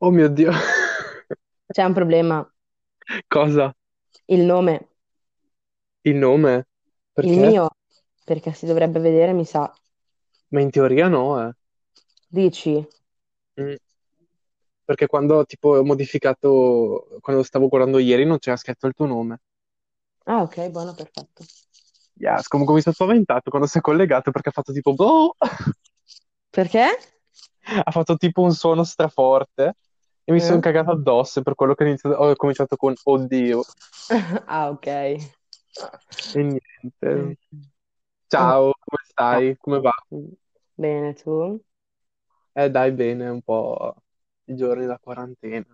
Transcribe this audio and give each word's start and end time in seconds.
Oh 0.00 0.10
mio 0.10 0.28
Dio, 0.28 0.50
C'è 1.72 1.84
un 1.84 1.94
problema. 1.94 2.46
cosa? 3.28 3.74
Il 4.28 4.46
nome, 4.46 4.88
Il 6.04 6.16
nome? 6.16 6.66
il 7.20 7.36
Perché? 7.36 7.38
mio, 7.38 7.70
perché 8.24 8.52
si 8.52 8.66
dovrebbe 8.66 8.98
vedere, 9.00 9.32
mi 9.32 9.44
sa. 9.46 9.72
Ma 10.52 10.60
in 10.60 10.70
teoria 10.70 11.08
no, 11.08 11.24
eh. 11.48 11.52
Dici? 12.32 12.86
Mm. 13.58 13.76
Perché 14.84 15.06
quando 15.06 15.44
tipo 15.46 15.70
ho 15.70 15.84
modificato, 15.84 17.16
quando 17.20 17.42
stavo 17.44 17.68
guardando 17.68 17.98
ieri 17.98 18.24
non 18.26 18.38
c'era 18.38 18.56
scritto 18.56 18.86
il 18.86 18.92
tuo 18.94 19.06
nome. 19.06 19.38
Ah, 20.24 20.42
ok, 20.42 20.70
buono, 20.70 20.94
perfetto. 20.94 21.44
Yes, 22.16 22.46
comunque 22.48 22.74
mi 22.74 22.82
sono 22.82 22.94
spaventato 22.94 23.48
quando 23.50 23.66
si 23.66 23.78
è 23.78 23.80
collegato 23.80 24.30
perché 24.30 24.50
ha 24.50 24.52
fatto 24.52 24.72
tipo 24.72 24.94
boh! 24.94 25.36
Perché? 26.52 26.86
Ha 27.84 27.90
fatto 27.90 28.16
tipo 28.16 28.42
un 28.42 28.52
suono 28.52 28.84
straforte 28.84 29.76
e 30.30 30.32
mi 30.32 30.40
sono 30.40 30.60
Eh? 30.60 30.60
cagato 30.60 30.92
addosso 30.92 31.42
per 31.42 31.54
quello 31.54 31.74
che 31.74 31.84
ho 31.84 31.86
iniziato- 31.88 32.16
ho 32.16 32.34
cominciato 32.36 32.76
con 32.76 32.94
oddio. 33.02 33.64
Ah, 34.48 34.70
ok. 34.70 34.86
E 36.38 36.40
niente. 36.42 37.10
Mm. 37.14 37.34
Ciao, 38.28 38.72
come 38.80 39.02
Ah, 39.30 39.42
stai? 39.42 39.56
Come 39.58 39.80
va? 39.80 39.92
Bene, 40.76 41.14
tu? 41.14 41.62
Eh 42.54 42.70
dai, 42.70 42.92
bene, 42.92 43.28
un 43.28 43.42
po' 43.42 43.94
i 44.44 44.54
giorni 44.56 44.86
da 44.86 44.98
quarantena. 44.98 45.66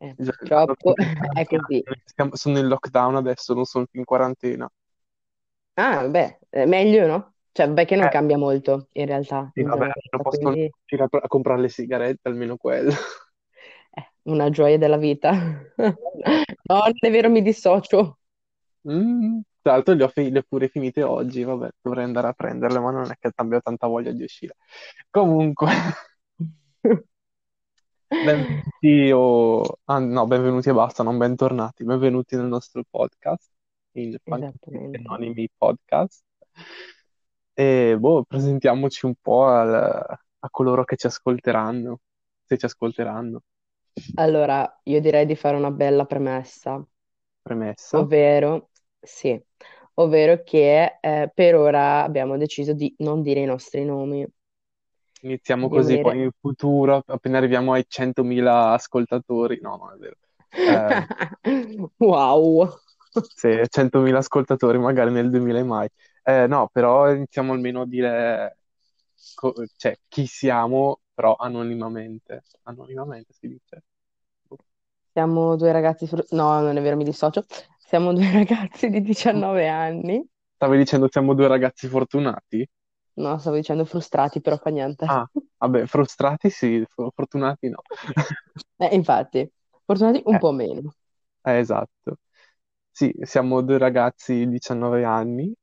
Eh, 0.00 0.16
purtroppo 0.24 0.94
è 1.32 1.44
così. 1.46 1.86
Sono 2.32 2.58
in 2.58 2.66
lockdown 2.68 3.16
adesso, 3.16 3.54
non 3.54 3.64
sono 3.64 3.86
più 3.86 4.00
in 4.00 4.06
quarantena. 4.06 4.68
Ah, 5.74 6.02
vabbè, 6.02 6.38
è 6.50 6.64
meglio, 6.64 7.06
no? 7.06 7.34
Cioè, 7.52 7.66
vabbè 7.68 7.84
che 7.86 7.96
non 7.96 8.08
Eh, 8.08 8.08
cambia 8.08 8.36
molto, 8.38 8.88
in 8.92 9.06
realtà, 9.06 9.52
sì, 9.52 9.62
in 9.62 9.68
vabbè, 9.68 9.88
rossa, 10.10 10.18
posso 10.20 10.48
quindi 10.48 10.72
a 10.98 11.28
comprare 11.28 11.60
le 11.62 11.68
sigarette, 11.68 12.28
almeno 12.28 12.56
quello. 12.56 12.90
una 14.26 14.50
gioia 14.50 14.78
della 14.78 14.96
vita. 14.98 15.32
No, 16.68 16.78
non 16.78 16.92
è 16.98 17.10
vero, 17.10 17.30
mi 17.30 17.42
dissocio. 17.42 18.18
mm, 18.88 19.40
tra 19.62 19.72
l'altro 19.72 19.94
le 19.94 20.04
ho, 20.04 20.08
fi- 20.08 20.30
le 20.30 20.38
ho 20.40 20.44
pure 20.48 20.68
finite 20.68 21.02
oggi, 21.02 21.42
vabbè, 21.42 21.68
dovrei 21.80 22.04
andare 22.04 22.28
a 22.28 22.32
prenderle, 22.32 22.78
ma 22.80 22.90
non 22.90 23.10
è 23.10 23.16
che 23.18 23.30
abbia 23.34 23.60
tanta 23.60 23.86
voglia 23.86 24.12
di 24.12 24.22
uscire. 24.22 24.56
Comunque, 25.10 25.66
benvenuti 28.08 29.10
o... 29.12 29.78
ah, 29.84 29.98
no, 29.98 30.26
benvenuti 30.26 30.68
e 30.68 30.72
basta, 30.72 31.02
non 31.02 31.18
bentornati, 31.18 31.84
benvenuti 31.84 32.36
nel 32.36 32.46
nostro 32.46 32.82
podcast, 32.88 33.50
il 33.92 34.18
Esattamente. 34.24 34.98
Anonimi 35.04 35.48
Podcast. 35.56 36.22
E 37.54 37.96
boh, 37.98 38.24
presentiamoci 38.24 39.06
un 39.06 39.14
po' 39.20 39.46
al- 39.46 39.74
a 40.38 40.50
coloro 40.50 40.84
che 40.84 40.96
ci 40.96 41.06
ascolteranno, 41.06 42.00
se 42.44 42.58
ci 42.58 42.64
ascolteranno. 42.66 43.42
Allora, 44.14 44.80
io 44.84 45.00
direi 45.00 45.26
di 45.26 45.34
fare 45.36 45.56
una 45.56 45.70
bella 45.70 46.04
premessa, 46.06 46.84
Premessa. 47.42 48.10
ovvero, 48.10 48.70
sì, 49.00 49.40
ovvero 49.94 50.42
che 50.42 50.98
eh, 51.00 51.30
per 51.34 51.54
ora 51.56 52.02
abbiamo 52.04 52.36
deciso 52.36 52.72
di 52.74 52.94
non 52.98 53.22
dire 53.22 53.40
i 53.40 53.44
nostri 53.44 53.84
nomi, 53.84 54.26
Iniziamo 55.22 55.68
di 55.68 55.68
così, 55.68 55.98
poi 55.98 56.18
in 56.22 56.30
futuro, 56.38 57.02
appena 57.06 57.38
arriviamo 57.38 57.72
ai 57.72 57.84
100.000 57.88 58.72
ascoltatori, 58.72 59.58
no, 59.60 59.76
non 59.76 59.92
è 59.94 59.96
vero. 59.96 60.16
Eh, 60.62 61.06
Wow! 61.98 62.78
se 63.32 63.66
100.000 63.68 64.18
ascoltatori 64.18 64.78
magari 64.78 65.10
nel 65.12 65.30
2000 65.30 65.58
e 65.58 65.62
mai. 65.62 65.88
Eh, 66.22 66.46
no, 66.46 66.68
però 66.72 67.12
iniziamo 67.12 67.52
almeno 67.52 67.82
a 67.82 67.86
dire 67.86 68.58
co- 69.34 69.54
cioè, 69.76 69.98
chi 70.08 70.26
siamo, 70.26 71.00
però 71.16 71.36
anonimamente. 71.36 72.44
Anonimamente 72.64 73.34
si 73.34 73.48
dice. 73.48 73.84
Siamo 75.12 75.56
due 75.56 75.72
ragazzi... 75.72 76.06
fru- 76.06 76.24
No, 76.30 76.60
non 76.60 76.76
è 76.76 76.80
vero, 76.82 76.96
mi 76.96 77.02
dissocio. 77.04 77.44
Siamo 77.78 78.12
due 78.12 78.30
ragazzi 78.32 78.88
di 78.88 79.00
19 79.02 79.66
anni. 79.68 80.24
Stavi 80.56 80.76
dicendo 80.76 81.08
siamo 81.10 81.32
due 81.32 81.46
ragazzi 81.48 81.88
fortunati? 81.88 82.68
No, 83.16 83.36
stavo 83.38 83.56
dicendo 83.56 83.84
frustrati, 83.84 84.40
però 84.40 84.56
fa 84.56 84.70
niente. 84.70 85.06
Ah, 85.08 85.26
vabbè, 85.58 85.86
frustrati 85.86 86.50
sì, 86.50 86.84
for- 86.88 87.12
fortunati 87.14 87.68
no. 87.68 87.84
Eh, 88.78 88.94
infatti, 88.94 89.50
fortunati 89.84 90.22
un 90.26 90.36
Eh, 90.36 90.38
po' 90.38 90.52
meno. 90.52 90.94
eh, 91.44 91.58
esatto. 91.58 92.18
Sì, 92.90 93.14
siamo 93.22 93.62
due 93.62 93.78
ragazzi 93.78 94.34
di 94.34 94.48
19 94.48 95.04
anni 95.04 95.54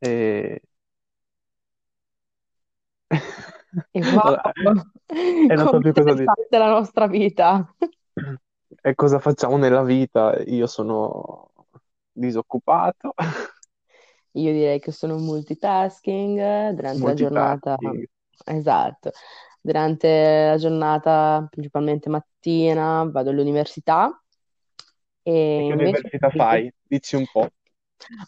e... 0.00 0.60
E 3.92 4.00
wow! 4.02 4.36
Non 5.48 5.68
so 5.68 5.78
Come 5.78 5.80
più 5.80 5.92
cosa 5.92 6.14
dire. 6.14 6.32
interessante 6.32 6.58
la 6.58 6.68
nostra 6.68 7.06
vita! 7.06 7.74
E 8.82 8.94
cosa 8.94 9.18
facciamo 9.18 9.56
nella 9.56 9.82
vita? 9.82 10.36
Io 10.46 10.66
sono 10.66 11.50
disoccupato, 12.12 13.14
Io 14.32 14.52
direi 14.52 14.80
che 14.80 14.92
sono 14.92 15.16
multitasking 15.18 16.70
durante 16.70 17.06
la 17.06 17.14
giornata, 17.14 17.76
multitasking. 17.78 18.06
esatto, 18.44 19.12
durante 19.60 20.46
la 20.50 20.56
giornata, 20.58 21.46
principalmente 21.50 22.10
mattina, 22.10 23.04
vado 23.10 23.30
all'università 23.30 24.10
E 25.54 25.60
e 25.60 25.62
che 25.64 25.72
invece 25.72 26.08
università 26.08 26.30
fai? 26.30 26.70
Dici 26.82 27.16
un 27.16 27.26
po'. 27.26 27.48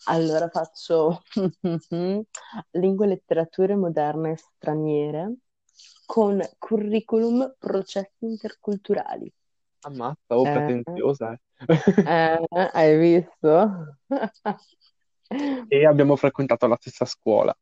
Allora 0.04 0.48
faccio 0.48 1.22
lingue, 2.72 3.06
letterature 3.06 3.74
moderne 3.76 4.32
e 4.32 4.36
straniere 4.36 5.34
con 6.06 6.40
curriculum 6.58 7.54
processi 7.58 8.24
interculturali. 8.24 9.32
Ammazza, 9.84 10.36
oh, 10.36 10.44
Eh, 10.44 10.50
pretenziosa, 10.50 11.32
eh. 11.32 11.38
eh, 12.04 12.38
hai 12.74 12.96
visto? 12.98 13.96
E 15.68 15.86
abbiamo 15.86 16.16
frequentato 16.16 16.66
la 16.66 16.76
stessa 16.78 17.04
scuola 17.06 17.56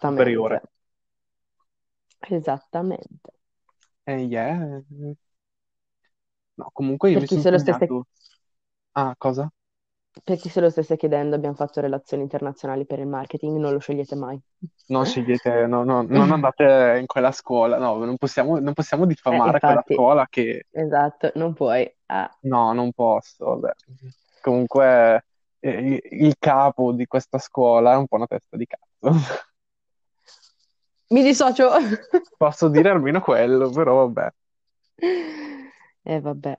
superiore. 0.00 0.60
Esattamente, 0.60 0.70
esattamente. 2.28 3.32
E 4.06 4.14
yeah. 4.26 4.82
No, 6.58 6.70
comunque 6.72 7.10
io 7.10 7.18
Per 7.18 7.20
mi 7.20 7.26
sono 7.26 7.50
lo 7.50 7.58
stesse. 7.58 7.86
Ah, 8.94 9.14
cosa? 9.18 9.50
Per 10.24 10.38
chi 10.38 10.48
se 10.48 10.60
lo 10.60 10.70
stesse 10.70 10.96
chiedendo, 10.96 11.36
abbiamo 11.36 11.54
fatto 11.54 11.80
relazioni 11.80 12.22
internazionali 12.22 12.86
per 12.86 12.98
il 12.98 13.06
marketing, 13.06 13.58
non 13.58 13.72
lo 13.72 13.78
scegliete 13.78 14.14
mai. 14.14 14.40
Non 14.86 15.04
scegliete, 15.04 15.66
no, 15.68 15.84
no, 15.84 16.02
non 16.02 16.32
andate 16.32 16.96
in 16.98 17.06
quella 17.06 17.32
scuola, 17.32 17.78
no, 17.78 18.04
non 18.04 18.16
possiamo, 18.16 18.58
non 18.58 18.72
possiamo 18.72 19.04
Eh, 19.04 19.08
diffamare 19.08 19.58
quella 19.58 19.74
infatti, 19.74 19.94
scuola 19.94 20.26
che... 20.28 20.66
esatto, 20.70 21.32
non 21.34 21.52
puoi. 21.52 21.90
Ah, 22.06 22.30
No, 22.42 22.72
non 22.72 22.92
posso, 22.92 23.44
vabbè. 23.44 23.72
Comunque 24.40 25.24
eh, 25.60 26.00
il, 26.10 26.36
capo 26.38 26.92
di 26.92 27.06
questa 27.06 27.38
scuola 27.38 27.92
è 27.92 27.96
un 27.96 28.06
po' 28.06 28.16
una 28.16 28.26
testa 28.26 28.56
di 28.56 28.66
cazzo. 28.66 28.84
mi 31.08 31.22
dissocio. 31.22 31.70
Posso 32.36 32.68
dire 32.68 32.90
almeno 32.90 33.20
quello, 33.20 33.70
però 33.70 34.06
vabbè. 34.06 34.32
E 36.02 36.20
vabbè, 36.20 36.58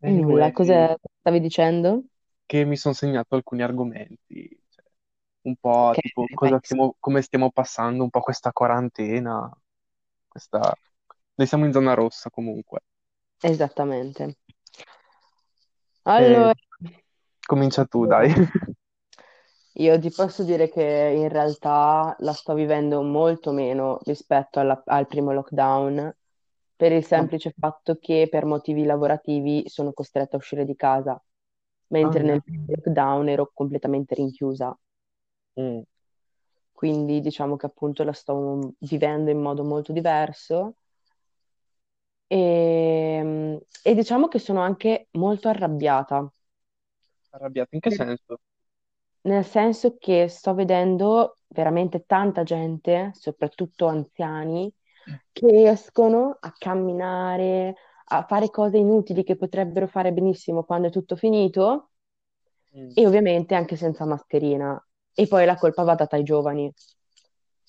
nulla, 0.00 0.46
Anyway, 0.46 0.52
cosa 0.52 0.96
stavi 1.20 1.40
dicendo? 1.40 2.02
Che 2.52 2.64
mi 2.64 2.76
sono 2.76 2.92
segnato 2.94 3.34
alcuni 3.34 3.62
argomenti, 3.62 4.60
cioè, 4.68 4.84
un 5.42 5.56
po' 5.56 5.94
Ok, 5.94 5.98
tipo 6.00 6.28
cosa 6.34 6.58
stiamo, 6.62 6.96
come 6.98 7.22
stiamo 7.22 7.50
passando 7.50 8.02
un 8.04 8.10
po' 8.10 8.20
questa 8.20 8.52
quarantena, 8.52 9.50
questa... 10.28 10.78
Noi 11.34 11.46
siamo 11.46 11.64
in 11.66 11.72
zona 11.72 11.94
rossa 11.94 12.28
comunque. 12.30 12.80
Esattamente. 13.50 14.34
Eh, 16.16 16.50
Allora, 16.50 16.52
comincia 17.46 17.84
tu, 17.86 18.06
dai. 18.06 18.28
io 19.76 19.98
ti 19.98 20.10
posso 20.10 20.44
dire 20.44 20.68
che 20.68 20.82
in 21.16 21.28
realtà 21.28 22.14
la 22.20 22.32
sto 22.32 22.54
vivendo 22.54 23.02
molto 23.02 23.52
meno 23.52 23.98
rispetto 24.04 24.60
alla- 24.60 24.82
al 24.86 25.06
primo 25.06 25.32
lockdown, 25.32 26.14
per 26.76 26.92
il 26.92 27.04
Ah, 27.14 27.26
semplice 27.26 27.54
fatto 27.58 27.96
che 27.98 28.28
per 28.30 28.44
motivi 28.44 28.84
lavorativi 28.84 29.64
sono 29.68 29.92
costretta 29.92 30.36
a 30.36 30.38
uscire 30.38 30.64
di 30.64 30.74
casa, 30.76 31.22
mentre 31.92 32.24
yeah. 32.24 32.32
nel 32.32 32.64
lockdown 32.66 33.28
ero 33.28 33.50
completamente 33.54 34.14
rinchiusa. 34.14 34.76
Mm. 35.60 35.80
Quindi 36.72 37.20
diciamo 37.20 37.56
che 37.56 37.66
appunto 37.66 38.02
la 38.02 38.12
sto 38.12 38.74
vivendo 38.78 39.30
in 39.30 39.40
modo 39.40 39.62
molto 39.62 39.92
diverso 39.92 40.74
e, 42.26 43.60
e 43.82 43.94
diciamo 43.94 44.26
che 44.26 44.38
sono 44.38 44.60
anche 44.60 45.08
molto 45.12 45.48
arrabbiata. 45.48 46.32
Arrabbiato 47.30 47.74
in 47.74 47.80
che 47.80 47.90
senso? 47.90 48.40
Nel 49.22 49.44
senso 49.44 49.96
che 49.98 50.26
sto 50.28 50.54
vedendo 50.54 51.36
veramente 51.48 52.04
tanta 52.04 52.42
gente, 52.42 53.12
soprattutto 53.14 53.86
anziani, 53.86 54.72
che 55.30 55.70
escono 55.70 56.36
a 56.40 56.52
camminare, 56.56 57.76
a 58.18 58.24
fare 58.26 58.50
cose 58.50 58.78
inutili 58.78 59.24
che 59.24 59.36
potrebbero 59.36 59.86
fare 59.86 60.12
benissimo 60.12 60.64
quando 60.64 60.88
è 60.88 60.90
tutto 60.90 61.16
finito 61.16 61.90
Mm. 62.74 62.94
e 62.94 63.06
ovviamente 63.06 63.54
anche 63.54 63.76
senza 63.76 64.04
mascherina. 64.06 64.82
E 65.14 65.26
poi 65.26 65.44
la 65.46 65.56
colpa 65.58 65.82
va 65.84 65.94
data 65.94 66.16
ai 66.16 66.22
giovani. 66.22 66.72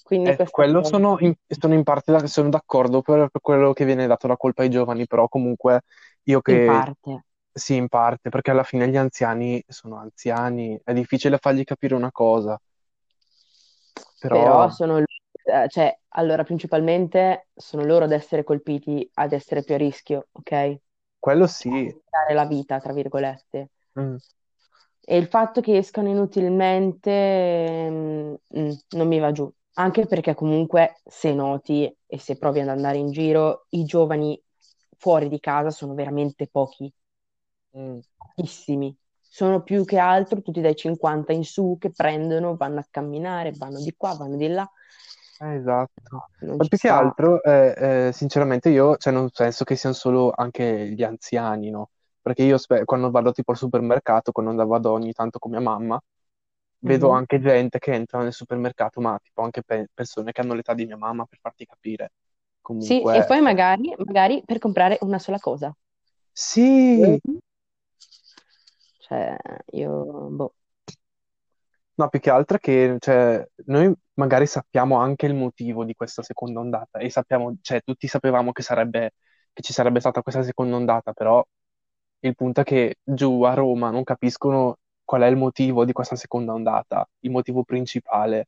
Quindi 0.03 0.31
Eh, 0.31 0.41
quello 0.49 0.81
cosa. 0.81 0.83
sono 0.83 1.17
in, 1.19 1.33
sono 1.47 1.73
in 1.73 1.83
parte 1.83 2.11
da- 2.13 2.27
sono 2.27 2.49
d'accordo 2.49 3.01
per, 3.01 3.27
per 3.29 3.41
quello 3.41 3.73
che 3.73 3.83
viene 3.85 4.07
dato 4.07 4.27
la 4.27 4.37
colpa 4.37 4.61
ai 4.63 4.69
giovani, 4.69 5.05
però 5.05 5.27
comunque 5.27 5.81
io 6.23 6.39
In 6.53 6.61
che 6.61 6.63
parte, 6.63 7.25
sì, 7.51 7.75
in 7.75 7.87
parte, 7.89 8.29
perché 8.29 8.51
alla 8.51 8.63
fine 8.63 8.87
gli 8.89 8.95
anziani 8.97 9.61
sono 9.67 9.97
anziani, 9.97 10.79
è 10.83 10.93
difficile 10.93 11.37
fargli 11.39 11.63
capire 11.65 11.95
una 11.95 12.11
cosa, 12.11 12.59
però 14.29 14.67
però 14.67 14.69
sono, 14.69 15.03
eh, 15.43 15.67
cioè, 15.69 15.97
allora 16.09 16.43
principalmente 16.43 17.49
sono 17.53 17.83
loro 17.83 18.05
ad 18.05 18.11
essere 18.11 18.43
colpiti, 18.43 19.09
ad 19.15 19.33
essere 19.33 19.63
più 19.63 19.75
a 19.75 19.77
rischio, 19.77 20.27
ok? 20.31 20.77
quello 21.19 21.47
sì. 21.47 21.69
rischiare 21.69 22.33
la 22.33 22.45
vita, 22.45 22.79
tra 22.79 22.93
virgolette. 22.93 23.71
Mm, 23.99 24.15
E 25.05 25.17
il 25.17 25.27
fatto 25.27 25.59
che 25.61 25.77
escano 25.77 26.09
inutilmente, 26.09 27.89
mm, 27.89 28.33
mm, 28.57 28.71
non 28.91 29.07
mi 29.07 29.19
va 29.19 29.31
giù. 29.31 29.51
Anche 29.75 30.05
perché 30.05 30.33
comunque, 30.35 31.01
se 31.03 31.33
noti 31.33 31.93
e 32.05 32.19
se 32.19 32.37
provi 32.37 32.59
ad 32.61 32.69
andare 32.69 32.97
in 32.97 33.11
giro, 33.11 33.65
i 33.69 33.83
giovani 33.85 34.41
fuori 34.97 35.27
di 35.29 35.39
casa 35.39 35.71
sono 35.71 35.93
veramente 35.93 36.47
pochi, 36.47 36.91
mm. 37.77 37.99
pochissimi. 38.17 38.95
Sono 39.21 39.63
più 39.63 39.83
che 39.85 39.97
altro 39.97 40.41
tutti 40.41 40.61
dai 40.61 40.75
50 40.75 41.33
in 41.33 41.43
su 41.43 41.77
che 41.79 41.91
prendono, 41.91 42.55
vanno 42.55 42.79
a 42.79 42.87
camminare, 42.89 43.51
vanno 43.53 43.81
di 43.81 43.93
qua, 43.97 44.13
vanno 44.15 44.35
di 44.37 44.47
là. 44.47 44.69
Esatto. 45.45 46.29
Non 46.41 46.59
Ma 46.59 46.65
più 46.65 46.77
che 46.77 46.87
sta. 46.87 47.01
altro, 47.01 47.41
eh, 47.43 48.07
eh, 48.07 48.11
sinceramente, 48.13 48.69
io 48.69 48.95
cioè, 48.97 49.11
non 49.11 49.29
penso 49.31 49.63
che 49.63 49.75
siano 49.75 49.95
solo 49.95 50.31
anche 50.35 50.89
gli 50.91 51.03
anziani, 51.03 51.69
no? 51.69 51.89
Perché 52.21 52.43
io 52.43 52.57
spe- 52.57 52.85
quando 52.85 53.09
vado 53.11 53.31
tipo 53.31 53.51
al 53.51 53.57
supermercato, 53.57 54.31
quando 54.31 54.65
vado 54.67 54.91
ogni 54.91 55.11
tanto 55.13 55.39
con 55.39 55.51
mia 55.51 55.59
mamma, 55.59 55.99
vedo 56.79 57.09
Mhm. 57.09 57.11
anche 57.11 57.39
gente 57.41 57.79
che 57.79 57.91
entra 57.93 58.21
nel 58.21 58.33
supermercato, 58.33 59.01
ma 59.01 59.17
tipo 59.21 59.41
anche 59.41 59.63
pe- 59.63 59.89
persone 59.93 60.31
che 60.31 60.41
hanno 60.41 60.53
l'età 60.53 60.73
di 60.73 60.85
mia 60.85 60.97
mamma, 60.97 61.25
per 61.25 61.39
farti 61.41 61.65
capire. 61.65 62.13
Sì, 62.77 63.03
e 63.09 63.23
Comunque, 63.23 63.23
poi 63.23 63.41
cioè, 63.41 63.41
magari, 63.41 63.95
magari 64.05 64.43
per 64.45 64.59
comprare 64.59 64.99
una 65.01 65.17
sola 65.17 65.39
cosa. 65.39 65.75
sì! 66.33 66.99
Vedi? 67.01 67.39
Cioè, 68.99 69.37
io, 69.73 70.29
boh. 70.31 70.53
No, 71.95 72.09
più 72.09 72.19
che 72.19 72.29
altro 72.31 72.57
che 72.57 72.95
cioè, 72.99 73.45
noi 73.65 73.93
magari 74.15 74.47
sappiamo 74.47 74.97
anche 74.97 75.27
il 75.27 75.35
motivo 75.35 75.83
di 75.85 75.93
questa 75.93 76.23
seconda 76.23 76.59
ondata 76.59 76.97
e 76.99 77.09
sappiamo, 77.11 77.55
cioè 77.61 77.81
tutti 77.83 78.07
sapevamo 78.07 78.51
che 78.51 78.63
sarebbe, 78.63 79.11
che 79.53 79.61
ci 79.61 79.73
sarebbe 79.73 79.99
stata 79.99 80.21
questa 80.23 80.41
seconda 80.43 80.75
ondata, 80.75 81.13
però 81.13 81.45
il 82.21 82.35
punto 82.35 82.61
è 82.61 82.63
che 82.63 82.95
giù 83.03 83.43
a 83.43 83.53
Roma 83.53 83.91
non 83.91 84.03
capiscono 84.03 84.77
qual 85.03 85.21
è 85.23 85.27
il 85.27 85.35
motivo 85.37 85.85
di 85.85 85.91
questa 85.93 86.15
seconda 86.15 86.53
ondata, 86.53 87.07
il 87.19 87.31
motivo 87.31 87.63
principale. 87.63 88.47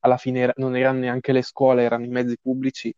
Alla 0.00 0.16
fine 0.16 0.40
era- 0.40 0.52
non 0.56 0.74
erano 0.76 1.00
neanche 1.00 1.32
le 1.32 1.42
scuole, 1.42 1.82
erano 1.82 2.04
i 2.04 2.08
mezzi 2.08 2.36
pubblici. 2.40 2.94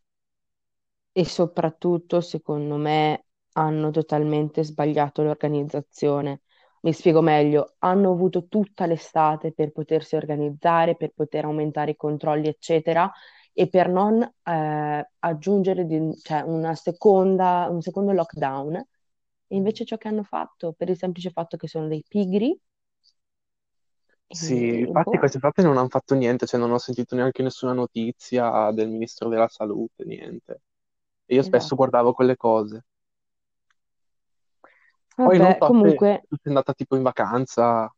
E 1.11 1.25
soprattutto, 1.25 2.21
secondo 2.21 2.77
me, 2.77 3.25
hanno 3.53 3.89
totalmente 3.91 4.63
sbagliato 4.63 5.21
l'organizzazione. 5.23 6.41
Mi 6.87 6.93
spiego 6.93 7.21
meglio, 7.21 7.75
hanno 7.79 8.11
avuto 8.13 8.47
tutta 8.47 8.85
l'estate 8.85 9.51
per 9.51 9.71
potersi 9.73 10.15
organizzare, 10.15 10.95
per 10.95 11.11
poter 11.13 11.43
aumentare 11.43 11.91
i 11.91 11.95
controlli, 11.97 12.47
eccetera, 12.47 13.11
e 13.51 13.67
per 13.67 13.89
non 13.89 14.21
eh, 14.43 15.09
aggiungere 15.19 15.85
di- 15.85 16.17
cioè, 16.21 16.41
una 16.43 16.75
seconda, 16.75 17.67
un 17.69 17.81
secondo 17.81 18.13
lockdown. 18.13 18.75
E 18.77 19.55
invece 19.55 19.83
ciò 19.85 19.97
che 19.97 20.07
hanno 20.07 20.23
fatto, 20.23 20.71
per 20.73 20.89
il 20.89 20.97
semplice 20.97 21.29
fatto 21.31 21.57
che 21.57 21.67
sono 21.67 21.87
dei 21.89 22.03
pigri, 22.07 22.57
Sì, 24.29 24.79
infatti 24.79 25.17
boh, 25.17 25.17
quest'estate 25.17 25.63
non 25.63 25.77
hanno 25.77 25.89
fatto 25.89 26.13
niente, 26.15 26.45
cioè 26.45 26.59
non 26.59 26.71
ho 26.71 26.77
sentito 26.77 27.15
neanche 27.15 27.41
nessuna 27.41 27.73
notizia 27.73 28.71
del 28.71 28.89
Ministro 28.89 29.29
della 29.29 29.47
Salute, 29.47 30.05
niente. 30.05 30.61
E 31.25 31.35
io 31.35 31.43
spesso 31.43 31.75
esatto. 31.75 31.75
guardavo 31.75 32.13
quelle 32.13 32.35
cose. 32.37 32.85
Poi 35.21 35.39
non 35.39 35.51
Vabbè, 35.51 35.59
so 35.59 35.73
se 35.79 35.91
comunque, 35.93 36.27
tu 36.27 36.35
sei 36.41 36.51
andata 36.53 36.73
tipo 36.73 36.95
in 36.95 37.03
vacanza. 37.03 37.91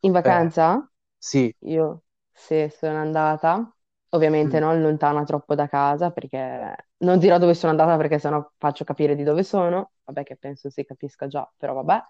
in 0.00 0.12
Eh, 0.22 0.40
vacanza? 0.42 0.88
sì. 1.18 1.54
Io 1.60 2.04
sì, 2.32 2.68
sono 2.70 2.98
andata, 2.98 3.74
ovviamente 4.10 4.58
Mm. 4.58 4.60
non 4.60 4.80
lontana 4.82 5.24
troppo 5.24 5.54
da 5.54 5.68
casa, 5.68 6.10
perché 6.10 6.76
non 6.98 7.18
dirò 7.18 7.38
dove 7.38 7.54
sono 7.54 7.72
andata 7.72 7.96
perché 7.96 8.18
sennò 8.18 8.52
faccio 8.58 8.84
capire 8.84 9.14
di 9.16 9.22
dove 9.24 9.42
sono, 9.44 9.92
vabbè 10.04 10.22
che 10.24 10.36
penso 10.36 10.70
si 10.70 10.84
capisca 10.84 11.26
già, 11.28 11.50
però 11.56 11.74
vabbè. 11.74 12.02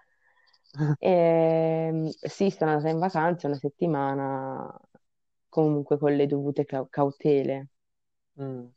Ehm, 0.97 2.09
sì, 2.21 2.49
sono 2.49 2.71
andata 2.71 2.89
in 2.89 2.99
vacanza 2.99 3.47
una 3.47 3.55
settimana, 3.57 4.67
comunque 5.49 5.97
con 5.97 6.13
le 6.15 6.25
dovute 6.27 6.65
cau- 6.65 6.89
cautele. 6.89 7.69
Mm. 8.39 8.67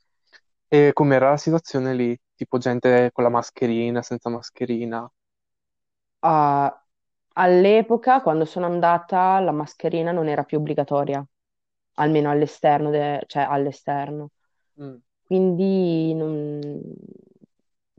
E 0.71 0.93
com'era 0.95 1.29
la 1.29 1.37
situazione 1.37 1.95
lì? 1.95 2.19
Tipo 2.35 2.57
gente 2.57 3.11
con 3.13 3.23
la 3.25 3.29
mascherina, 3.31 4.01
senza 4.01 4.31
mascherina? 4.31 5.07
Ah, 6.21 6.85
all'epoca, 7.35 8.23
quando 8.23 8.45
sono 8.45 8.67
andata, 8.67 9.39
la 9.41 9.53
mascherina 9.53 10.11
non 10.13 10.29
era 10.29 10.43
più 10.45 10.59
obbligatoria, 10.59 11.25
almeno 11.95 12.31
all'esterno, 12.31 12.91
de- 12.91 13.23
cioè 13.27 13.43
all'esterno. 13.45 14.31
Mm. 14.79 15.03
Quindi 15.25 16.15
non- 16.15 16.95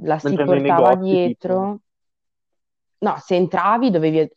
la 0.04 0.20
si 0.20 0.38
Mentre 0.38 0.46
nei 0.46 0.62
portava 0.62 0.96
negozi, 1.02 1.20
tipo. 1.20 1.68
dietro. 1.68 1.82
No, 3.02 3.18
se 3.20 3.36
entravi 3.36 3.92
dovevi 3.92 4.30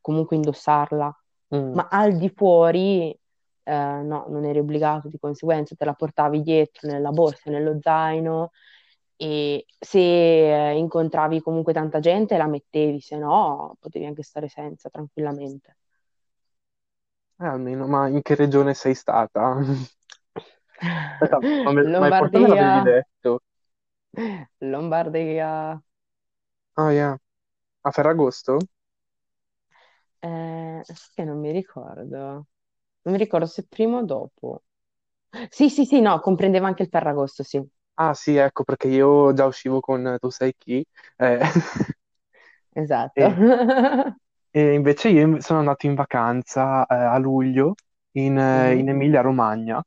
comunque 0.00 0.36
indossarla, 0.36 1.14
Mm. 1.50 1.76
ma 1.76 1.88
al 1.90 2.16
di 2.18 2.28
fuori 2.28 3.16
eh, 3.64 3.72
no, 3.72 4.26
non 4.28 4.44
eri 4.44 4.58
obbligato, 4.58 5.08
di 5.08 5.18
conseguenza 5.18 5.74
te 5.76 5.84
la 5.84 5.94
portavi 5.94 6.42
dietro 6.42 6.88
nella 6.90 7.10
borsa, 7.10 7.50
nello 7.50 7.78
zaino 7.80 8.50
e 9.16 9.66
se 9.78 10.70
eh, 10.70 10.76
incontravi 10.76 11.40
comunque 11.40 11.72
tanta 11.72 12.00
gente 12.00 12.36
la 12.36 12.46
mettevi, 12.46 13.00
se 13.00 13.16
no 13.16 13.76
potevi 13.80 14.06
anche 14.06 14.22
stare 14.22 14.48
senza 14.48 14.88
tranquillamente. 14.90 15.76
Eh, 17.38 17.44
almeno, 17.46 17.86
ma 17.86 18.08
in 18.08 18.22
che 18.22 18.34
regione 18.34 18.72
sei 18.74 18.94
stata? 18.94 19.56
Aspetta, 21.20 21.40
ma, 21.62 21.72
me- 21.72 21.90
ma 21.96 22.08
me 22.32 22.46
l'avevi 22.48 22.80
Lombardia, 22.80 22.82
detto. 22.82 23.40
Lombardia. 24.60 25.82
Ah, 26.76 26.90
yeah. 26.92 27.16
A 27.84 27.92
Ferragosto? 27.92 28.58
Eh, 30.20 30.82
che 31.14 31.24
non 31.24 31.38
mi 31.40 31.50
ricordo. 31.52 32.46
Non 33.02 33.14
mi 33.14 33.18
ricordo 33.18 33.46
se 33.46 33.64
prima 33.66 33.98
o 33.98 34.04
dopo. 34.04 34.62
Sì, 35.50 35.70
sì, 35.70 35.84
sì, 35.86 36.00
no, 36.00 36.20
comprendeva 36.20 36.66
anche 36.68 36.82
il 36.84 36.88
Ferragosto, 36.90 37.42
sì. 37.42 37.62
Ah, 37.94 38.14
sì, 38.14 38.36
ecco, 38.36 38.64
perché 38.64 38.88
io 38.88 39.32
già 39.34 39.44
uscivo 39.46 39.80
con 39.80 40.16
Tu 40.18 40.30
sai 40.30 40.54
chi. 40.56 40.84
Eh, 41.16 41.38
Esatto. 42.74 43.24
e, 43.24 43.38
e 44.50 44.74
invece 44.74 45.08
io 45.10 45.40
sono 45.40 45.58
andato 45.60 45.86
in 45.86 45.94
vacanza, 45.94 46.86
eh, 46.86 46.94
a 46.94 47.18
luglio 47.18 47.74
in, 48.12 48.38
eh, 48.38 48.74
Mhm, 48.74 48.78
in 48.78 48.88
Emilia-Romagna. 48.88 49.82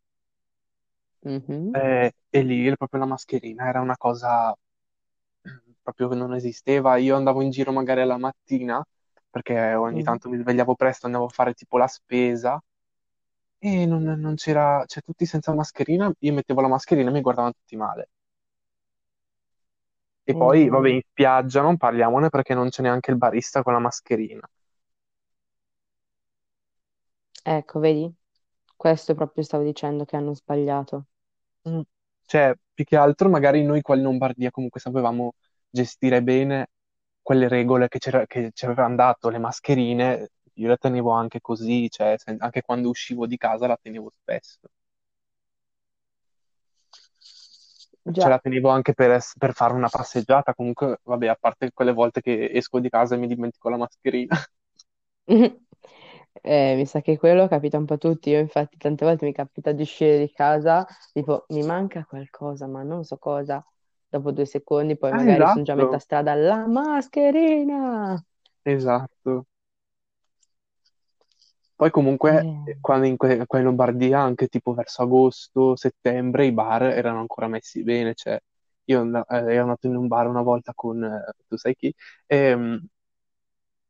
mhm, 1.23 1.75
Eh, 1.75 2.11
e 2.29 2.41
lì 2.41 2.75
proprio 2.75 2.99
la 3.01 3.05
mascherina 3.05 3.67
era 3.67 3.81
una 3.81 3.97
cosa 3.97 4.55
proprio 5.81 6.07
che 6.09 6.15
non 6.15 6.33
esisteva. 6.33 6.97
Io 6.97 7.15
andavo 7.15 7.41
in 7.41 7.49
giro 7.51 7.71
magari 7.71 8.01
alla 8.01 8.17
mattina, 8.17 8.83
perché 9.29 9.73
ogni 9.75 10.01
mhm. 10.01 10.03
tanto 10.03 10.29
mi 10.29 10.37
svegliavo 10.37 10.75
presto, 10.75 11.05
andavo 11.05 11.25
a 11.25 11.29
fare 11.29 11.53
tipo 11.53 11.77
la 11.77 11.87
spesa 11.87 12.61
e 13.59 13.85
non, 13.85 14.03
non 14.03 14.35
c'era, 14.35 14.83
cioè 14.87 15.03
tutti 15.03 15.25
senza 15.25 15.53
mascherina, 15.53 16.11
io 16.19 16.33
mettevo 16.33 16.61
la 16.61 16.67
mascherina 16.69 17.09
e 17.09 17.13
mi 17.13 17.21
guardavano 17.21 17.53
tutti 17.53 17.75
male. 17.75 18.09
E 20.23 20.35
poi, 20.35 20.67
vabbè, 20.69 20.89
in 20.89 21.01
spiaggia 21.09 21.61
non 21.61 21.77
parliamone 21.77 22.29
perché 22.29 22.53
non 22.53 22.69
c'è 22.69 22.81
neanche 22.83 23.09
il 23.11 23.17
barista 23.17 23.63
con 23.63 23.73
la 23.73 23.79
mascherina. 23.79 24.47
ecco, 27.43 27.79
vedi? 27.79 28.13
Questo 28.75 29.15
proprio 29.15 29.43
stavo 29.45 29.63
dicendo 29.63 30.03
che 30.03 30.17
hanno 30.17 30.33
sbagliato. 30.35 31.05
Mm. 31.67 31.81
Cioè, 32.25 32.53
più 32.73 32.83
che 32.83 32.95
altro 32.97 33.29
magari 33.29 33.63
noi 33.63 33.81
qua 33.81 33.95
in 33.95 34.01
Lombardia 34.03 34.51
comunque 34.51 34.79
sapevamo 34.79 35.33
gestire 35.69 36.21
bene 36.23 36.69
quelle 37.21 37.47
regole 37.47 37.87
che, 37.87 37.99
c'era- 37.99 38.25
che 38.25 38.51
ci 38.53 38.65
avevano 38.65 38.95
dato, 38.95 39.29
le 39.29 39.37
mascherine, 39.39 40.29
io 40.55 40.67
le 40.69 40.77
tenevo 40.77 41.11
anche 41.11 41.41
così, 41.41 41.89
cioè 41.89 42.15
anche 42.39 42.61
quando 42.61 42.89
uscivo 42.89 43.27
di 43.27 43.37
casa 43.37 43.67
la 43.67 43.77
tenevo 43.81 44.09
spesso. 44.11 44.59
Ce 48.17 48.27
la 48.29 48.39
Già. 48.39 48.39
tenevo 48.39 48.69
anche 48.69 48.93
per, 48.93 49.11
es- 49.11 49.35
per 49.37 49.53
fare 49.53 49.73
una 49.73 49.89
passeggiata, 49.89 50.53
comunque, 50.53 50.99
vabbè, 51.03 51.27
a 51.27 51.35
parte 51.35 51.71
quelle 51.73 51.91
volte 51.93 52.21
che 52.21 52.49
esco 52.51 52.79
di 52.79 52.89
casa 52.89 53.15
e 53.15 53.17
mi 53.17 53.27
dimentico 53.27 53.69
la 53.69 53.77
mascherina. 53.77 54.35
Eh, 56.41 56.75
mi 56.75 56.85
sa 56.85 57.01
che 57.01 57.17
quello 57.17 57.47
capita 57.47 57.77
un 57.77 57.85
po' 57.85 57.93
a 57.95 57.97
tutti. 57.97 58.29
Io, 58.29 58.39
infatti, 58.39 58.77
tante 58.77 59.05
volte 59.05 59.25
mi 59.25 59.33
capita 59.33 59.71
di 59.71 59.81
uscire 59.83 60.19
di 60.19 60.31
casa, 60.31 60.85
tipo, 61.13 61.45
mi 61.49 61.63
manca 61.63 62.05
qualcosa, 62.05 62.67
ma 62.67 62.83
non 62.83 63.03
so 63.03 63.17
cosa. 63.17 63.65
Dopo 64.07 64.31
due 64.31 64.45
secondi, 64.45 64.97
poi 64.97 65.11
Ah, 65.11 65.23
magari 65.23 65.47
sono 65.47 65.63
già 65.65 65.73
a 65.73 65.75
metà 65.75 65.97
esatto, 65.97 65.99
strada, 65.99 66.35
la 66.35 66.67
mascherina! 66.67 68.23
esatto. 68.63 69.47
Poi 71.75 71.89
comunque 71.91 72.51
Eh, 72.63 72.63
eh, 72.63 72.77
quando 72.79 73.05
in, 73.07 73.17
qua 73.17 73.29
in 73.59 73.63
Lombardia, 73.65 74.19
anche 74.21 74.47
tipo 74.47 74.73
verso 74.73 75.01
agosto, 75.03 75.75
settembre, 75.75 76.45
i 76.45 76.51
bar 76.53 76.83
erano 76.83 77.19
ancora 77.19 77.47
messi 77.47 77.83
bene, 77.83 78.13
cioè 78.15 78.39
io 78.85 79.01
and- 79.01 79.15
eh, 79.29 79.35
ero 79.53 79.61
andato 79.63 79.87
in 79.87 79.95
un 79.95 80.07
bar 80.07 80.27
una 80.27 80.41
volta 80.41 80.73
con, 80.73 81.03
eh, 81.03 81.33
tu 81.47 81.57
sai 81.57 81.75
chi, 81.75 81.93
e, 82.27 82.79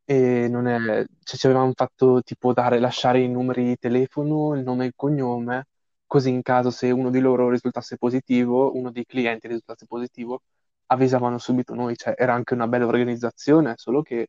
e 0.08 0.48
non 0.50 0.68
è, 0.68 0.78
cioè, 1.24 1.38
ci 1.40 1.46
avevamo 1.48 1.72
fatto 1.76 2.22
tipo 2.24 2.54
dare, 2.54 2.80
lasciare 2.80 3.22
i 3.22 3.28
numeri 3.30 3.64
di 3.66 3.78
telefono, 3.78 4.56
il 4.56 4.64
nome 4.64 4.84
e 4.86 4.88
il 4.88 4.94
cognome, 4.96 5.68
così 6.06 6.30
in 6.30 6.42
caso 6.44 6.70
se 6.70 6.92
uno 6.92 7.10
di 7.10 7.20
loro 7.20 7.50
risultasse 7.50 7.98
positivo, 7.98 8.76
uno 8.76 8.92
dei 8.92 9.06
clienti 9.06 9.48
risultasse 9.48 9.86
positivo, 9.88 10.42
avvisavano 10.88 11.38
subito 11.40 11.74
noi, 11.74 11.96
cioè 11.96 12.14
era 12.18 12.34
anche 12.34 12.54
una 12.54 12.68
bella 12.68 12.86
organizzazione, 12.86 13.74
solo 13.78 14.02
che 14.04 14.28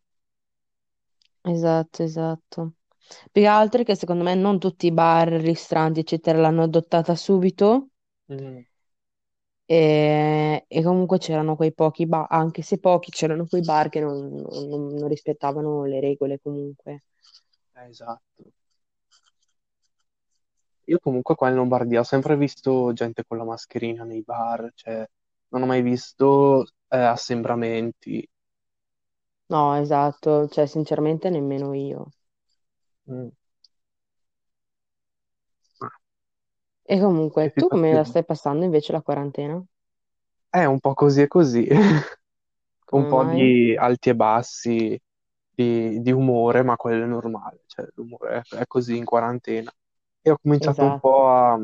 esatto, 1.45 2.03
esatto. 2.03 2.75
Più 3.31 3.43
che 3.43 3.47
altro 3.47 3.83
che 3.85 3.95
secondo 3.97 4.25
me 4.25 4.35
non 4.35 4.59
tutti 4.59 4.87
i 4.87 4.93
bar, 4.93 5.29
ristoranti, 5.29 6.01
eccetera, 6.01 6.39
l'hanno 6.39 6.63
adottata 6.65 7.15
subito 7.15 7.89
mm, 8.29 8.67
e, 9.69 10.65
e 10.69 10.83
comunque 10.83 11.19
c'erano 11.19 11.57
quei 11.57 11.73
pochi 11.75 12.07
bar, 12.07 12.27
anche 12.31 12.63
se 12.63 12.79
pochi, 12.79 13.11
c'erano 13.11 13.47
quei 13.47 13.63
bar 13.63 13.89
che 13.89 14.01
non, 14.01 14.29
non- 14.37 14.87
non 14.95 15.09
rispettavano 15.09 15.85
le 15.85 16.01
regole 16.01 16.39
comunque. 16.41 17.03
eh, 17.75 17.89
esatto. 17.89 18.53
Io 20.89 20.99
comunque 21.01 21.35
qua 21.35 21.49
in 21.49 21.55
Lombardia 21.57 22.01
ho 22.01 22.03
sempre 22.05 22.37
visto 22.37 22.93
gente 22.93 23.25
con 23.27 23.39
la 23.39 23.45
mascherina 23.45 24.05
nei 24.05 24.23
bar, 24.23 24.71
cioè 24.75 25.07
non 25.49 25.63
ho 25.63 25.67
mai 25.67 25.83
visto 25.83 26.65
eh, 26.89 26.97
assembramenti. 26.99 28.27
No, 29.49 29.75
esatto, 29.75 30.47
cioè 30.49 30.67
sinceramente 30.67 31.31
nemmeno 31.31 31.73
io. 31.75 32.11
Mm. 33.09 33.31
E 36.85 36.99
Che 37.39 37.39
comunque, 37.39 37.55
tu 37.55 37.69
come 37.69 37.93
la 37.93 38.03
situazione. 38.03 38.05
stai 38.05 38.25
passando 38.25 38.65
invece 38.65 38.91
la 38.91 39.01
quarantena? 39.03 39.65
È 40.49 40.65
un 40.65 40.81
po' 40.81 40.95
così 40.95 41.21
e 41.23 41.27
così, 41.29 41.67
un 42.91 43.05
Come 43.05 43.07
po' 43.07 43.25
mai? 43.25 43.53
di 43.65 43.77
alti 43.77 44.11
e 44.11 44.15
bassi 44.17 45.01
di, 45.51 46.01
di 46.01 46.13
umore, 46.13 46.63
ma 46.63 46.77
quello 46.77 47.05
è 47.05 47.07
normale, 47.07 47.63
cioè 47.67 47.87
l'umore 47.95 48.43
è, 48.51 48.57
è 48.61 48.67
così 48.67 48.97
in 48.97 49.05
quarantena. 49.05 49.71
E 50.23 50.31
ho 50.31 50.39
cominciato 50.43 50.87
un 50.87 50.95
Esatto. 50.95 50.99
po' 50.99 51.29
a, 51.29 51.59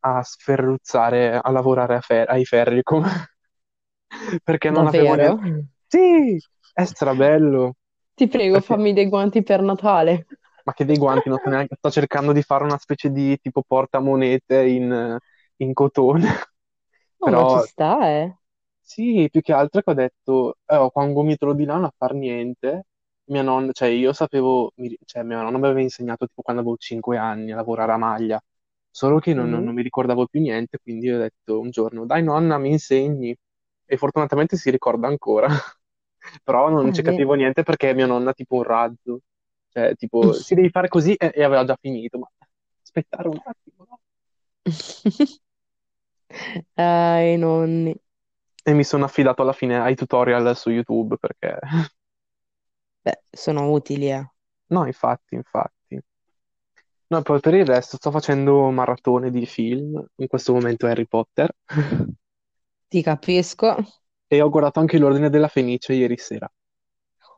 a 0.00 0.22
sferruzzare, 0.22 1.36
a 1.38 1.50
lavorare 1.50 1.96
a 1.96 2.00
fer- 2.00 2.28
ai 2.30 2.44
ferri, 2.44 2.82
come- 2.82 3.28
perché 4.44 4.70
non 4.70 4.86
avevo 4.86 5.14
Davvero? 5.14 5.38
niente. 5.44 5.68
Sì, 5.86 6.42
è 6.72 6.84
strabello. 6.84 7.74
Ti 8.16 8.26
prego, 8.26 8.58
Perché 8.58 8.60
fammi 8.60 8.92
dei 8.92 9.08
guanti 9.08 9.44
per 9.44 9.62
Natale. 9.62 10.26
Ma 10.64 10.72
che 10.72 10.84
dei 10.84 10.96
guanti, 10.96 11.28
non 11.28 11.38
so 11.42 11.50
neanche, 11.50 11.76
sto 11.76 11.90
cercando 11.90 12.32
di 12.32 12.42
fare 12.42 12.64
una 12.64 12.78
specie 12.78 13.10
di 13.10 13.38
tipo 13.40 13.62
portamonete 13.62 14.66
in, 14.66 15.18
in 15.56 15.72
cotone, 15.74 16.26
Oh, 17.20 17.30
ma 17.32 17.44
ci 17.44 17.58
però 17.58 17.60
sta, 17.60 18.08
eh. 18.08 18.36
sì, 18.80 19.28
più 19.30 19.40
che 19.40 19.52
altro 19.52 19.80
che 19.80 19.90
ho 19.90 19.94
detto, 19.94 20.58
eh, 20.66 20.76
ho 20.76 20.90
qua 20.90 21.02
un 21.04 21.12
gomitolo 21.14 21.54
di 21.54 21.64
lana 21.64 21.86
a 21.86 21.94
far 21.96 22.12
niente, 22.14 22.86
mia 23.24 23.42
nonna, 23.42 23.72
cioè 23.72 23.88
io 23.88 24.12
sapevo, 24.12 24.72
mi- 24.76 24.96
cioè 25.04 25.22
mia 25.22 25.40
nonna 25.42 25.58
mi 25.58 25.64
aveva 25.64 25.80
insegnato 25.80 26.26
tipo 26.26 26.42
quando 26.42 26.60
avevo 26.62 26.76
5 26.76 27.16
anni 27.16 27.52
a 27.52 27.56
lavorare 27.56 27.92
a 27.92 27.96
maglia, 27.96 28.40
solo 28.90 29.18
che 29.18 29.32
non, 29.34 29.48
non 29.50 29.64
Mhm. 29.64 29.74
mi 29.74 29.82
ricordavo 29.82 30.26
più 30.26 30.40
niente, 30.40 30.78
quindi 30.82 31.10
ho 31.10 31.18
detto 31.18 31.58
un 31.60 31.70
giorno, 31.70 32.04
dai 32.06 32.22
nonna, 32.22 32.58
mi 32.58 32.70
insegni, 32.70 33.34
e 33.86 33.96
fortunatamente 33.96 34.56
si 34.56 34.70
ricorda 34.70 35.08
ancora, 35.08 35.48
però 36.42 36.68
non 36.68 36.90
Eh, 36.90 36.92
ci 36.92 37.02
capivo 37.02 37.34
niente 37.34 37.62
perché 37.62 37.94
mia 37.94 38.06
nonna 38.06 38.32
tipo 38.34 38.56
un 38.56 38.62
razzo. 38.64 39.20
Cioè, 39.74 39.96
tipo, 39.96 40.32
si 40.32 40.54
devi 40.54 40.70
fare 40.70 40.86
così 40.86 41.14
e, 41.14 41.32
e 41.34 41.42
aveva 41.42 41.64
già 41.64 41.76
finito, 41.80 42.16
ma 42.18 42.30
aspettare 42.80 43.26
un 43.26 43.40
attimo, 43.44 43.86
no? 43.88 43.98
Ai 46.74 47.36
nonni. 47.36 47.92
E 48.62 48.72
mi 48.72 48.84
sono 48.84 49.04
affidato 49.04 49.42
alla 49.42 49.52
fine 49.52 49.80
ai 49.80 49.96
tutorial 49.96 50.56
su 50.56 50.70
YouTube 50.70 51.16
perché... 51.16 51.58
Beh, 53.02 53.22
sono 53.30 53.70
utili, 53.72 54.10
eh. 54.10 54.24
No, 54.66 54.86
infatti, 54.86 55.34
infatti. 55.34 56.00
No, 57.08 57.22
poi 57.22 57.40
per 57.40 57.54
il 57.54 57.66
resto 57.66 57.96
sto 57.96 58.12
facendo 58.12 58.70
maratone 58.70 59.30
di 59.30 59.44
film, 59.44 60.02
in 60.16 60.26
questo 60.28 60.52
momento 60.52 60.86
Harry 60.86 61.06
Potter, 61.06 61.52
Ti 62.88 63.02
capisco. 63.02 63.76
e 64.28 64.40
ho 64.40 64.48
guardato 64.48 64.78
anche 64.80 64.98
l'Ordine 64.98 65.30
della 65.30 65.48
Fenice 65.48 65.94
ieri 65.94 66.16
sera. 66.16 66.50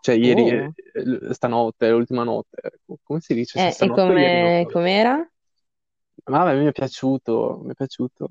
Cioè, 0.06 0.14
ieri, 0.14 0.48
Oh. 0.48 0.74
eh, 0.92 1.32
stanotte, 1.34 1.90
l'ultima 1.90 2.22
notte. 2.24 2.80
Come 3.02 3.20
si 3.20 3.34
dice? 3.34 3.58
Se 3.58 3.70
Eh, 3.70 3.76
e 3.80 3.90
stanotte 3.90 4.12
o 4.12 4.16
ieri 4.16 4.36
come, 4.36 4.66
notte? 4.66 4.68
com'era? 4.70 5.28
Ma 6.26 6.44
vabbè, 6.44 6.58
mi 6.58 6.66
è 6.66 6.72
piaciuto, 6.72 7.60
mi 7.64 7.70
è 7.72 7.74
piaciuto. 7.74 8.30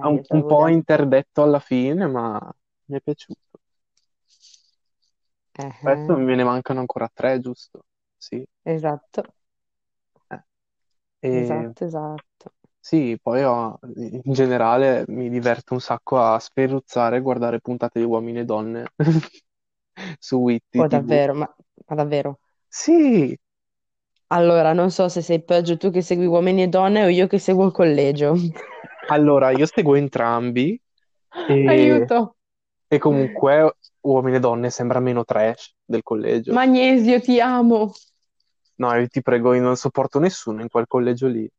Ha 0.00 0.08
Eh, 0.08 0.10
un, 0.10 0.18
io 0.18 0.24
un 0.28 0.44
t'avevo 0.44 0.52
po' 0.52 0.68
detto. 0.68 0.68
interdetto 0.68 1.42
alla 1.42 1.58
fine, 1.58 2.06
ma 2.06 2.38
mi 2.86 2.96
è 2.98 3.00
piaciuto. 3.00 3.60
Eh, 5.58 5.68
Adesso 5.84 6.16
eh, 6.18 6.18
me 6.18 6.34
ne 6.34 6.44
mancano 6.44 6.80
ancora 6.80 7.08
tre, 7.12 7.38
giusto? 7.40 7.84
Sì. 8.16 8.44
esatto, 8.64 9.22
Eh. 10.30 10.42
E 11.22 11.32
esatto, 11.40 11.84
esatto. 11.84 12.54
sì, 12.78 13.16
poi 13.22 13.42
ho- 13.44 13.78
in 13.96 14.22
generale 14.32 15.04
mi 15.08 15.28
diverto 15.30 15.74
un 15.74 15.80
sacco 15.80 16.18
a 16.20 16.38
sferruzzare 16.38 17.16
e 17.18 17.20
guardare 17.20 17.60
puntate 17.60 18.00
di 18.00 18.04
Uomini 18.04 18.40
e 18.40 18.44
Donne 18.44 18.86
su 20.18 20.36
Witty 20.38 20.84
Oh, 20.84 20.86
TV. 20.86 21.18
davvero, 21.18 21.34
ma, 21.34 21.54
ma 21.86 21.94
davvero. 21.96 22.40
Sì, 22.68 23.38
Allora, 24.32 24.72
non 24.72 24.90
so 24.90 25.08
se 25.08 25.22
sei 25.22 25.44
peggio 25.44 25.76
tu 25.76 25.90
che 25.92 26.02
segui 26.02 26.26
uomini 26.26 26.62
e 26.64 26.66
donne 26.68 27.04
o 27.04 27.08
io 27.08 27.28
che 27.28 27.38
seguo 27.38 27.66
il 27.66 27.72
collegio. 27.72 28.34
allora 29.06 29.50
io 29.50 29.66
seguo 29.66 29.94
entrambi 29.96 30.80
e, 31.44 32.08
Aiuto! 32.12 32.36
e 32.88 32.98
comunque 32.98 33.76
Uomini 34.02 34.36
e 34.36 34.40
Donne 34.40 34.70
sembra 34.70 35.00
meno 35.00 35.24
trash 35.24 35.74
del 35.84 36.02
collegio. 36.02 36.56
Magnesio, 36.56 37.18
ti 37.20 37.40
amo! 37.40 37.92
No, 38.84 38.88
io 38.94 39.06
ti 39.08 39.22
prego, 39.22 39.54
io 39.54 39.62
non 39.62 39.76
sopporto 39.78 40.18
nessuno 40.18 40.60
in 40.60 40.68
quel 40.68 40.86
collegio 40.86 41.26
lì. 41.26 41.50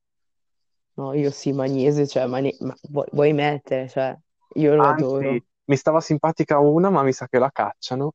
No, 0.95 1.13
io 1.13 1.29
sì, 1.31 1.51
Magnesio, 1.53 2.05
cioè, 2.07 2.25
Magne- 2.27 2.55
ma 2.59 2.75
vuoi, 2.89 3.05
vuoi 3.11 3.33
mettere, 3.33 3.87
cioè, 3.89 4.15
io 4.55 4.75
lo 4.75 4.87
Anzi, 4.87 4.87
adoro. 4.87 5.45
mi 5.65 5.75
stava 5.75 5.99
simpatica 5.99 6.59
una, 6.59 6.89
ma 6.91 7.01
mi 7.03 7.11
sa 7.11 7.27
che 7.27 7.39
la 7.39 7.49
cacciano. 7.51 8.13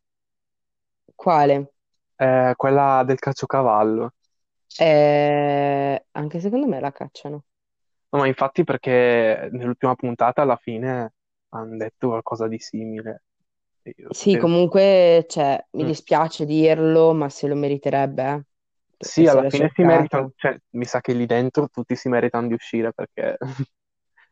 Quale? 1.18 1.68
Eh, 2.16 2.52
quella 2.56 3.02
del 3.04 3.18
caciocavallo. 3.18 4.12
Eh, 4.80 6.06
anche 6.12 6.40
secondo 6.40 6.66
me 6.66 6.80
la 6.80 6.90
cacciano. 6.92 7.44
No, 8.10 8.20
ma 8.20 8.26
infatti 8.26 8.64
perché 8.64 9.48
nell'ultima 9.52 9.94
puntata 9.94 10.40
alla 10.42 10.56
fine 10.56 11.12
hanno 11.50 11.76
detto 11.76 12.08
qualcosa 12.08 12.48
di 12.48 12.58
simile. 12.58 13.24
E 13.82 13.92
io 13.98 14.10
Sì, 14.10 14.36
penso... 14.38 14.38
comunque, 14.38 15.26
cioè, 15.28 15.62
mi 15.72 15.84
Mm. 15.84 15.84
dispiace 15.84 16.44
dirlo, 16.46 17.12
ma 17.12 17.28
se 17.28 17.46
lo 17.46 17.54
meriterebbe, 17.54 18.22
eh, 18.34 18.44
perché 18.96 19.24
Sì, 19.24 19.26
se 19.26 19.38
alla 19.38 19.42
l'è 19.42 19.50
fine 19.50 19.70
si 19.74 19.84
meritano, 19.84 20.30
cercato. 20.30 20.34
cioè, 20.34 20.56
mi 20.70 20.84
sa 20.84 21.00
che 21.00 21.12
lì 21.12 21.24
dentro 21.26 21.68
tutti 21.68 21.94
si 21.96 22.08
meritano 22.08 22.48
di 22.48 22.54
uscire 22.54 22.92
perché, 22.92 23.36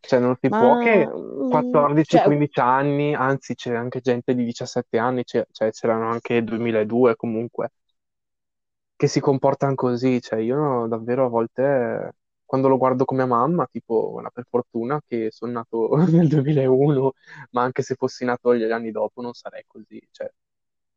cioè, 0.01 0.19
non 0.21 0.37
si 0.41 0.53
può 0.53 0.75
Ma, 0.75 0.77
che 0.77 1.11
mm, 1.17 2.05
cioè, 2.07 2.27
14-15 2.27 2.61
anni, 2.61 3.15
anzi 3.15 3.55
c'è 3.55 3.75
anche 3.75 4.01
gente 4.01 4.35
di 4.35 4.45
17 4.45 4.99
anni, 4.99 5.25
c'è- 5.25 5.47
cioè 5.51 5.71
c'erano 5.73 6.09
anche 6.11 6.43
2002 6.45 7.17
comunque, 7.17 7.71
che 8.97 9.09
si 9.09 9.21
comportano 9.21 9.75
così, 9.75 10.21
cioè 10.21 10.39
io 10.41 10.57
no, 10.57 10.89
davvero 10.89 11.27
a 11.27 11.29
volte, 11.29 12.15
quando 12.45 12.69
lo 12.69 12.79
guardo 12.79 13.05
con 13.05 13.17
mia 13.19 13.27
mamma, 13.27 13.67
tipo, 13.71 14.11
guarda, 14.13 14.31
per 14.31 14.47
fortuna 14.49 15.01
che 15.07 15.29
sono 15.31 15.53
nato 15.53 15.91
nel 16.09 16.29
2001, 16.29 17.13
ma 17.51 17.63
anche 17.63 17.83
se 17.83 17.95
fossi 17.95 18.25
nato 18.25 18.55
gli 18.57 18.63
anni 18.71 18.91
dopo 18.93 19.21
non 19.23 19.35
sarei 19.35 19.65
così, 19.67 20.01
cioè, 20.11 20.31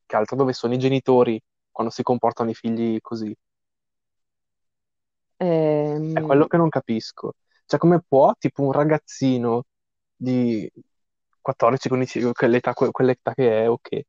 che 0.06 0.16
altro 0.16 0.36
dove 0.38 0.54
sono 0.54 0.74
i 0.74 0.78
genitori 0.80 1.40
quando 1.72 1.92
si 1.94 2.04
comportano 2.04 2.50
i 2.52 2.56
figli 2.56 3.00
così? 3.02 3.36
È 6.12 6.22
quello 6.22 6.46
ehm, 6.46 6.48
che 6.48 6.58
non 6.58 6.70
capisco. 6.70 7.34
Cioè, 7.70 7.80
come 7.80 8.02
può, 8.02 8.34
tipo, 8.40 8.64
un 8.64 8.72
ragazzino 8.72 9.66
di 10.16 10.68
14-15, 11.40 12.32
quell'età, 12.34 12.74
que- 12.74 12.90
quell'età 12.90 13.32
che 13.36 13.64
è, 13.64 13.70
ok, 13.70 14.00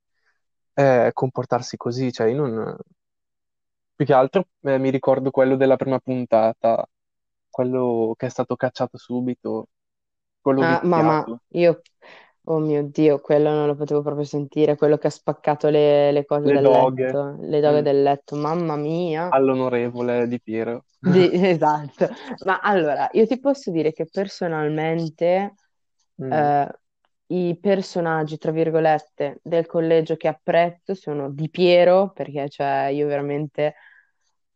eh, 0.72 1.10
comportarsi 1.12 1.76
così? 1.76 2.10
Cioè, 2.10 2.28
io 2.28 2.46
non... 2.46 2.76
Più 3.94 4.06
che 4.06 4.14
altro 4.14 4.46
eh, 4.62 4.78
mi 4.78 4.88
ricordo 4.88 5.30
quello 5.30 5.56
della 5.56 5.76
prima 5.76 5.98
puntata, 5.98 6.88
quello 7.50 8.14
che 8.16 8.26
è 8.26 8.30
stato 8.30 8.56
cacciato 8.56 8.96
subito, 8.96 9.66
quello 10.40 10.62
ah, 10.62 10.80
mamma, 10.82 11.18
viziato, 11.18 11.42
io, 11.48 11.82
oh 12.50 12.58
mio 12.58 12.82
Dio, 12.88 13.20
quello 13.20 13.50
non 13.50 13.66
lo 13.66 13.74
potevo 13.76 14.02
proprio 14.02 14.24
sentire, 14.24 14.76
quello 14.76 14.98
che 14.98 15.06
ha 15.08 15.10
spaccato 15.10 15.68
le, 15.68 16.12
le 16.12 16.24
cose 16.26 16.50
le 16.50 16.52
del 16.52 16.68
doghe, 16.68 17.08
letto, 17.08 17.36
le 17.40 17.60
doghe 17.60 17.82
mm, 17.82 17.82
del 17.82 18.02
letto, 18.02 18.36
mamma 18.36 18.76
mia. 18.76 19.34
all'onorevole 19.34 20.26
Di 20.28 20.40
Piero. 20.40 20.84
Di- 21.02 21.30
esatto, 21.32 22.08
ma 22.44 22.60
allora 22.60 23.08
io 23.12 23.26
ti 23.26 23.38
posso 23.40 23.70
dire 23.70 23.92
che 23.92 24.06
personalmente 24.10 25.54
Mm, 26.18 26.28
eh, 26.28 26.68
i 27.28 27.58
personaggi, 27.60 28.36
tra 28.38 28.50
virgolette, 28.50 29.40
del 29.42 29.66
collegio 29.66 30.16
che 30.16 30.28
apprezzo 30.28 30.94
sono 30.94 31.30
Di 31.30 31.48
Piero, 31.48 32.10
perché 32.12 32.48
cioè 32.50 32.86
io 32.86 33.06
veramente 33.06 33.74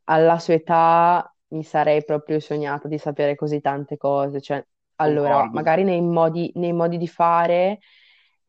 alla 0.05 0.39
sua 0.39 0.55
età 0.55 1.35
mi 1.49 1.63
sarei 1.65 2.05
proprio 2.05 2.41
sognata 2.41 2.89
di 2.89 2.99
sapere 2.99 3.35
così 3.37 3.61
tante 3.61 3.97
cose. 3.97 4.41
Cioè, 4.41 4.65
allora, 4.97 5.49
concordo. 5.51 5.53
magari 5.53 5.85
nei 5.85 6.01
modi, 6.03 6.51
nei 6.57 6.73
modi 6.73 6.99
di 6.99 7.09
fare 7.09 7.81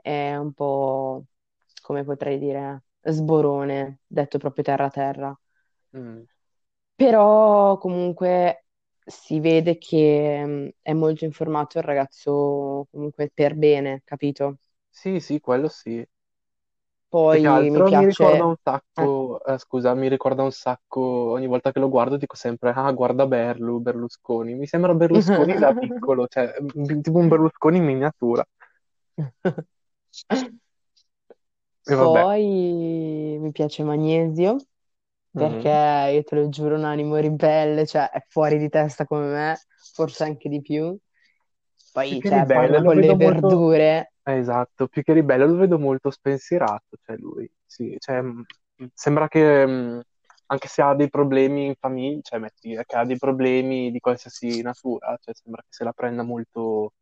è 0.02 0.36
un 0.36 0.54
po', 0.54 1.26
come 1.82 2.04
potrei 2.04 2.38
dire, 2.40 2.84
sborone, 3.02 4.02
detto 4.08 4.38
proprio 4.38 4.64
terra 4.64 4.90
terra. 4.90 5.38
Mm. 5.94 6.26
Però 6.96 7.78
comunque 7.78 8.66
si 9.06 9.40
vede 9.40 9.78
che 9.78 10.46
mh, 10.46 10.70
è 10.82 10.94
molto 10.94 11.26
informato 11.26 11.78
il 11.80 11.84
ragazzo 11.84 12.88
comunque 12.92 13.30
per 13.34 13.56
bene, 13.56 14.02
capito? 14.06 14.58
Sì, 14.90 15.20
sì, 15.20 15.40
quello 15.40 15.68
sì. 15.68 16.04
Poi 17.28 17.42
mi 17.42 17.46
altro 17.46 17.92
mi 17.92 18.06
ricorda 18.06 18.44
piace... 18.44 18.46
un 18.46 18.56
eh. 18.96 19.12
sacco, 19.12 19.44
eh, 19.46 19.58
scusa, 19.58 19.94
mi 19.94 20.08
ricorda 20.10 20.44
un 20.44 20.52
sacco, 20.52 21.02
ogni 21.32 21.48
volta 21.48 21.72
che 21.72 21.80
lo 21.80 21.90
guardo 21.90 22.18
dico 22.18 22.36
sempre, 22.36 22.72
ah, 22.76 22.92
guarda 22.92 23.26
Berlu, 23.28 23.80
Berlusconi. 23.82 24.54
Mi 24.56 24.68
sembra 24.68 24.94
Berlusconi 24.94 25.58
da 25.58 25.74
piccolo, 25.78 26.28
cioè, 26.28 26.54
m- 26.74 27.02
tipo 27.02 27.18
un 27.18 27.28
Berlusconi 27.28 27.78
in 27.78 27.86
miniatura. 27.86 28.46
Poi 31.98 33.38
mi 33.40 33.52
piace 33.52 33.84
Magnesio, 33.84 34.58
perché 35.36 35.70
Mhm. 35.70 35.80
io 36.14 36.24
te 36.24 36.36
lo 36.36 36.50
giuro, 36.50 36.76
un 36.76 36.84
animo 36.86 37.16
ribelle, 37.18 37.86
cioè 37.86 38.10
è 38.10 38.24
fuori 38.28 38.58
di 38.58 38.70
testa 38.70 39.06
come 39.06 39.28
me, 39.28 39.58
forse 39.94 40.24
anche 40.24 40.50
di 40.50 40.62
più. 40.62 40.98
Poi, 41.92 42.18
che 42.18 42.30
cioè, 42.30 42.46
ribelle, 42.54 42.82
con 42.84 42.98
le 43.00 43.16
molto, 43.16 43.16
verdure. 43.16 44.14
Esatto, 44.34 44.88
più 44.88 45.04
che 45.04 45.14
ribelle 45.14 45.46
lo 45.46 45.56
vedo 45.56 45.78
molto 45.80 46.10
spensierato, 46.12 46.98
cioè 47.02 47.16
lui, 47.18 47.50
sì, 47.66 47.96
cioè, 48.00 48.22
mh, 48.22 48.44
sembra 48.94 49.28
che 49.28 49.66
mh, 49.66 50.02
anche 50.48 50.68
se 50.68 50.82
ha 50.82 50.94
dei 50.96 51.10
problemi 51.10 51.66
in 51.68 51.76
famiglia, 51.76 52.20
cioè 52.22 52.40
metti 52.40 52.76
che 52.86 52.96
ha 52.96 53.06
dei 53.06 53.18
problemi 53.18 53.92
di 53.92 54.00
qualsiasi 54.00 54.62
natura, 54.62 55.18
cioè 55.22 55.34
sembra 55.36 55.62
che 55.62 55.68
se 55.72 55.84
la 55.84 55.94
prenda 55.94 56.24
molto 56.24 56.94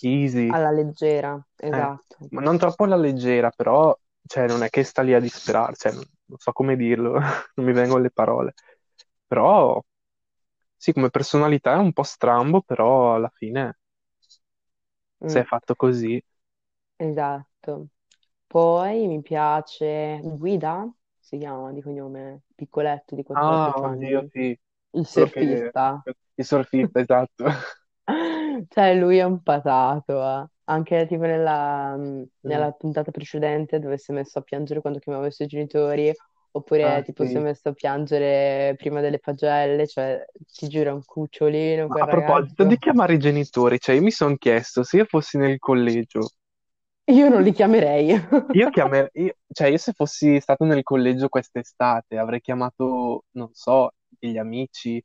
easy, 0.00 0.54
Alla 0.54 0.70
leggera, 0.72 1.40
eh, 1.70 1.90
esatto. 1.96 2.18
ma 2.28 2.40
non 2.40 2.58
troppo 2.58 2.84
alla 2.84 2.96
leggera, 2.96 3.50
però, 3.50 3.96
cioè, 4.26 4.46
non 4.46 4.62
è 4.62 4.68
che 4.70 4.84
sta 4.84 5.02
lì 5.02 5.14
a 5.14 5.20
disperare, 5.20 5.74
cioè, 5.76 5.92
non, 5.92 6.04
non 6.26 6.38
so 6.38 6.52
come 6.52 6.76
dirlo, 6.76 7.12
non 7.54 7.66
mi 7.66 7.72
vengono 7.72 8.02
le 8.02 8.10
parole, 8.10 8.54
però, 9.26 9.80
sì, 10.76 10.92
come 10.92 11.10
personalità 11.10 11.74
è 11.74 11.76
un 11.78 11.92
po' 11.92 12.02
strambo, 12.04 12.62
però 12.62 13.14
alla 13.14 13.30
fine, 13.34 13.78
se 15.24 15.40
è 15.40 15.44
Mm, 15.44 15.44
fatto 15.44 15.74
così... 15.76 16.20
esatto. 16.98 17.88
Poi 18.46 19.06
mi 19.08 19.22
piace 19.22 20.20
Guida, 20.24 20.90
si 21.18 21.38
chiama 21.38 21.72
di 21.72 21.82
cognome, 21.82 22.42
piccoletto 22.54 23.14
di 23.16 23.22
Ah, 23.32 23.72
14 23.76 23.86
oddio, 23.86 24.24
anni, 24.24 24.30
sì, 24.30 24.58
il 24.92 25.06
quello 25.08 25.28
che... 25.28 25.74
surfista. 25.76 26.06
Il 26.36 26.44
surfista, 26.44 27.00
esatto. 27.00 27.44
Cioè, 28.68 28.94
lui 28.94 29.18
è 29.18 29.22
un 29.24 29.42
patato, 29.42 30.20
eh. 30.22 30.46
Anche 30.64 31.06
tipo 31.06 31.22
nella, 31.24 31.96
Mm. 32.44 32.66
nella 32.66 32.72
puntata 32.72 33.10
precedente 33.10 33.78
dove 33.78 33.96
si 33.98 34.10
è 34.10 34.14
messo 34.14 34.38
a 34.38 34.42
piangere 34.42 34.80
quando 34.80 34.98
chiamava 34.98 35.26
i 35.26 35.32
suoi 35.32 35.48
genitori, 35.48 36.14
oppure 36.52 37.02
Ah, 37.02 37.04
tipo 37.04 37.24
si 37.26 37.38
è 37.38 37.40
sì. 37.40 37.42
messo 37.42 37.68
a 37.70 37.72
piangere 37.72 38.74
prima 38.76 39.00
delle 39.00 39.18
pagelle, 39.18 39.86
cioè 39.86 40.24
ti 40.52 40.68
giuro 40.68 40.90
è 40.90 40.92
un 40.92 41.04
cucciolino 41.04 41.88
Ma 41.88 41.96
quel 41.96 42.04
a 42.04 42.06
proposito 42.06 42.64
di 42.64 42.76
ragazzo. 42.76 42.78
chiamare 42.78 43.14
i 43.14 43.18
genitori, 43.18 43.78
cioè 43.78 43.94
io 43.94 44.02
mi 44.02 44.10
sono 44.10 44.36
chiesto 44.36 44.82
se 44.82 44.98
io 44.98 45.04
fossi 45.06 45.38
nel 45.38 45.58
collegio, 45.58 46.32
Io 47.14 47.28
non 47.28 47.42
li 47.42 47.52
chiamerei. 47.52 48.08
io 48.50 48.68
chiamerei, 48.70 49.32
cioè 49.52 49.68
io 49.68 49.76
se 49.78 49.92
fossi 49.92 50.40
stato 50.40 50.64
nel 50.64 50.82
collegio 50.82 51.28
quest'estate 51.28 52.18
avrei 52.18 52.40
chiamato, 52.40 53.24
non 53.32 53.50
so, 53.52 53.92
degli 54.08 54.38
amici, 54.38 55.02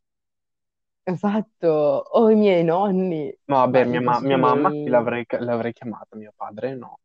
Esatto, 1.05 1.67
o 2.11 2.29
i 2.29 2.35
miei 2.35 2.63
nonni, 2.63 3.33
no 3.45 3.55
vabbè, 3.57 3.85
mia, 3.85 4.01
ma- 4.01 4.19
mia 4.21 4.37
mamma 4.37 4.75
sì 4.81 4.89
l'avrei 4.89 5.25
l'avrei 5.39 5.73
chiamata, 5.73 6.15
mio 6.15 6.33
padre 6.35 6.75
no, 6.75 6.99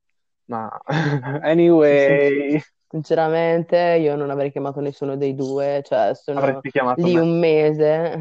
ma 0.47 0.69
anyway, 1.43 2.61
Sinceramente, 2.91 3.77
io 4.01 4.17
non 4.17 4.31
avrei 4.31 4.51
chiamato 4.51 4.81
nessuno 4.81 5.17
dei 5.17 5.35
due, 5.35 5.83
cioè 5.85 6.15
sono 6.15 6.63
avresti 6.63 6.71
chiamato 6.71 7.07
lì 7.07 7.15
me, 7.15 7.21
un 7.21 7.39
mese. 7.39 8.17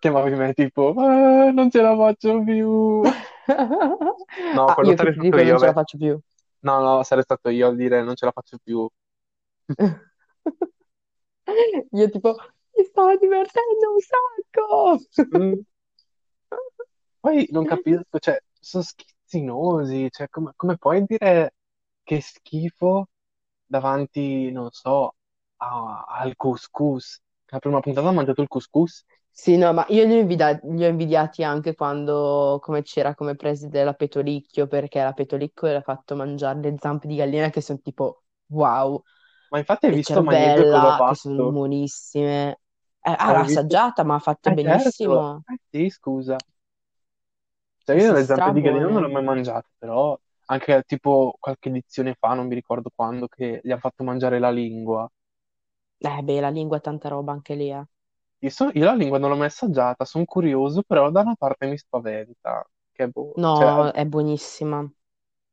chiamavi 0.00 0.34
me 0.36 0.52
tipo, 0.54 0.94
"Ah, 0.96 1.50
non 1.52 1.70
ce 1.70 1.80
la 1.82 1.94
faccio 1.96 2.42
più. 2.44 3.02
No, 4.52 4.66
Ah, 4.66 4.74
quello 4.74 4.90
io 4.90 4.96
sarei 4.96 5.12
stato 5.14 5.28
dico 5.28 5.36
non 5.36 5.46
io, 5.46 5.58
ce 5.58 5.66
la 5.66 5.72
faccio 5.72 5.98
più. 5.98 6.18
No, 6.60 6.80
no, 6.80 7.02
sarei 7.04 7.24
stato 7.24 7.48
io 7.50 7.68
a 7.68 7.74
dire 7.74 8.02
non 8.02 8.14
ce 8.16 8.24
la 8.26 8.32
faccio 8.32 8.58
più. 8.62 8.88
Io 11.92 12.10
tipo, 12.10 12.34
mi 12.76 12.84
stavo 12.84 13.16
divertendo 13.16 13.92
un 13.92 14.00
sacco. 14.00 14.98
Mm. 15.36 15.60
Poi 17.20 17.46
non 17.50 17.64
capisco, 17.64 18.18
cioè, 18.18 18.38
sono 18.58 18.82
schizzinosi, 18.84 20.08
cioè, 20.10 20.28
come, 20.28 20.52
come 20.56 20.76
puoi 20.76 21.04
dire 21.06 21.54
che 22.02 22.20
schifo 22.20 23.08
davanti, 23.64 24.50
non 24.52 24.70
so, 24.70 25.14
a- 25.56 26.04
al 26.08 26.36
couscous? 26.36 27.20
La 27.46 27.58
prima 27.58 27.80
puntata 27.80 28.08
ha 28.08 28.12
mangiato 28.12 28.42
il 28.42 28.48
couscous? 28.48 29.04
Sì, 29.38 29.56
no, 29.58 29.72
ma 29.74 29.84
io 29.90 30.04
li 30.06 30.14
ho, 30.16 30.18
invida- 30.20 30.58
li 30.62 30.84
ho 30.84 30.88
invidiati 30.88 31.42
anche 31.44 31.74
quando 31.74 32.58
come 32.62 32.80
c'era 32.82 33.14
come 33.14 33.36
preside 33.36 33.84
la 33.84 33.92
Petolicchio, 33.92 34.66
perché 34.66 35.02
la 35.02 35.12
Petolicchio 35.12 35.68
le 35.68 35.76
ha 35.76 35.80
fatto 35.82 36.16
mangiare 36.16 36.60
le 36.60 36.74
zampe 36.78 37.06
di 37.06 37.16
gallina 37.16 37.50
che 37.50 37.60
sono 37.60 37.78
tipo 37.80 38.24
wow, 38.46 39.02
Ma 39.48 39.58
infatti 39.58 39.86
hai 39.86 39.92
le 39.92 39.98
visto 39.98 40.22
Magnesio 40.22 40.66
cosa 40.66 40.88
ha 40.88 40.92
cervella 40.92 41.02
che 41.04 41.14
sono 41.14 41.44
fatto? 41.44 41.50
buonissime. 41.50 42.60
Eh, 43.00 43.14
ah, 43.18 43.32
l'ha 43.32 43.40
Hai 43.40 43.44
visto? 43.44 43.76
assaggiata, 43.80 44.04
ma 44.04 44.14
ha 44.16 44.18
fatto 44.20 44.50
Eh 44.50 44.56
certo, 44.58 45.30
benissimo. 45.30 45.44
eh 45.46 45.58
sì, 45.70 45.90
scusa. 45.90 46.44
Cioè 47.84 47.94
Sì, 47.94 48.00
io 48.00 48.12
sì, 48.12 48.14
le 48.14 48.24
zampe 48.26 48.50
di 48.52 48.60
gallina 48.60 48.86
non 48.88 49.00
le 49.00 49.06
ho 49.06 49.08
strabuone. 49.08 49.10
mai 49.10 49.22
mangiate, 49.22 49.68
però 49.78 50.18
anche 50.46 50.82
tipo 50.86 51.36
qualche 51.40 51.68
edizione 51.70 52.14
fa, 52.18 52.34
non 52.34 52.46
mi 52.48 52.54
ricordo 52.54 52.90
quando, 52.94 53.28
che 53.28 53.60
gli 53.62 53.70
ha 53.70 53.78
fatto 53.78 54.04
mangiare 54.04 54.38
la 54.38 54.50
lingua. 54.50 55.08
Eh, 55.98 56.22
beh, 56.22 56.40
la 56.40 56.48
lingua 56.50 56.78
è 56.78 56.80
tanta 56.80 57.08
roba 57.08 57.32
anche 57.32 57.54
lì, 57.54 57.70
eh. 57.70 57.84
Io, 58.40 58.50
so- 58.50 58.70
io 58.74 58.84
la 58.84 58.94
lingua 58.94 59.18
non 59.18 59.30
l'ho 59.30 59.36
mai 59.36 59.46
assaggiata, 59.46 60.04
sono 60.04 60.24
curioso, 60.24 60.82
però 60.82 61.10
da 61.10 61.20
una 61.22 61.34
parte 61.36 61.66
mi 61.66 61.78
spaventa. 61.78 62.66
Che 62.92 63.08
boh, 63.08 63.38
cioè, 63.52 63.66
No, 63.66 63.92
è 63.92 64.04
buonissima. 64.04 64.90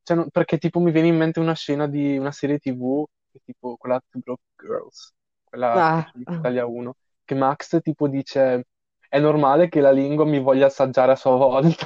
cioè, 0.04 0.18
non- 0.18 0.30
perché 0.30 0.58
tipo 0.58 0.80
mi 0.80 0.92
viene 0.92 1.08
in 1.08 1.18
mente 1.18 1.40
una 1.40 1.54
scena 1.54 1.88
di 1.88 2.18
una 2.18 2.32
serie 2.32 2.60
TV, 2.60 3.06
che 3.32 3.40
tipo 3.46 3.78
quella 3.78 4.02
Two 4.10 4.22
Broke 4.22 4.44
Girls, 4.58 5.14
quella 5.44 5.86
che 5.94 6.04
Ah. 6.04 6.04
c'è 6.04 6.18
in 6.18 6.22
Italia 6.40 6.66
1, 6.66 6.96
che 7.24 7.36
Max 7.36 7.80
tipo 7.82 8.08
dice 8.08 8.68
è 9.10 9.20
normale 9.20 9.70
che 9.70 9.80
la 9.80 9.92
lingua 9.92 10.26
mi 10.26 10.40
voglia 10.40 10.66
assaggiare 10.68 11.12
a 11.14 11.16
sua 11.16 11.36
volta. 11.36 11.86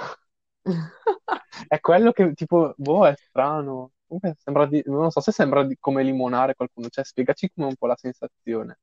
È 1.67 1.79
quello 1.79 2.11
che 2.11 2.33
tipo, 2.33 2.73
boh, 2.77 3.07
è 3.07 3.13
strano. 3.15 3.91
Comunque 4.07 4.35
sembra 4.41 4.65
di, 4.65 4.81
non 4.85 5.11
so 5.11 5.19
se 5.19 5.31
sembra 5.31 5.63
di, 5.63 5.75
come 5.79 6.03
limonare 6.03 6.55
qualcuno, 6.55 6.87
cioè 6.89 7.03
spiegaci 7.03 7.51
come 7.53 7.67
un 7.67 7.75
po' 7.75 7.87
la 7.87 7.95
sensazione. 7.97 8.77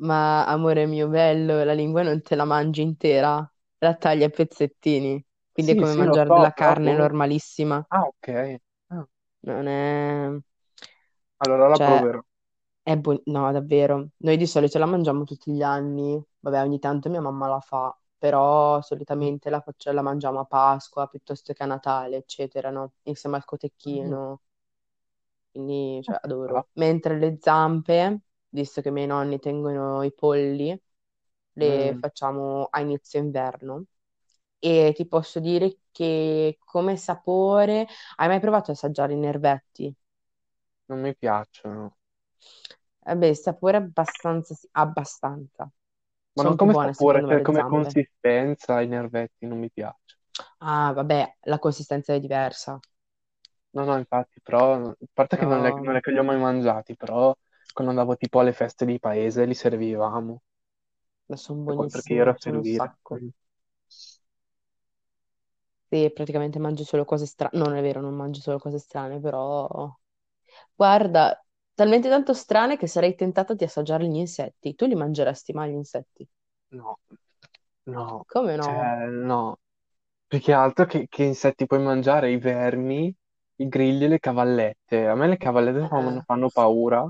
Ma 0.00 0.46
amore 0.46 0.86
mio 0.86 1.08
bello, 1.08 1.62
la 1.64 1.72
lingua 1.74 2.02
non 2.02 2.22
te 2.22 2.34
la 2.34 2.44
mangi 2.44 2.80
intera, 2.82 3.48
la 3.78 3.94
tagli 3.96 4.22
a 4.22 4.28
pezzettini, 4.30 5.22
quindi 5.52 5.72
è 5.72 5.74
Sì, 5.74 5.76
come 5.76 5.92
sì, 5.92 6.02
lo 6.02 6.16
mangiare 6.16 6.30
so, 6.30 6.32
della 6.32 6.52
carne 6.52 6.94
boh. 6.94 6.94
normalissima. 6.94 7.86
Ah, 7.90 8.04
ok. 8.08 8.60
Ah, 8.90 9.06
Non 9.42 9.66
è... 9.66 10.30
allora 11.38 11.66
la 11.68 11.78
cioè, 11.78 11.80
proverò. 11.80 12.20
è 12.82 12.96
buon... 12.96 13.20
No, 13.26 13.50
davvero. 13.52 14.10
Noi 14.18 14.36
di 14.36 14.46
solito 14.46 14.78
la 14.78 14.86
mangiamo 14.86 15.24
tutti 15.24 15.52
gli 15.52 15.62
anni. 15.62 16.22
Vabbè, 16.40 16.62
ogni 16.62 16.78
tanto 16.78 17.08
mia 17.10 17.20
mamma 17.20 17.48
la 17.48 17.60
fa, 17.60 17.96
però 18.18 18.80
solitamente 18.82 19.50
la, 19.50 19.60
faccio- 19.60 19.92
la 19.92 20.02
mangiamo 20.02 20.40
a 20.40 20.44
Pasqua 20.46 21.08
piuttosto 21.08 21.52
che 21.52 21.62
a 21.62 21.66
Natale, 21.66 22.16
eccetera, 22.18 22.70
no? 22.70 22.94
Insieme 23.04 23.36
al 23.36 23.44
Mm. 23.86 24.14
cotechino. 24.24 24.42
Quindi, 25.50 26.00
Ah, 26.06 26.12
cioè, 26.12 26.18
ci 26.22 26.34
sta. 26.42 26.54
adoro. 26.54 26.68
Mentre 26.74 27.18
le 27.18 27.38
zampe, 27.40 28.20
visto 28.50 28.80
che 28.80 28.88
i 28.88 28.92
miei 28.92 29.06
nonni 29.06 29.38
tengono 29.38 30.02
i 30.02 30.12
polli, 30.14 30.78
le 31.54 31.94
Mm, 31.94 32.00
facciamo 32.00 32.66
a 32.70 32.80
inizio 32.80 33.20
inverno. 33.20 33.84
E 34.58 34.92
ti 34.96 35.06
posso 35.08 35.40
dire 35.40 35.78
che 35.92 36.58
come 36.64 36.96
sapore, 36.96 37.86
hai 38.16 38.28
mai 38.28 38.40
provato 38.40 38.70
a 38.70 38.74
assaggiare 38.74 39.14
i 39.14 39.16
nervetti? 39.16 39.94
non 40.88 41.00
mi 41.00 41.16
piacciono. 41.16 41.96
Beh, 43.16 43.28
il 43.28 43.36
sapore 43.36 43.76
è 43.78 43.80
abbastanza, 43.80 44.54
abbastanza. 44.72 45.70
Ma 46.32 46.42
non 46.42 46.54
Sono 46.54 46.56
più 46.56 46.66
come 46.66 46.76
buone 46.76 46.94
sapore, 46.94 47.22
me 47.22 47.24
cioè 47.24 47.40
come 47.40 47.62
zampe. 47.62 47.64
consistenza, 47.64 48.80
i 48.80 48.88
nervetti 48.88 49.46
non 49.46 49.58
mi 49.60 49.70
piace. 49.70 50.16
Ah, 50.60 50.92
vabbè, 50.94 51.36
la 51.42 51.58
consistenza 51.58 52.12
è 52.14 52.20
diversa, 52.20 52.78
No, 53.72 53.84
no, 53.84 53.96
infatti, 53.96 54.40
però, 54.40 54.88
a 54.88 54.96
parte 55.12 55.36
che 55.36 55.44
non 55.46 55.64
è, 55.64 55.72
però 55.72 55.80
non 55.80 55.94
è 55.96 56.00
che 56.00 56.10
li 56.10 56.18
ho 56.18 56.24
mai 56.24 56.38
mangiati, 56.38 56.96
però 56.96 57.34
quando 57.72 57.92
andavo 57.92 58.16
tipo 58.16 58.40
alle 58.40 58.52
feste 58.52 58.84
di 58.84 58.98
paese 58.98 59.44
li 59.46 59.54
servivamo, 59.54 60.42
sono 61.34 61.64
E 61.64 61.72
poi 61.72 61.88
perché 61.88 62.12
io 62.12 62.20
ero 62.20 62.32
a 62.32 62.36
sono 62.36 62.58
un 62.58 62.64
servire. 62.64 62.64
sacco. 62.64 63.18
Sì, 65.88 66.10
praticamente 66.12 66.58
mangio 66.60 66.84
solo 66.84 67.04
cose 67.04 67.26
strane. 67.26 67.58
Non 67.58 67.74
è 67.74 67.82
vero, 67.82 68.00
non 68.00 68.14
mangio 68.14 68.40
solo 68.40 68.58
cose 68.58 68.78
strane, 68.78 69.18
però 69.20 69.68
guarda, 70.74 71.44
talmente 71.74 72.08
tanto 72.08 72.32
strane 72.34 72.76
che 72.76 72.86
sarei 72.86 73.14
tentata 73.16 73.54
di 73.54 73.64
assaggiare 73.64 74.06
gli 74.08 74.16
insetti. 74.16 74.74
Tu 74.76 74.86
li 74.86 74.94
mangeresti 74.94 75.52
mai 75.52 75.70
gli 75.72 75.74
insetti? 75.74 76.28
No, 76.72 76.98
no, 77.86 78.26
Come 78.26 78.56
no? 78.56 78.94
cioè, 78.98 79.06
no. 79.08 79.58
Più 80.26 80.40
che 80.40 80.52
altro 80.52 80.86
che, 80.86 81.06
che 81.08 81.24
insetti 81.24 81.66
puoi 81.66 81.80
mangiare? 81.82 82.30
I 82.32 82.38
vermi, 82.38 83.14
i 83.56 83.68
grilli 83.68 84.04
e 84.06 84.08
le 84.08 84.18
cavallette. 84.20 85.06
A 85.08 85.14
me 85.16 85.28
le 85.28 85.36
cavallette 85.38 85.86
fanno, 85.88 86.20
Eh. 86.20 86.24
fanno 86.24 86.50
paura, 86.50 87.08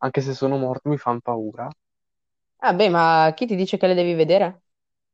anche 0.00 0.20
se 0.20 0.34
sono 0.34 0.58
morto 0.58 0.88
mi 0.90 0.98
fanno 0.98 1.20
paura. 1.20 1.68
Ah, 2.62 2.72
beh, 2.74 2.88
ma 2.90 3.32
chi 3.36 3.46
ti 3.46 3.54
dice 3.56 3.76
che 3.76 3.86
le 3.86 3.94
devi 3.94 4.14
vedere? 4.14 4.62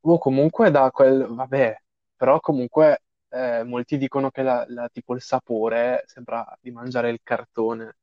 O 0.07 0.19
comunque 0.19 0.71
da 0.71 0.91
quel... 0.91 1.27
Vabbè, 1.29 1.77
però 2.17 2.41
comunque 2.41 3.03
eh, 3.29 3.63
molti 3.65 3.99
dicono 3.99 4.31
che 4.31 4.43
la, 4.43 4.65
la- 4.69 4.89
tipo 4.89 5.15
il 5.15 5.21
sapore 5.23 6.05
sembra 6.07 6.47
di 6.61 6.71
mangiare 6.71 7.11
il 7.11 7.21
cartone, 7.23 7.85
non 7.85 7.97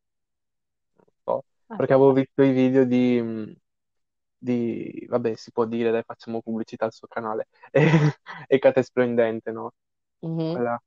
so. 1.24 1.46
Ah, 1.70 1.76
Perché 1.76 1.94
avevo 1.94 2.14
visto 2.14 2.44
i 2.44 2.52
video 2.52 2.86
di, 2.86 3.22
mh, 3.22 3.54
di... 4.38 5.06
Vabbè, 5.10 5.36
si 5.36 5.52
può 5.52 5.66
dire, 5.66 5.92
dai, 5.92 6.04
facciamo 6.04 6.42
pubblicità 6.42 6.86
al 6.86 6.94
suo 6.94 7.08
canale. 7.08 7.48
E, 7.72 7.88
Ecate 8.48 8.84
Splendente, 8.84 9.52
no? 9.52 9.74
mhm. 10.22 10.64
Quella, 10.64 10.82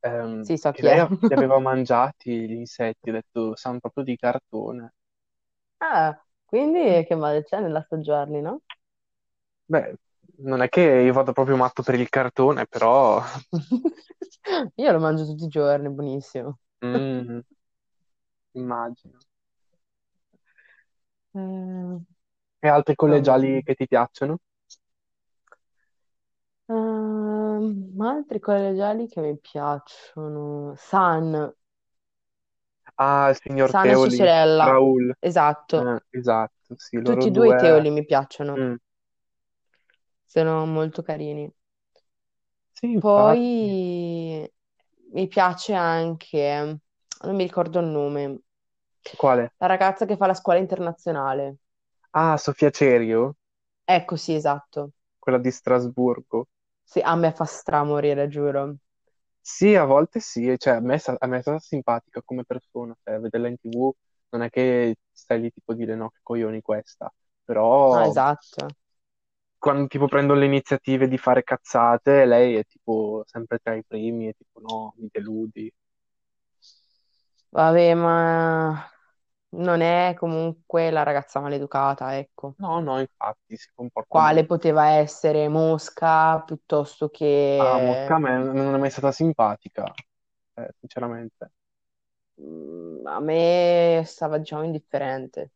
ehm, 0.00 0.44
Sì, 0.44 0.56
so 0.56 0.72
che 0.72 0.82
chi 0.82 0.86
lei 0.86 0.98
è. 0.98 1.00
a- 1.00 1.10
li 1.26 1.34
aveva 1.34 1.58
mangiati 1.60 2.48
gli 2.48 2.52
insetti, 2.52 3.10
ho 3.10 3.12
detto, 3.12 3.56
sanno 3.56 3.80
proprio 3.80 4.04
di 4.04 4.16
cartone. 4.16 4.94
Ah, 5.80 6.22
quindi 6.44 7.04
che 7.06 7.14
male 7.14 7.42
c'è 7.44 7.60
nell'assaggiarli, 7.60 8.40
no? 8.42 8.60
Beh, 9.68 9.94
non 10.38 10.62
è 10.62 10.68
che 10.68 10.80
io 10.80 11.12
vado 11.12 11.32
proprio 11.32 11.56
matto 11.56 11.82
per 11.82 11.94
il 11.98 12.08
cartone, 12.08 12.66
però... 12.66 13.22
Io 14.76 14.92
lo 14.92 14.98
mangio 15.00 15.24
tutti 15.26 15.44
i 15.44 15.48
giorni, 15.48 15.88
buonissimo. 15.90 16.58
mm, 16.82 17.40
immagino. 18.54 19.20
Eh, 21.36 21.98
E 22.60 22.68
altri 22.68 22.94
collegiali 22.96 23.62
che 23.62 23.74
ti 23.74 23.86
piacciono? 23.86 24.40
ehm, 26.68 28.00
altri 28.00 28.38
collegiali 28.40 29.08
che 29.08 29.20
mi 29.20 29.38
piacciono. 29.38 30.74
San, 30.76 31.54
Ah, 32.98 33.28
il 33.30 33.36
signor 33.40 33.74
San 33.74 33.90
e 33.90 33.96
sua 33.96 34.08
Teoli, 34.08 34.18
sorella, 34.18 34.68
Raul. 34.68 35.12
esatto. 35.18 35.88
Eh, 35.88 36.00
esatto, 36.10 36.74
sì, 36.76 36.98
loro 37.00 37.24
Tutti 37.24 37.28
e 37.28 37.30
due 37.30 37.48
i 37.48 37.54
due. 37.54 37.56
Teoli 37.56 37.88
mi 37.88 38.04
piacciono, 38.04 38.58
mm, 38.58 38.76
sono 40.26 40.66
molto 40.66 41.00
carini. 41.02 41.50
Sì, 42.72 42.92
infatti. 42.92 43.74
Poi 43.78 44.50
mi 45.12 45.28
piace 45.28 45.72
anche, 45.74 46.80
non 47.24 47.34
mi 47.36 47.42
ricordo 47.44 47.78
il 47.80 47.86
nome, 47.86 48.40
Quale? 49.16 49.52
la 49.58 49.66
ragazza 49.66 50.06
che 50.06 50.16
fa 50.16 50.24
la 50.26 50.32
scuola 50.32 50.58
internazionale. 50.60 51.56
Ah, 52.12 52.36
Sofia 52.36 52.70
Cerio, 52.72 53.36
Ecco, 53.84 54.14
sì, 54.14 54.32
esatto. 54.34 54.92
quella 55.18 55.36
di 55.36 55.50
Strasburgo. 55.50 56.46
Sì, 56.84 57.00
a 57.00 57.14
me 57.16 57.32
fa 57.32 57.44
stramorire, 57.44 58.28
giuro. 58.28 58.76
Sì, 59.48 59.74
a 59.76 59.84
volte 59.84 60.18
sì, 60.20 60.48
e 60.48 60.58
cioè, 60.58 60.74
a 60.74 60.80
me, 60.80 60.94
è 60.94 60.98
sta- 60.98 61.14
a 61.18 61.26
me 61.28 61.38
è 61.38 61.40
stata 61.40 61.58
simpatica 61.60 62.20
come 62.24 62.44
persona, 62.44 62.96
cioè, 63.02 63.18
vederla 63.20 63.48
in 63.48 63.56
TV 63.58 63.92
non 64.30 64.42
è 64.42 64.50
che 64.50 64.96
stai 65.12 65.40
lì 65.40 65.50
tipo 65.52 65.70
a 65.72 65.74
dire 65.76 65.94
no, 65.94 66.10
che 66.10 66.18
coglioni 66.22 66.60
questa, 66.60 67.12
No, 67.90 68.00
però 68.04 68.06
esatto. 68.06 68.68
quando 69.58 69.86
tipo 69.88 70.06
prendono 70.08 70.38
le 70.40 70.46
iniziative 70.46 71.08
di 71.08 71.18
fare 71.18 71.42
cazzate, 71.42 72.24
lei 72.24 72.54
è 72.56 72.64
tipo 72.64 73.22
sempre 73.26 73.58
tra 73.58 73.74
i 73.74 73.84
primi 73.84 74.28
e 74.28 74.32
tipo 74.34 74.60
no, 74.60 74.94
mi 74.98 75.08
deludi. 75.10 75.70
Vabbè, 77.50 77.94
ma 77.94 78.88
non 79.56 79.80
è 79.80 80.14
comunque 80.16 80.90
la 80.90 81.02
ragazza 81.02 81.40
maleducata, 81.40 82.16
ecco. 82.18 82.56
No, 82.58 82.80
no, 82.80 82.98
infatti 83.00 83.56
si 83.56 83.70
comporta 83.74 84.18
Quale 84.18 84.44
bene. 84.44 84.46
poteva 84.46 84.88
essere 84.90 85.48
Mosca 85.48 86.40
piuttosto 86.42 87.08
Ah, 87.58 87.78
Mosca 87.78 88.14
che... 88.14 88.16
a 88.16 88.18
me 88.18 88.38
non 88.38 88.74
è 88.74 88.78
mai 88.78 88.90
stata 88.90 89.12
simpatica, 89.12 89.84
eh, 90.54 90.70
sinceramente. 90.78 91.52
mm, 92.40 93.06
A 93.06 93.20
me 93.20 94.02
stava, 94.06 94.38
diciamo, 94.38 94.64
indifferente. 94.64 95.52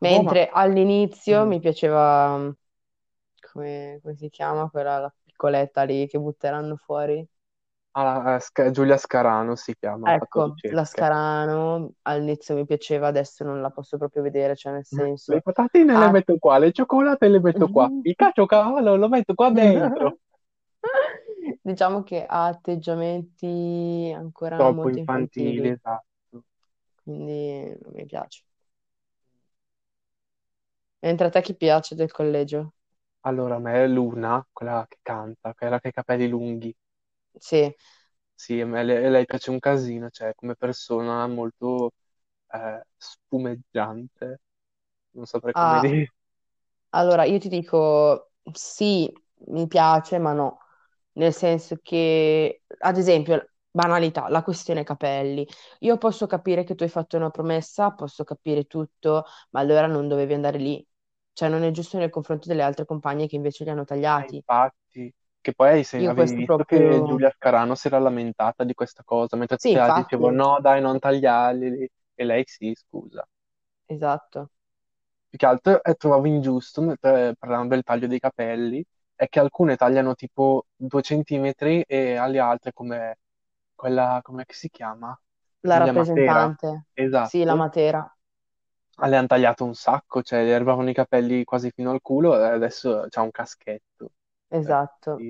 Boh, 0.00 0.22
ma... 0.22 0.34
Mentre 0.34 0.48
all'inizio 0.52 1.44
mm. 1.44 1.46
mi 1.46 1.58
piaceva, 1.60 2.36
mm, 2.38 2.50
come, 3.52 3.98
come 4.02 4.16
si 4.16 4.28
chiama 4.30 4.68
quella 4.70 4.98
la 4.98 5.14
piccoletta 5.24 5.82
lì 5.84 6.06
che 6.08 6.18
butteranno 6.18 6.76
fuori? 6.76 7.26
Ah, 7.96 8.38
Sca- 8.40 8.70
Giulia 8.70 8.96
Scarano 8.96 9.54
si 9.56 9.74
chiama, 9.76 10.12
fatto 10.12 10.42
Ecco, 10.42 10.60
la. 10.68 10.84
Scarano 10.84 11.94
all'inizio 12.02 12.54
mi 12.54 12.66
piaceva, 12.66 13.06
adesso 13.08 13.42
non 13.44 13.60
la 13.62 13.70
posso 13.70 13.96
proprio 13.96 14.22
vedere, 14.22 14.54
cioè 14.56 14.72
nel 14.72 14.84
Le 15.30 15.40
senso... 15.40 15.42
patatine 15.42 15.96
le 15.98 16.08
ha- 16.08 16.08
metto 16.08 16.38
qua, 16.38 16.56
le 16.58 16.72
cioccolate 16.72 17.28
le 17.28 17.38
metto 17.40 17.68
qua, 17.68 17.92
il 18.02 18.14
caciocavallo 18.14 18.96
lo 18.96 19.08
metto 19.08 19.34
qua 19.34 19.50
dentro. 19.50 20.16
Diciamo 21.62 22.02
che 22.02 22.24
ha 22.26 22.46
atteggiamenti 22.46 24.12
ancora 24.14 24.58
Troppo 24.58 24.88
molto 24.88 24.98
infantili, 24.98 25.68
infantili, 25.68 25.68
esatto. 25.68 26.44
quindi 27.02 27.68
non 27.82 27.92
mi 27.94 28.04
piace. 28.06 28.42
Mentre 31.04 31.26
a 31.28 31.30
te 31.30 31.40
chi 31.40 31.54
piace 31.54 31.94
del 31.94 32.10
collegio? 32.10 32.72
Allora, 33.26 33.56
a 33.56 33.58
me 33.58 33.84
è 33.84 33.86
Luna, 33.86 34.46
quella 34.52 34.84
che 34.88 34.98
canta, 35.02 35.52
quella 35.54 35.78
che 35.80 35.88
ha 35.88 35.90
i 35.90 35.92
capelli 35.92 36.28
lunghi. 36.28 36.74
Sì. 37.40 37.74
Sì, 38.36 38.60
a 38.60 38.66
me 38.66 38.82
lei, 38.82 39.10
lei 39.10 39.24
piace 39.26 39.50
un 39.50 39.58
casino, 39.58 40.10
cioè 40.10 40.34
come 40.34 40.56
persona 40.56 41.26
molto 41.26 41.92
eh, 42.52 42.82
spumeggiante, 42.96 44.40
non 45.12 45.26
saprei 45.26 45.54
come 45.56 45.78
Ah, 45.78 45.80
dire. 45.80 46.14
allora 46.90 47.24
io 47.24 47.38
ti 47.38 47.48
dico 47.48 48.32
sì, 48.52 49.10
mi 49.48 49.66
piace, 49.66 50.18
ma 50.18 50.32
no. 50.32 50.58
Nel 51.14 51.32
senso 51.34 51.76
che, 51.82 52.62
ad 52.80 52.96
esempio, 52.98 53.50
banalità, 53.70 54.28
la 54.28 54.42
questione 54.42 54.84
capelli. 54.84 55.46
Io 55.80 55.98
posso 55.98 56.26
capire 56.26 56.64
che 56.64 56.74
tu 56.74 56.82
hai 56.84 56.88
fatto 56.88 57.16
una 57.16 57.30
promessa, 57.30 57.92
posso 57.92 58.24
capire 58.24 58.64
tutto, 58.66 59.24
ma 59.50 59.60
allora 59.60 59.86
non 59.86 60.08
dovevi 60.08 60.34
andare 60.34 60.58
lì. 60.58 60.84
Cioè, 61.32 61.48
non 61.48 61.62
è 61.62 61.70
giusto 61.72 61.98
nei 61.98 62.10
confronti 62.10 62.48
delle 62.48 62.62
altre 62.62 62.84
compagne 62.86 63.26
che 63.28 63.36
invece 63.36 63.64
li 63.64 63.70
hanno 63.70 63.84
Ah, 64.06 64.24
tagliati. 64.24 64.44
infatti, 64.46 65.12
che 65.44 65.54
poi 65.54 65.84
se 65.84 65.98
Io 66.04 66.10
avevi 66.10 66.44
visto 66.44 66.64
che 66.64 67.02
proprio... 67.02 67.04
Giulia 67.04 67.30
Scarano 67.30 67.74
si 67.74 67.86
era 67.88 67.98
lamentata 67.98 68.64
di 68.64 68.72
questa 68.74 69.02
cosa, 69.04 69.36
mentre 69.36 69.58
Sì, 69.58 69.76
altre 69.78 70.02
dicevano 70.02 70.34
no, 70.54 70.60
dai, 70.60 70.80
non 70.80 70.98
tagliarli, 70.98 71.88
e 72.14 72.24
lei 72.24 72.44
sì, 72.46 72.72
scusa. 72.74 73.26
esatto. 73.88 74.50
Più 75.28 75.38
che 75.38 75.46
altro 75.46 75.82
eh, 75.82 75.94
trovavo 75.94 76.26
ingiusto, 76.26 76.80
mentre 76.82 77.34
parlando 77.38 77.74
del 77.74 77.82
taglio 77.82 78.06
dei 78.06 78.20
capelli, 78.20 78.84
è 79.14 79.28
che 79.28 79.40
alcune 79.40 79.76
tagliano 79.76 80.14
tipo 80.14 80.66
due 80.76 81.02
centimetri 81.02 81.82
e 81.82 82.14
alle 82.16 82.38
altre 82.38 82.72
come 82.72 83.18
quella, 83.74 84.20
come 84.22 84.44
si 84.48 84.68
chiama? 84.70 85.18
La 85.62 85.78
Emilia 85.78 85.92
Matera, 85.92 86.56
rappresentante, 86.58 86.86
sì, 87.20 87.42
la 87.42 87.54
esatto. 87.54 87.56
Matera, 87.56 88.08
Le 89.06 89.16
hanno 89.16 89.26
tagliato 89.28 89.64
un 89.64 89.74
sacco, 89.74 90.22
cioè 90.22 90.42
le 90.42 90.52
arrivavano 90.54 90.90
i 90.90 90.94
capelli 90.94 91.44
quasi 91.44 91.70
fino 91.70 91.90
al 91.92 92.00
culo 92.00 92.36
e 92.36 92.42
adesso 92.48 93.06
c'ha 93.08 93.22
un 93.22 93.30
caschetto. 93.30 94.10
Esatto. 94.48 95.26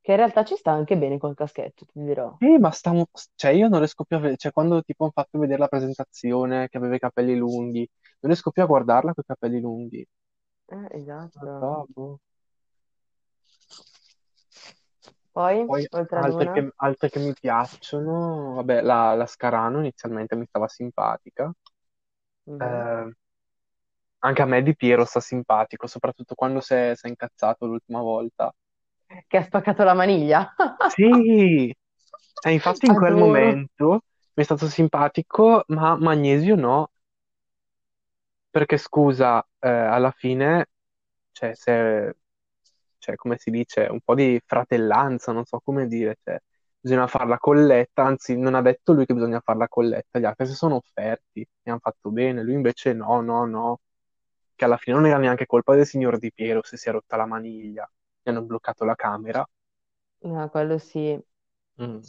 Che 0.00 0.10
in 0.10 0.16
realtà 0.16 0.42
ci 0.42 0.56
sta 0.56 0.70
anche 0.72 0.96
bene 0.96 1.18
col 1.18 1.34
caschetto, 1.34 1.84
ti 1.84 2.02
dirò. 2.02 2.34
Sì, 2.38 2.58
ma 2.58 2.70
sta, 2.70 2.92
cioè 3.34 3.50
io 3.52 3.68
non 3.68 3.78
riesco 3.78 4.04
più 4.04 4.16
a 4.16 4.18
vedere, 4.20 4.36
cioè 4.36 4.52
quando 4.52 4.82
tipo 4.82 5.04
hanno 5.04 5.12
fatto 5.14 5.38
vedere 5.38 5.58
la 5.58 5.68
presentazione 5.68 6.68
che 6.68 6.76
aveva 6.76 6.94
i 6.96 6.98
capelli 6.98 7.34
lunghi, 7.36 7.78
non 8.20 8.30
riesco 8.30 8.50
più 8.50 8.62
a 8.62 8.66
guardarla 8.66 9.14
con 9.14 9.22
i 9.24 9.26
capelli 9.26 9.60
lunghi. 9.60 10.06
Eh, 10.68 10.86
esatto. 10.92 11.56
so, 11.58 11.86
boh. 11.94 12.20
Poi, 15.32 15.56
Poi 15.64 15.86
oltre 15.90 16.22
altre 16.22 16.48
Luna, 16.48 16.50
che, 16.50 16.72
altre 16.76 17.08
che 17.10 17.18
mi 17.18 17.32
piacciono, 17.34 18.54
vabbè, 18.54 18.80
la, 18.82 19.14
la 19.14 19.26
Scarano 19.26 19.80
inizialmente 19.80 20.34
mi 20.36 20.46
stava 20.46 20.68
simpatica. 20.68 21.52
mhm, 22.46 22.86
Eh, 22.86 23.10
anche 24.18 24.42
a 24.42 24.46
me 24.46 24.62
Di 24.62 24.74
Piero 24.74 25.04
sta 25.04 25.20
simpatico, 25.20 25.86
soprattutto 25.86 26.34
quando 26.34 26.60
si 26.60 26.74
è, 26.74 26.92
si 26.94 27.06
è 27.06 27.08
incazzato 27.08 27.66
l'ultima 27.66 28.00
volta. 28.00 28.52
Che 29.26 29.36
ha 29.36 29.42
spaccato 29.42 29.84
la 29.84 29.94
maniglia. 29.94 30.52
Sì, 30.88 31.74
e 32.42 32.50
infatti 32.50 32.86
in 32.86 32.94
quel 32.94 33.12
Adoro. 33.12 33.26
momento 33.26 33.90
mi 34.34 34.42
è 34.42 34.42
stato 34.42 34.68
simpatico, 34.68 35.64
ma 35.68 35.96
Magnesio 35.96 36.56
no, 36.56 36.90
perché 38.50 38.76
scusa, 38.78 39.46
eh, 39.58 39.68
alla 39.68 40.10
fine, 40.10 40.66
cioè, 41.32 41.54
se, 41.54 42.16
cioè, 42.98 43.14
come 43.16 43.36
si 43.38 43.50
dice, 43.50 43.86
un 43.90 44.00
po' 44.00 44.14
di 44.14 44.40
fratellanza, 44.44 45.32
non 45.32 45.44
so 45.44 45.60
come 45.62 45.86
dire, 45.86 46.18
cioè, 46.22 46.38
bisogna 46.78 47.06
fare 47.06 47.26
la 47.28 47.38
colletta, 47.38 48.04
anzi 48.04 48.36
non 48.38 48.54
ha 48.54 48.62
detto 48.62 48.92
lui 48.92 49.06
che 49.06 49.14
bisogna 49.14 49.40
fare 49.40 49.58
la 49.58 49.68
colletta, 49.68 50.18
gli 50.18 50.24
altri 50.24 50.46
si 50.46 50.54
sono 50.54 50.76
offerti, 50.76 51.40
mi 51.62 51.70
hanno 51.70 51.80
fatto 51.80 52.10
bene, 52.10 52.42
lui 52.42 52.54
invece 52.54 52.92
no, 52.92 53.20
no, 53.20 53.44
no, 53.44 53.80
che 54.56 54.64
alla 54.64 54.76
fine 54.78 54.96
non 54.96 55.06
era 55.06 55.18
neanche 55.18 55.46
colpa 55.46 55.74
del 55.76 55.86
signor 55.86 56.18
Di 56.18 56.32
Piero 56.32 56.62
se 56.64 56.76
si 56.76 56.88
è 56.88 56.92
rotta 56.92 57.16
la 57.16 57.26
maniglia, 57.26 57.88
gli 58.22 58.30
hanno 58.30 58.42
bloccato 58.42 58.84
la 58.84 58.96
camera. 58.96 59.46
No, 60.22 60.48
quello 60.50 60.76
sì. 60.78 61.18
Mm. 61.78 62.06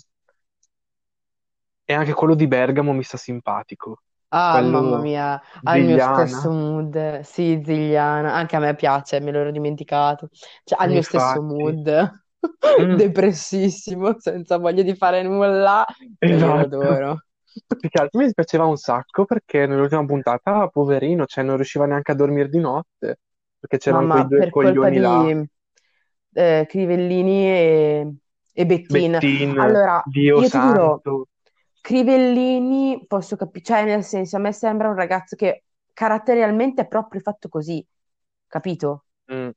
E 1.85 1.93
anche 1.93 2.13
quello 2.13 2.35
di 2.35 2.47
Bergamo 2.47 2.93
mi 2.93 3.03
sta 3.03 3.17
simpatico. 3.17 4.03
Ah, 4.29 4.61
mamma 4.61 4.97
Quello 4.97 4.99
mia, 4.99 5.41
ha 5.63 5.77
il 5.77 5.85
mio 5.85 5.99
stesso 5.99 6.51
mood. 6.51 7.21
Sì, 7.21 7.61
Zigliana, 7.63 8.33
anche 8.33 8.57
a 8.57 8.59
me 8.59 8.75
piace, 8.75 9.19
me 9.21 9.31
l'ero 9.31 9.51
dimenticato. 9.51 10.29
Cioè, 10.65 10.77
ha 10.79 10.85
il 10.85 10.91
E 10.91 10.91
mio 10.91 11.01
stesso 11.01 11.41
infatti, 11.41 11.41
mood. 11.41 11.87
mm, 12.79 12.97
Depressissimo, 12.97 14.19
senza 14.19 14.57
voglia 14.57 14.83
di 14.83 14.95
fare 14.95 15.23
nulla. 15.23 15.85
Io 16.23 16.39
lo 16.39 16.59
esatto. 16.59 16.59
adoro. 16.59 17.21
Più 17.65 17.89
che 17.89 17.99
altro 18.01 18.19
mi 18.19 18.25
dispiaceva 18.25 18.65
un 18.65 18.77
sacco 18.77 19.25
perché 19.25 19.65
nell'ultima 19.65 20.05
puntata, 20.05 20.67
poverino, 20.67 21.25
cioè 21.25 21.43
non 21.43 21.55
riusciva 21.55 21.85
neanche 21.85 22.11
a 22.11 22.15
dormire 22.15 22.49
di 22.49 22.59
notte 22.59 23.19
perché 23.59 23.77
c'erano 23.77 24.07
quei 24.07 24.25
Mamma, 24.25 24.27
due 24.27 24.45
per 24.47 24.49
coglioni 24.49 24.99
là, 24.99 25.31
di 25.31 25.49
eh, 26.33 26.65
Crivellini 26.67 27.45
e, 27.49 28.15
e 28.53 28.65
Bettina. 28.65 29.25
Bettin, 29.25 29.53
Allora, 29.55 30.03
Dio 30.03 30.41
io 30.41 30.49
ti 30.49 30.59
dirò, 30.59 31.01
santo. 31.01 31.27
Crivellini, 31.81 33.05
posso 33.07 33.35
capire, 33.35 33.63
cioè 33.65 33.85
nel 33.85 34.03
senso, 34.03 34.35
a 34.37 34.39
me 34.39 34.51
sembra 34.53 34.89
un 34.89 34.95
ragazzo 34.95 35.35
che 35.35 35.63
caratterialmente 35.93 36.81
è 36.83 36.87
proprio 36.87 37.21
fatto 37.21 37.49
così, 37.49 37.85
capito? 38.47 39.05
Mm, 39.29 39.51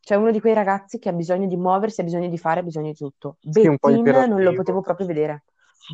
Cioè 0.00 0.18
uno 0.18 0.30
di 0.30 0.40
quei 0.40 0.54
ragazzi 0.54 0.98
che 0.98 1.08
ha 1.08 1.12
bisogno 1.12 1.46
di 1.48 1.56
muoversi, 1.56 2.00
ha 2.00 2.04
bisogno 2.04 2.28
di 2.28 2.38
fare, 2.38 2.60
ha 2.60 2.62
bisogno 2.62 2.88
di 2.90 2.96
tutto. 2.96 3.38
sì, 3.50 3.68
Bettin 3.80 4.04
non 4.28 4.42
lo 4.42 4.52
potevo 4.52 4.80
proprio 4.82 5.06
vedere. 5.06 5.44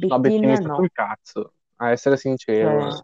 No, 0.08 0.18
Bettin 0.20 0.20
Bettin 0.20 0.50
mi 0.50 0.56
sta 0.56 0.68
no. 0.68 0.76
sul 0.76 0.90
cazzo, 0.92 1.54
a 1.76 1.90
essere 1.90 2.16
sincero. 2.16 3.02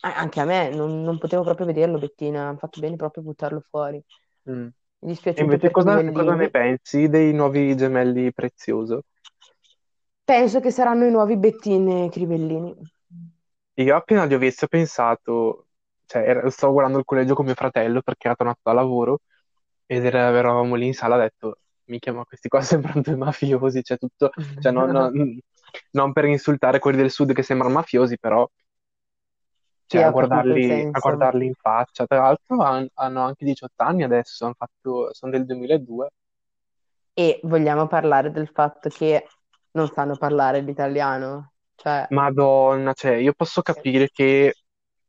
Cioè, 0.00 0.12
anche 0.14 0.40
a 0.40 0.44
me 0.44 0.68
non, 0.70 1.02
non 1.02 1.18
potevo 1.18 1.42
proprio 1.42 1.66
vederlo, 1.66 1.98
Bettina. 1.98 2.48
Ha 2.50 2.56
fatto 2.56 2.80
bene 2.80 2.96
proprio 2.96 3.22
a 3.22 3.26
buttarlo 3.26 3.60
fuori. 3.68 4.02
Mm. 4.50 4.62
Mi 4.64 4.72
è 5.00 5.06
E 5.34 5.42
dispiaciuto 5.42 5.42
invece 5.42 5.70
cosa, 5.70 6.02
cosa 6.12 6.34
ne 6.34 6.48
pensi 6.50 7.08
dei 7.08 7.32
nuovi 7.32 7.74
gemelli 7.76 8.32
Prezioso? 8.32 9.04
Penso 10.24 10.60
che 10.60 10.70
saranno 10.70 11.06
i 11.06 11.10
nuovi 11.10 11.36
Bettin 11.36 11.88
e 11.88 12.08
Crivellini. 12.08 12.72
Io 13.74 13.94
appena 13.96 14.24
li 14.24 14.34
ho 14.34 14.38
visti 14.38 14.64
ho 14.64 14.68
pensato, 14.68 15.68
cioè 16.06 16.22
era- 16.28 16.50
stavo 16.50 16.72
guardando 16.72 16.98
il 16.98 17.04
collegio 17.04 17.34
con 17.34 17.44
mio 17.44 17.54
fratello 17.54 18.02
perché 18.02 18.26
era 18.26 18.34
tornato 18.36 18.60
da 18.62 18.72
lavoro 18.72 19.20
ed 19.86 20.04
era- 20.04 20.28
eravamo 20.36 20.74
lì 20.74 20.86
in 20.86 20.94
sala, 20.94 21.16
ho 21.16 21.18
detto, 21.20 21.60
minchia, 21.84 22.12
ma 22.12 22.24
questi 22.24 22.48
qua 22.48 22.60
sembrano 22.94 23.00
due 23.02 23.16
mafiosi, 23.16 23.82
cioè 23.82 23.98
tutto, 23.98 24.32
cioè 24.58 24.72
non, 24.72 24.90
non- 24.90 25.12
non 25.92 26.12
per 26.12 26.24
insultare 26.26 26.78
quelli 26.78 26.98
del 26.98 27.10
sud 27.10 27.32
che 27.32 27.42
sembrano 27.42 27.74
mafiosi, 27.74 28.18
però 28.18 28.48
cioè, 29.86 30.02
a 30.02 30.10
guardarli, 30.10 30.86
a 30.90 30.98
guardarli 30.98 31.46
in 31.46 31.54
faccia. 31.54 32.06
Tra 32.06 32.18
l'altro 32.20 32.60
han- 32.62 32.88
hanno 32.94 33.22
anche 33.22 33.44
18 33.44 33.82
anni 33.82 34.02
adesso, 34.02 34.44
hanno 34.44 34.54
fatto, 34.56 35.12
sono 35.14 35.32
del 35.32 35.46
2002. 35.46 36.10
E 37.14 37.40
vogliamo 37.42 37.86
parlare 37.86 38.30
del 38.30 38.48
fatto 38.48 38.88
che 38.88 39.26
non 39.72 39.88
sanno 39.88 40.16
parlare 40.16 40.60
l'italiano. 40.60 41.52
Cioè, 41.74 42.06
Madonna, 42.10 42.92
cioè, 42.94 43.12
io 43.16 43.32
posso 43.34 43.60
capire 43.62 44.08
che 44.10 44.54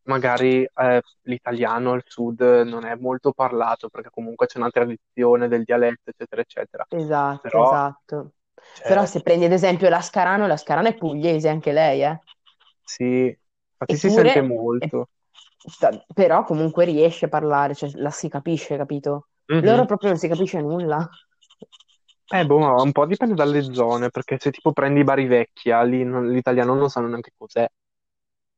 magari 0.04 0.64
eh, 0.64 1.02
l'italiano 1.24 1.92
al 1.92 2.04
sud 2.06 2.42
non 2.66 2.86
è 2.86 2.96
molto 2.96 3.32
parlato 3.32 3.90
perché 3.90 4.10
comunque 4.10 4.48
c'è 4.48 4.58
una 4.58 4.70
tradizione 4.70 5.48
del 5.48 5.64
dialetto, 5.64 6.10
eccetera, 6.10 6.42
eccetera. 6.42 6.86
esatto, 6.90 7.48
Però, 7.48 7.64
esatto. 7.64 8.34
Però 8.86 9.06
cioè, 9.06 9.08
se 9.08 9.22
prendi 9.22 9.46
ad 9.46 9.52
esempio 9.54 9.90
la 9.90 10.02
Scarano, 10.02 10.48
la 10.48 10.58
Scarano 10.58 10.88
è 10.90 10.96
pugliese 10.96 11.50
anche 11.50 11.72
lei, 11.72 12.04
eh? 12.04 12.20
sì, 12.84 13.04
infatti 13.72 13.98
si 13.98 14.10
sente 14.10 14.42
Eppure, 14.42 14.42
molto. 14.42 15.10
sta- 15.58 16.06
però 16.14 16.44
comunque 16.44 16.86
riesce 16.86 17.26
a 17.26 17.30
parlare, 17.30 17.76
cioè 17.76 17.92
la 17.96 18.12
si 18.12 18.30
capisce, 18.30 18.78
capito? 18.78 19.30
Loro 19.60 19.84
Mhm. 19.84 19.88
proprio 19.88 20.10
non 20.12 20.20
si 20.20 20.28
capisce 20.28 20.62
nulla. 20.62 21.10
Eh, 22.32 22.46
boh, 22.46 22.60
ma 22.60 22.82
un 22.82 22.92
po' 22.92 23.06
dipende 23.08 23.34
dalle 23.36 23.62
zone, 23.74 24.10
perché 24.10 24.38
se 24.40 24.52
tipo 24.52 24.72
prendi 24.72 25.04
Bari 25.04 25.26
Vecchia, 25.26 25.82
lì 25.84 26.04
non- 26.04 26.30
l'italiano 26.32 26.76
non 26.76 26.90
sanno 26.90 27.08
neanche 27.08 27.32
cos'è. 27.36 27.68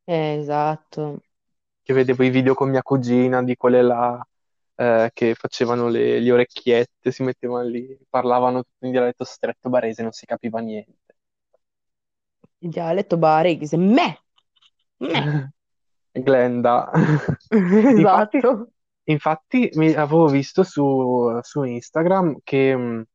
Eh, 0.05 0.37
esatto. 0.39 1.21
Che 1.83 1.93
vedevo 1.93 2.23
i 2.23 2.31
video 2.31 2.55
con 2.55 2.69
mia 2.71 2.81
cugina 2.81 3.43
di 3.43 3.55
quelle 3.55 3.83
là 3.83 4.19
eh, 4.81 5.11
che 5.13 5.35
facevano 5.35 5.87
le, 5.89 6.19
le 6.19 6.31
orecchiette, 6.31 7.11
si 7.11 7.23
mettevano 7.23 7.67
lì, 7.67 7.97
parlavano 8.09 8.63
tutto 8.63 8.85
in 8.85 8.91
dialetto 8.91 9.23
stretto 9.23 9.69
barese, 9.69 10.01
non 10.03 10.11
si 10.11 10.25
capiva 10.25 10.59
niente. 10.59 11.15
Il 12.61 12.69
dialetto 12.69 13.17
barese, 13.17 13.75
me, 13.77 14.17
me. 14.99 15.33
Glenda. 16.15 16.91
Infatti, 17.95 18.39
Esatto. 18.39 18.71
infatti 19.05 19.69
mi 19.75 19.93
avevo 19.93 20.27
visto 20.27 20.63
su, 20.63 21.39
su 21.41 21.63
Instagram 21.63 22.37
che 22.43 22.75
mh, 22.75 23.05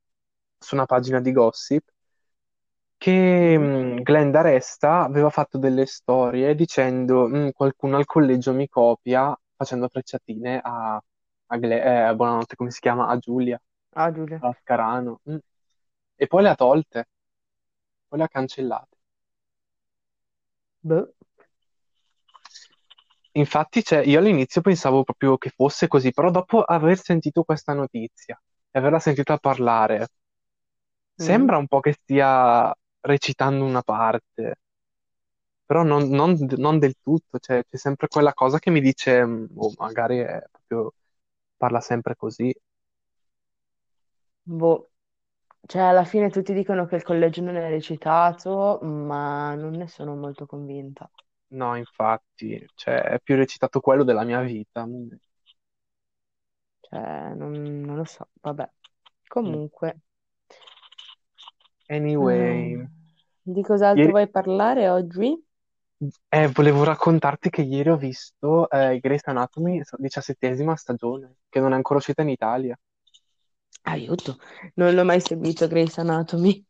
su 0.58 0.74
una 0.74 0.86
pagina 0.86 1.20
di 1.20 1.32
gossip 1.32 1.88
che 2.98 3.58
Mm. 3.58 3.66
mh, 3.98 4.02
Glenda 4.02 4.40
Resta 4.42 5.02
aveva 5.02 5.30
fatto 5.30 5.58
delle 5.58 5.86
storie 5.86 6.54
dicendo 6.54 7.28
"Mm, 7.28 7.48
qualcuno 7.52 7.96
al 7.96 8.04
collegio 8.06 8.52
mi 8.54 8.68
copia 8.68 9.38
facendo 9.54 9.88
frecciatine 9.88 10.60
a, 10.62 11.00
a 11.48 11.56
Gle- 11.58 12.08
eh, 12.10 12.14
buonanotte, 12.14 12.56
come 12.56 12.70
si 12.70 12.80
chiama? 12.80 13.08
A 13.08 13.18
Giulia, 13.18 13.60
Ah, 13.94 14.12
Giulia. 14.12 14.38
a 14.40 14.52
Scarano. 14.60 15.20
Mm. 15.30 15.36
E 16.16 16.26
poi 16.26 16.42
le 16.42 16.48
ha 16.50 16.54
tolte, 16.54 17.08
poi 18.08 18.18
le 18.18 18.24
ha 18.24 18.28
cancellate. 18.28 18.96
Boh. 20.82 21.12
Infatti, 23.32 23.84
cioè, 23.84 24.00
io 24.00 24.18
all'inizio 24.18 24.60
pensavo 24.62 25.04
proprio 25.04 25.36
che 25.38 25.50
fosse 25.50 25.86
così, 25.88 26.10
però 26.10 26.30
dopo 26.30 26.62
aver 26.62 26.98
sentito 26.98 27.44
questa 27.44 27.72
notizia 27.74 28.40
e 28.70 28.78
averla 28.78 28.98
sentita 28.98 29.36
parlare, 29.38 30.08
Mm. 31.18 31.24
sembra 31.24 31.56
un 31.58 31.66
po' 31.66 31.80
che 31.80 31.92
stia 31.92 32.74
recitando 33.00 33.64
una 33.64 33.82
parte, 33.82 34.56
però 35.64 35.82
non, 35.82 36.08
non- 36.08 36.36
non 36.56 36.78
del 36.78 36.94
tutto, 37.02 37.38
cioè, 37.38 37.64
c'è 37.68 37.76
sempre 37.76 38.08
quella 38.08 38.32
cosa 38.34 38.58
che 38.58 38.70
mi 38.70 38.80
dice, 38.80 39.24
"Mm, 39.24 39.46
oh, 39.56 39.72
magari 39.78 40.18
è 40.18 40.42
proprio, 40.50 40.92
parla 41.56 41.80
sempre 41.80 42.14
così. 42.16 42.54
Boh. 44.42 44.90
Cioè, 45.66 45.82
alla 45.82 46.04
fine 46.04 46.30
tutti 46.30 46.52
dicono 46.52 46.86
che 46.86 46.96
il 46.96 47.02
collegio 47.02 47.42
non 47.42 47.56
è 47.56 47.68
recitato, 47.68 48.78
ma 48.82 49.54
non 49.54 49.72
ne 49.72 49.88
sono 49.88 50.14
molto 50.14 50.46
convinta. 50.46 51.10
No, 51.48 51.74
infatti, 51.76 52.64
cioè, 52.74 53.02
è 53.02 53.20
più 53.20 53.34
recitato 53.34 53.80
quello 53.80 54.04
della 54.04 54.24
mia 54.24 54.40
vita. 54.42 54.86
Mm. 54.86 55.08
Cioè, 56.80 57.34
non, 57.34 57.52
non 57.52 57.96
lo 57.96 58.04
so, 58.04 58.28
vabbè. 58.40 58.62
Mm. 58.62 58.68
Comunque, 59.26 60.00
Anyway, 61.88 62.72
eh, 62.72 62.88
di 63.42 63.62
cos'altro 63.62 64.00
ieri, 64.00 64.10
vuoi 64.10 64.28
parlare 64.28 64.88
oggi? 64.88 65.45
Eh, 66.28 66.48
volevo 66.48 66.84
raccontarti 66.84 67.50
che 67.50 67.62
ieri 67.62 67.90
ho 67.90 67.96
visto 67.96 68.68
eh, 68.70 68.98
Grey's 69.00 69.26
Anatomy, 69.26 69.80
diciassettesima 69.98 70.76
stagione, 70.76 71.36
che 71.48 71.60
non 71.60 71.72
è 71.72 71.76
ancora 71.76 71.98
uscita 71.98 72.22
in 72.22 72.28
Italia. 72.28 72.78
Aiuto, 73.82 74.38
non 74.74 74.94
l'ho 74.94 75.04
mai 75.04 75.20
seguito 75.20 75.68
Grey's 75.68 75.96
Anatomy. 75.98 76.64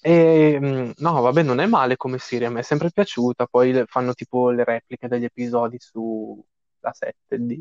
E 0.00 0.58
mm, 0.60 0.90
no, 0.96 1.20
vabbè, 1.20 1.42
non 1.42 1.60
è 1.60 1.66
male 1.66 1.96
come 1.96 2.18
serie, 2.18 2.46
a 2.46 2.50
me 2.50 2.60
è 2.60 2.62
sempre 2.62 2.90
piaciuta. 2.90 3.46
Poi 3.46 3.72
le- 3.72 3.86
fanno 3.86 4.12
tipo 4.14 4.50
le 4.50 4.64
repliche 4.64 5.08
degli 5.08 5.24
episodi 5.24 5.78
sulla 5.78 6.92
7D. 6.92 7.58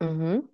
Mhm. 0.00 0.48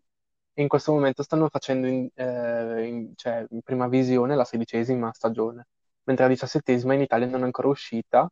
E 0.55 0.63
in 0.63 0.69
questo 0.69 0.93
momento 0.93 1.23
stanno 1.23 1.49
facendo 1.49 1.87
in, 1.87 2.09
eh, 2.15 2.87
in- 2.87 3.13
cioè, 3.17 3.47
in 3.51 3.61
prima 3.63 3.89
visione 3.89 4.35
la 4.35 4.45
sedicesima 4.45 5.13
stagione, 5.13 5.67
mentre 6.05 6.25
la 6.25 6.31
diciassettesima 6.31 6.95
in 6.95 7.03
Italia 7.03 7.27
non 7.27 7.43
è 7.43 7.45
ancora 7.45 7.69
uscita 7.69 8.31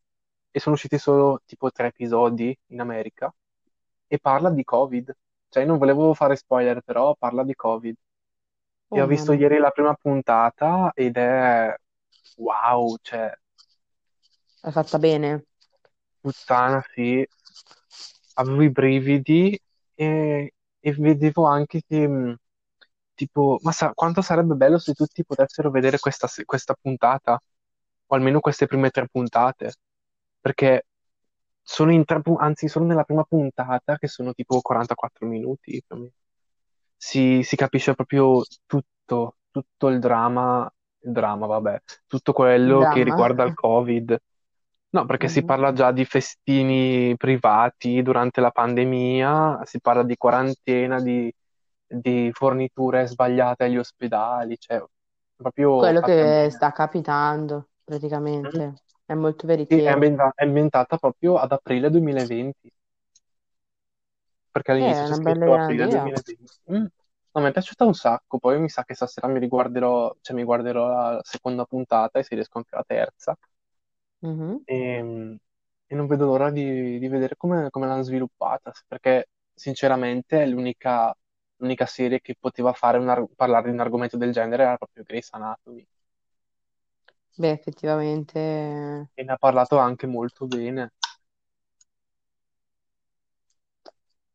e 0.50 0.60
sono 0.60 0.74
usciti 0.74 0.98
solo 0.98 1.40
tipo 1.46 1.70
tre 1.70 1.88
episodi 1.88 2.56
in 2.68 2.80
America 2.80 3.32
e 4.06 4.18
parla 4.18 4.50
di 4.50 4.64
Covid. 4.64 5.16
Cioè, 5.48 5.62
io 5.62 5.68
non 5.68 5.78
volevo 5.78 6.14
fare 6.14 6.36
spoiler, 6.36 6.82
però 6.82 7.14
parla 7.16 7.44
di 7.44 7.54
Covid. 7.54 7.96
E 8.90 9.00
Oh 9.00 9.02
ho 9.02 9.06
visto 9.06 9.32
mamma, 9.32 9.42
ieri 9.42 9.58
la 9.58 9.70
prima 9.70 9.94
puntata 9.94 10.92
ed 10.94 11.16
è 11.16 11.74
wow, 12.36 12.96
cioè, 13.02 13.32
è 14.60 14.70
fatta 14.70 14.98
bene. 15.00 15.46
puttana, 16.20 16.82
sì. 16.92 17.26
avevo 18.34 18.62
i 18.62 18.70
brividi 18.70 19.58
e, 19.94 20.54
e 20.80 20.92
vedevo 20.92 21.44
anche 21.46 21.82
che, 21.86 22.06
mh, 22.08 22.36
tipo, 23.14 23.58
ma 23.62 23.72
sa, 23.72 23.92
quanto 23.94 24.22
sarebbe 24.22 24.54
bello 24.54 24.78
se 24.78 24.94
tutti 24.94 25.24
potessero 25.24 25.70
vedere 25.70 25.98
questa, 25.98 26.28
questa 26.44 26.74
puntata, 26.80 27.40
o 28.06 28.14
almeno 28.14 28.40
queste 28.40 28.66
prime 28.66 28.90
tre 28.90 29.08
puntate, 29.10 29.72
perché 30.48 30.86
sono 31.62 31.92
in 31.92 32.04
tre, 32.06 32.22
anzi, 32.38 32.68
sono 32.68 32.86
nella 32.86 33.04
prima 33.04 33.24
puntata, 33.24 33.98
che 33.98 34.08
sono 34.08 34.32
tipo 34.32 34.60
44 34.62 35.26
minuti. 35.26 35.82
Si, 36.96 37.42
si 37.42 37.56
capisce 37.56 37.94
proprio 37.94 38.42
tutto, 38.66 39.36
tutto 39.50 39.88
il 39.88 39.98
dramma, 40.00 40.70
il 41.00 41.12
dramma, 41.12 41.46
vabbè, 41.46 41.80
tutto 42.06 42.32
quello 42.32 42.86
che 42.86 43.02
Dramma. 43.02 43.04
riguarda 43.04 43.44
il 43.44 43.54
Covid. 43.54 44.16
No, 44.90 45.04
perché 45.06 45.28
si 45.28 45.40
Mhm. 45.40 45.46
parla 45.46 45.72
già 45.72 45.92
di 45.92 46.04
festini 46.06 47.14
privati 47.16 48.02
durante 48.02 48.40
la 48.40 48.50
pandemia, 48.50 49.60
si 49.64 49.80
parla 49.80 50.02
di 50.02 50.16
quarantena, 50.16 51.00
di, 51.00 51.32
di 51.86 52.30
forniture 52.32 53.06
sbagliate 53.06 53.64
agli 53.64 53.76
ospedali, 53.76 54.56
cioè 54.58 54.82
proprio 55.36 55.76
Quello 55.76 56.00
che 56.02 56.48
sta 56.50 56.72
capitando, 56.72 57.68
Mm. 58.42 58.48
praticamente. 58.48 58.74
È 59.08 59.14
molto 59.14 59.48
Sì, 59.66 59.80
è 59.80 59.88
veritiero. 59.88 59.90
ambienta- 59.90 60.32
è 60.34 60.44
ambientata 60.44 60.96
proprio 60.98 61.36
ad 61.38 61.52
aprile 61.52 61.90
2020, 61.90 62.70
perché 64.50 64.72
Eh, 64.78 64.84
all'inizio 64.84 65.04
c'è 65.04 65.12
una 65.12 65.16
bella 65.18 65.46
scritto 65.46 65.52
aprile 65.54 65.86
idea. 65.86 65.88
2020. 65.88 66.48
Mm. 66.72 66.86
No, 67.32 67.40
mi 67.42 67.48
è 67.48 67.52
piaciuta 67.52 67.84
un 67.84 67.94
sacco, 67.94 68.38
poi 68.38 68.58
mi 68.58 68.68
sa 68.68 68.84
che 68.84 68.94
stasera 68.94 69.28
mi 69.28 69.38
riguarderò, 69.38 70.14
cioè 70.20 70.36
mi 70.36 70.44
guarderò 70.44 70.88
la 70.88 71.20
seconda 71.22 71.64
puntata 71.64 72.18
e 72.18 72.22
se 72.24 72.34
riesco 72.34 72.58
anche 72.58 72.74
la 72.76 72.84
terza. 72.86 73.36
Mhm. 74.22 74.64
E, 74.64 75.38
e 75.86 75.94
non 75.94 76.06
vedo 76.06 76.26
l'ora 76.26 76.50
di, 76.50 76.98
di 76.98 77.08
vedere 77.08 77.36
come, 77.36 77.70
come 77.70 77.86
l'hanno 77.86 78.02
sviluppata, 78.02 78.72
perché 78.86 79.28
sinceramente 79.54 80.42
è 80.42 80.46
l'unica 80.46 81.14
l'unica 81.60 81.86
serie 81.86 82.20
che 82.20 82.36
poteva 82.38 82.72
fare 82.72 82.98
un 82.98 83.08
ar- 83.08 83.26
parlare 83.34 83.66
di 83.68 83.74
un 83.74 83.80
argomento 83.80 84.16
del 84.16 84.30
genere 84.32 84.62
era 84.62 84.76
proprio 84.76 85.02
Grey's 85.02 85.28
Anatomy. 85.32 85.84
Beh, 87.36 87.50
effettivamente, 87.52 89.08
E 89.14 89.22
ne 89.22 89.32
ha 89.32 89.36
parlato 89.36 89.76
anche 89.76 90.06
molto 90.06 90.46
bene. 90.46 90.92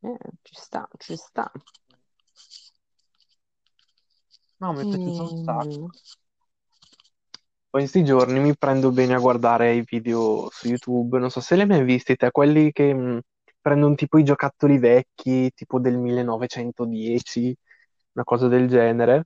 eh, 0.02 0.16
ci 0.42 0.54
sta, 0.54 0.88
ci 0.98 1.16
sta. 1.16 1.50
No, 4.58 4.72
mi 4.72 4.82
è 4.82 4.86
piaciuto 4.86 5.22
un 5.22 5.30
Ehm, 5.30 5.38
sacco. 5.40 5.94
Poi 7.70 7.82
in 7.82 7.88
questi 7.90 8.04
giorni 8.04 8.38
mi 8.40 8.56
prendo 8.56 8.92
bene 8.92 9.14
a 9.14 9.18
guardare 9.18 9.74
i 9.74 9.82
video 9.84 10.48
su 10.50 10.68
YouTube, 10.68 11.18
non 11.18 11.30
so 11.30 11.40
se 11.40 11.56
li 11.56 11.62
hai 11.62 11.66
mai 11.66 11.82
visti 11.84 12.14
te, 12.16 12.30
quelli 12.30 12.70
che 12.72 12.94
mh, 12.94 13.20
prendono 13.60 13.94
tipo 13.96 14.16
i 14.18 14.22
giocattoli 14.24 14.78
vecchi, 14.78 15.50
tipo 15.52 15.80
del 15.80 15.98
1910, 15.98 17.52
una 18.12 18.24
cosa 18.24 18.46
del 18.48 18.68
genere, 18.68 19.24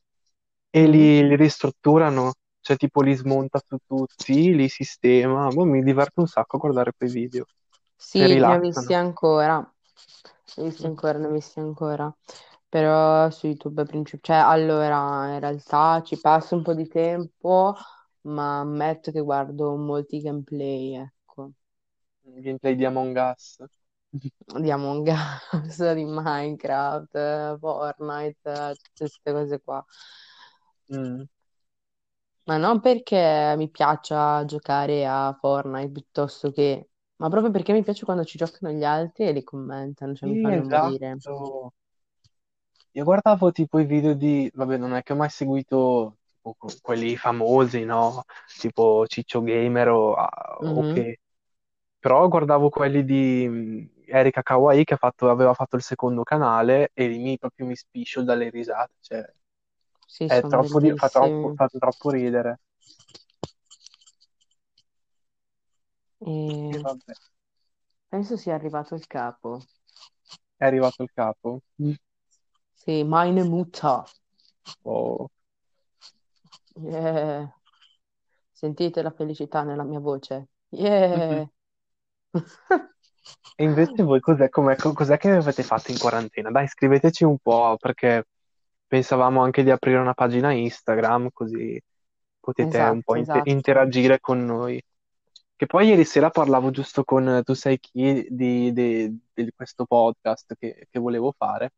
e 0.70 0.86
mm? 0.88 0.88
li, 0.88 1.26
li 1.28 1.36
ristrutturano, 1.36 2.32
cioè 2.68 2.76
tipo 2.76 3.00
li 3.02 3.14
smonta 3.14 3.60
su 3.66 3.78
tutti, 3.86 4.54
li 4.54 4.68
sistema. 4.68 5.48
Boh, 5.50 5.64
mi 5.64 5.82
diverte 5.82 6.20
un 6.20 6.26
sacco 6.26 6.56
a 6.56 6.60
guardare 6.60 6.92
quei 6.96 7.08
video, 7.10 7.46
Sì, 7.96 8.40
ne 8.40 8.54
ho 8.54 8.58
visti 8.60 8.94
ancora, 8.94 9.58
ne 9.58 10.62
ho 10.62 10.66
visti 10.66 10.86
ancora, 10.86 11.18
ne 11.18 11.26
ho 11.26 11.30
visti 11.30 11.58
ancora, 11.60 12.14
però 12.68 13.28
su 13.30 13.46
YouTube 13.46 13.84
princip- 13.84 14.22
cioè 14.24 14.36
allora 14.36 15.34
in 15.34 15.40
realtà 15.40 16.02
ci 16.02 16.18
passo 16.20 16.54
un 16.56 16.62
po' 16.62 16.74
di 16.74 16.86
tempo, 16.88 17.74
ma 18.22 18.60
ammetto 18.60 19.10
che 19.12 19.20
guardo 19.20 19.74
molti 19.76 20.20
gameplay, 20.20 20.94
ecco, 20.96 21.52
Gameplay 22.44 22.76
di 22.76 22.84
Among 22.86 23.16
Us. 23.16 23.58
di 24.62 24.70
Among 24.70 25.06
Us, 25.08 25.78
di 25.94 26.04
Minecraft, 26.04 27.58
Fortnite, 27.58 28.40
tutte 28.80 28.96
queste 29.08 29.32
cose 29.32 29.60
qua. 29.60 29.84
Mm. 30.90 31.28
Ma 32.48 32.56
non 32.56 32.80
perché 32.80 33.54
mi 33.56 33.70
piaccia 33.70 34.44
giocare 34.44 35.06
a 35.06 35.36
Fortnite 35.38 35.90
piuttosto 35.92 36.50
che, 36.50 36.88
ma 37.16 37.28
proprio 37.28 37.52
perché 37.52 37.72
mi 37.72 37.82
piace 37.84 38.04
quando 38.04 38.24
ci 38.24 38.38
giocano 38.38 38.72
gli 38.72 38.82
altri 38.84 39.26
e 39.28 39.32
li 39.32 39.44
commentano, 39.44 40.14
cioè 40.16 40.28
mi 40.28 40.36
Sì, 40.36 40.38
fanno 40.38 40.64
morire. 40.64 41.20
esatto. 41.20 41.72
Io 42.92 43.04
guardavo 43.04 43.52
tipo 43.52 43.78
i 43.78 43.84
video 43.86 44.14
di, 44.14 44.50
vabbè, 44.52 44.76
non 44.76 44.94
è 44.94 45.02
che 45.02 45.12
ho 45.12 45.16
mai 45.16 45.28
seguito 45.30 46.16
tipo, 46.26 46.54
que- 46.58 46.78
quelli 46.80 47.16
famosi, 47.16 47.84
no? 47.84 48.24
Tipo 48.58 49.06
Ciccio 49.06 49.42
Gamer 49.42 49.88
o, 49.88 50.14
ah, 50.14 50.56
o 50.60 50.82
Mhm. 50.82 50.84
che, 50.84 51.20
però 51.98 52.26
guardavo 52.28 52.70
quelli 52.70 53.04
di 53.04 53.46
mh, 53.48 53.90
Erika 54.06 54.42
Kawaii 54.42 54.84
che 54.84 54.94
ha 54.94 54.96
fatto- 54.96 55.30
aveva 55.30 55.54
fatto 55.54 55.76
il 55.76 55.82
secondo 55.82 56.22
canale 56.24 56.90
e 56.94 57.08
lì 57.08 57.18
mi, 57.18 57.38
proprio 57.38 57.66
mi 57.66 57.76
spiscio 57.76 58.22
dalle 58.22 58.50
risate, 58.50 58.94
cioè 59.00 59.24
Sì, 60.10 60.24
è 60.24 60.40
troppo, 60.40 60.80
di- 60.80 60.96
fa 60.96 61.08
troppo, 61.08 61.28
bellissimi. 61.28 61.56
fa 61.56 61.68
troppo 61.68 62.10
ridere. 62.10 62.60
E 66.20 66.28
E 66.28 66.80
penso 68.08 68.36
sia 68.36 68.54
arrivato 68.54 68.94
il 68.94 69.06
capo. 69.06 69.60
è 70.56 70.64
arrivato 70.64 71.02
il 71.02 71.10
capo. 71.12 71.60
Mm. 71.82 71.92
Sì, 72.74 73.04
meine 73.04 73.42
Mutter. 73.44 74.02
Oh. 74.82 75.28
Yeah. 76.76 77.52
Sentite 78.52 79.02
la 79.02 79.10
felicità 79.10 79.62
nella 79.62 79.84
mia 79.84 80.00
voce. 80.00 80.48
Yeah. 80.70 81.48
E 83.56 83.64
invece 83.64 84.02
voi 84.04 84.20
cos'è, 84.20 84.48
cos'è 84.48 85.16
che 85.18 85.30
avete 85.30 85.62
fatto 85.62 85.90
in 85.90 85.98
quarantena? 85.98 86.50
Dai, 86.50 86.66
scriveteci 86.68 87.24
un 87.24 87.38
po', 87.38 87.76
perché 87.78 88.24
pensavamo 88.88 89.42
anche 89.42 89.62
di 89.62 89.70
aprire 89.70 89.98
una 89.98 90.14
pagina 90.14 90.50
Instagram, 90.52 91.28
così 91.32 91.80
potete 92.40 92.78
un 92.78 93.02
po' 93.02 93.14
Esatto, 93.14 93.16
inte- 93.16 93.30
esatto. 93.32 93.50
interagire 93.50 94.20
con 94.20 94.44
noi. 94.44 94.82
Che 95.54 95.66
poi 95.66 95.88
ieri 95.88 96.04
sera 96.04 96.30
parlavo 96.30 96.70
giusto 96.70 97.04
con 97.04 97.42
tu 97.44 97.52
sai 97.54 97.78
chi 97.78 98.26
di, 98.30 98.72
di- 98.72 99.18
di 99.32 99.52
questo 99.54 99.84
podcast 99.84 100.54
che, 100.58 100.86
che 100.90 100.98
volevo 100.98 101.32
fare 101.36 101.72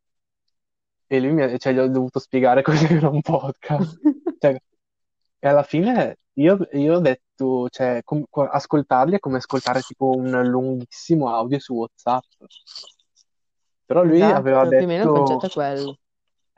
e 1.07 1.19
lui 1.19 1.33
mi 1.33 1.41
ha, 1.41 1.57
cioè, 1.57 1.73
gli 1.73 1.79
ho 1.79 1.87
dovuto 1.89 2.19
spiegare 2.19 2.61
cos'era 2.63 3.09
un 3.09 3.21
podcast. 3.21 3.99
Cioè, 4.39 4.61
e 5.39 5.47
alla 5.47 5.63
fine 5.63 6.19
io, 6.33 6.57
io 6.71 6.95
ho 6.95 6.99
detto, 6.99 7.67
cioè, 7.69 8.01
com- 8.03 8.23
co- 8.29 8.47
ascoltarli 8.47 9.15
è 9.15 9.19
come 9.19 9.37
ascoltare 9.37 9.81
tipo 9.81 10.11
un 10.15 10.29
lunghissimo 10.47 11.33
audio 11.33 11.59
su 11.59 11.73
WhatsApp. 11.73 12.23
Però 13.85 14.03
lui 14.03 14.21
aveva 14.21 14.61
Esatto, 14.61 14.69
più 14.69 14.85
o 14.85 14.87
meno 14.87 15.03
il 15.03 15.09
detto, 15.09 15.23
concetto 15.23 15.45
è 15.47 15.49
quello. 15.49 15.99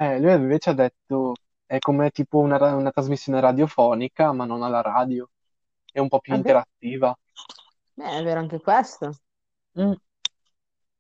Eh, 0.03 0.19
lui 0.19 0.33
invece 0.33 0.69
ha 0.71 0.73
detto, 0.73 1.33
è 1.65 1.79
come 1.79 2.09
tipo 2.11 2.39
una, 2.39 2.57
ra- 2.57 2.75
una 2.75 2.91
trasmissione 2.91 3.39
radiofonica, 3.39 4.31
ma 4.31 4.45
non 4.45 4.63
alla 4.63 4.81
radio, 4.81 5.29
è 5.91 5.99
un 5.99 6.07
po' 6.09 6.19
più 6.19 6.33
Vabbè, 6.33 6.35
interattiva. 6.35 7.15
è 7.95 8.21
vero 8.23 8.39
anche 8.39 8.59
questo. 8.59 9.11
Mm. 9.75 9.93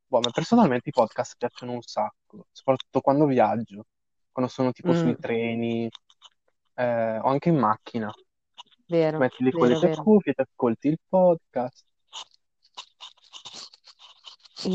Boh, 0.07 0.17
a 0.17 0.21
me 0.21 0.31
personalmente 0.31 0.89
i 0.89 0.91
podcast 0.91 1.35
piacciono 1.37 1.71
un 1.73 1.81
sacco, 1.81 2.45
soprattutto 2.51 3.01
quando 3.01 3.25
viaggio, 3.25 3.85
quando 4.31 4.51
sono 4.51 4.71
tipo 4.71 4.93
sui 4.93 5.15
Mm, 5.15 5.19
treni, 5.19 5.89
eh, 6.75 7.17
o 7.19 7.27
anche 7.29 7.49
in 7.49 7.57
macchina. 7.57 8.13
Vero, 8.87 9.19
metti 9.19 9.43
lì 9.43 9.51
con 9.51 9.67
le 9.67 9.75
vero, 9.75 9.79
tue 9.79 9.89
vero. 9.89 10.03
cuffie, 10.03 10.33
ti 10.33 10.41
ascolti 10.41 10.87
il 10.87 10.99
podcast. 11.09 11.83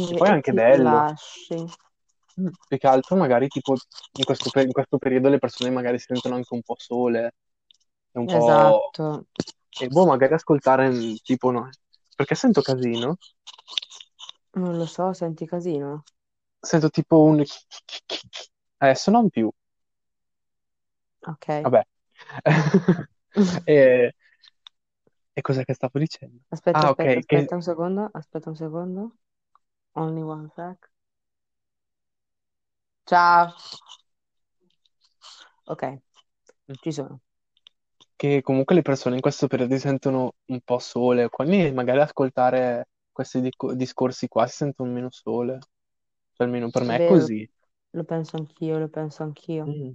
E 0.09 0.15
E, 0.15 0.17
poi 0.17 0.29
è 0.29 0.31
e 0.31 0.33
anche 0.33 0.53
ti 0.53 0.53
bello. 0.53 0.71
rilasci. 0.71 1.57
Più 2.69 2.79
che 2.79 2.87
altro 2.87 3.17
magari 3.17 3.49
tipo 3.49 3.73
in 3.73 4.25
questo, 4.25 4.61
in 4.61 4.73
questo 4.73 4.99
periodo 4.99 5.29
le 5.29 5.39
persone 5.39 5.71
magari 5.71 5.99
si 5.99 6.07
sentono 6.09 6.37
anche 6.37 6.55
un 6.55 6.63
po' 6.63 6.77
sole, 6.79 7.35
un 8.13 8.27
po'... 8.27 8.37
Esatto. 8.37 9.27
E 9.81 9.89
boh, 9.89 10.07
magari 10.07 10.35
ascoltare 10.35 10.89
mm, 10.89 11.15
tipo 11.23 11.51
no. 11.51 11.69
Perché 12.15 12.35
sento 12.35 12.63
casino? 12.63 13.17
Non 14.55 14.77
lo 14.77 14.87
so, 14.87 15.13
senti 15.13 15.47
casino. 15.47 16.03
Sento 16.61 16.91
tipo 16.91 17.23
un... 17.23 17.45
Adesso 18.79 19.11
non 19.11 19.29
più. 19.29 19.51
Ok. 21.27 21.61
Vabbè. 21.63 21.83
E, 23.67 24.15
e 25.33 25.41
cos'è 25.41 25.65
che 25.65 25.75
stavo 25.75 26.01
dicendo? 26.01 26.43
Aspetta, 26.49 26.79
Ah, 26.79 26.89
aspetta, 26.89 27.03
ok, 27.03 27.27
che... 27.27 27.37
aspetta 27.37 27.55
un 27.55 27.63
secondo. 27.63 28.11
Aspetta 28.13 28.49
un 28.49 28.57
secondo. 28.57 29.17
Only 29.93 30.23
one 30.23 30.49
sec. 30.55 30.91
Ciao. 33.09 33.55
Ok, 35.67 35.99
ci 36.83 36.93
sono. 36.93 37.21
che 38.17 38.43
comunque 38.43 38.75
le 38.75 38.83
persone 38.83 39.15
in 39.15 39.21
questo 39.21 39.47
periodo 39.47 39.75
si 39.75 39.81
sentono 39.81 40.35
un 40.47 40.61
po' 40.63 40.79
sole, 40.79 41.29
quindi 41.29 41.71
magari 41.71 42.01
ascoltare 42.01 42.89
questi 43.13 43.41
dico- 43.41 43.75
discorsi 43.75 44.27
qua 44.29 44.47
si 44.47 44.57
sentono 44.57 44.91
meno 44.91 45.09
sole, 45.11 45.59
cioè 46.33 46.47
almeno 46.47 46.69
per 46.69 46.83
me 46.83 46.97
è 46.97 46.99
vero, 46.99 47.15
così. 47.15 47.49
lo 47.91 48.05
penso 48.05 48.37
anch'io, 48.37 48.79
lo 48.79 48.89
penso 48.89 49.23
anch'io. 49.23 49.65
Mm. 49.67 49.91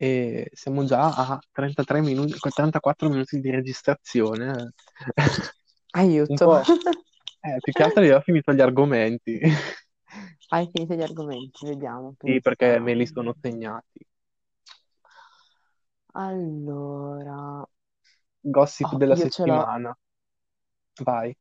E 0.00 0.48
siamo 0.52 0.84
già 0.84 1.08
a 1.08 1.40
33 1.50 2.00
minuti, 2.00 2.38
34 2.38 3.08
minuti 3.08 3.40
di 3.40 3.50
registrazione. 3.50 4.46
Un 4.46 4.72
Aiuto. 5.92 6.34
po', 6.36 6.60
eh, 7.40 7.58
più 7.60 7.72
che 7.72 7.82
altro 7.82 8.04
io 8.04 8.18
ho 8.18 8.20
finito 8.20 8.52
gli 8.52 8.60
argomenti, 8.60 9.40
Hai 10.50 10.68
finito 10.70 10.92
gli 10.94 11.00
argomenti, 11.02 11.64
vediamo. 11.66 12.14
sì, 12.22 12.40
perché 12.40 12.78
me 12.78 12.94
li 12.94 13.06
sono 13.06 13.34
segnati. 13.40 14.06
Allora, 16.12 17.66
Gossip 18.42 18.94
oh, 18.94 18.96
della 18.96 19.14
settimana, 19.14 19.96
vai. 21.04 21.34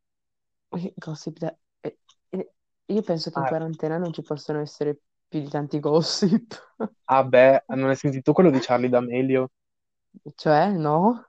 Gossip. 0.97 1.37
da- 1.39 1.57
eh, 1.81 1.97
eh, 2.29 2.51
Io 2.87 3.01
penso 3.01 3.29
che 3.31 3.39
in 3.39 3.43
Ah, 3.43 3.45
quarantena 3.45 3.97
non 3.97 4.13
ci 4.13 4.21
possono 4.21 4.59
essere 4.61 4.99
più 5.27 5.41
di 5.41 5.49
tanti 5.49 5.79
gossip. 5.79 6.53
ah, 7.15 7.23
beh, 7.31 7.63
non 7.79 7.89
hai 7.89 7.95
sentito 7.97 8.33
quello 8.33 8.49
di 8.51 8.59
Charlie 8.61 8.89
D'Amelio? 8.89 9.49
Cioè, 10.35 10.69
no? 10.77 11.25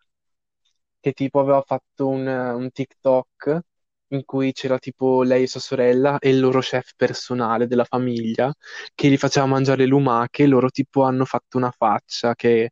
che 1.01 1.13
tipo 1.13 1.41
aveva 1.41 1.63
fatto 1.63 2.09
un, 2.09 2.27
un 2.27 2.71
TikTok 2.71 3.61
in 4.09 4.25
cui 4.25 4.53
c'era 4.53 4.79
tipo 4.79 5.23
lei 5.23 5.43
e 5.45 5.47
sua 5.47 5.61
sorella 5.61 6.19
e 6.19 6.31
il 6.31 6.41
loro 6.41 6.61
chef 6.61 6.93
personale 6.97 7.67
della 7.67 7.85
famiglia 7.85 8.53
che 8.95 9.09
gli 9.09 9.17
faceva 9.19 9.47
mangiare 9.47 9.79
le 9.83 9.87
lumache 9.87 10.45
e 10.45 10.47
loro 10.47 10.71
tipo 10.71 11.03
hanno 11.03 11.25
fatto 11.25 11.57
una 11.59 11.71
faccia 11.71 12.35
che 12.35 12.71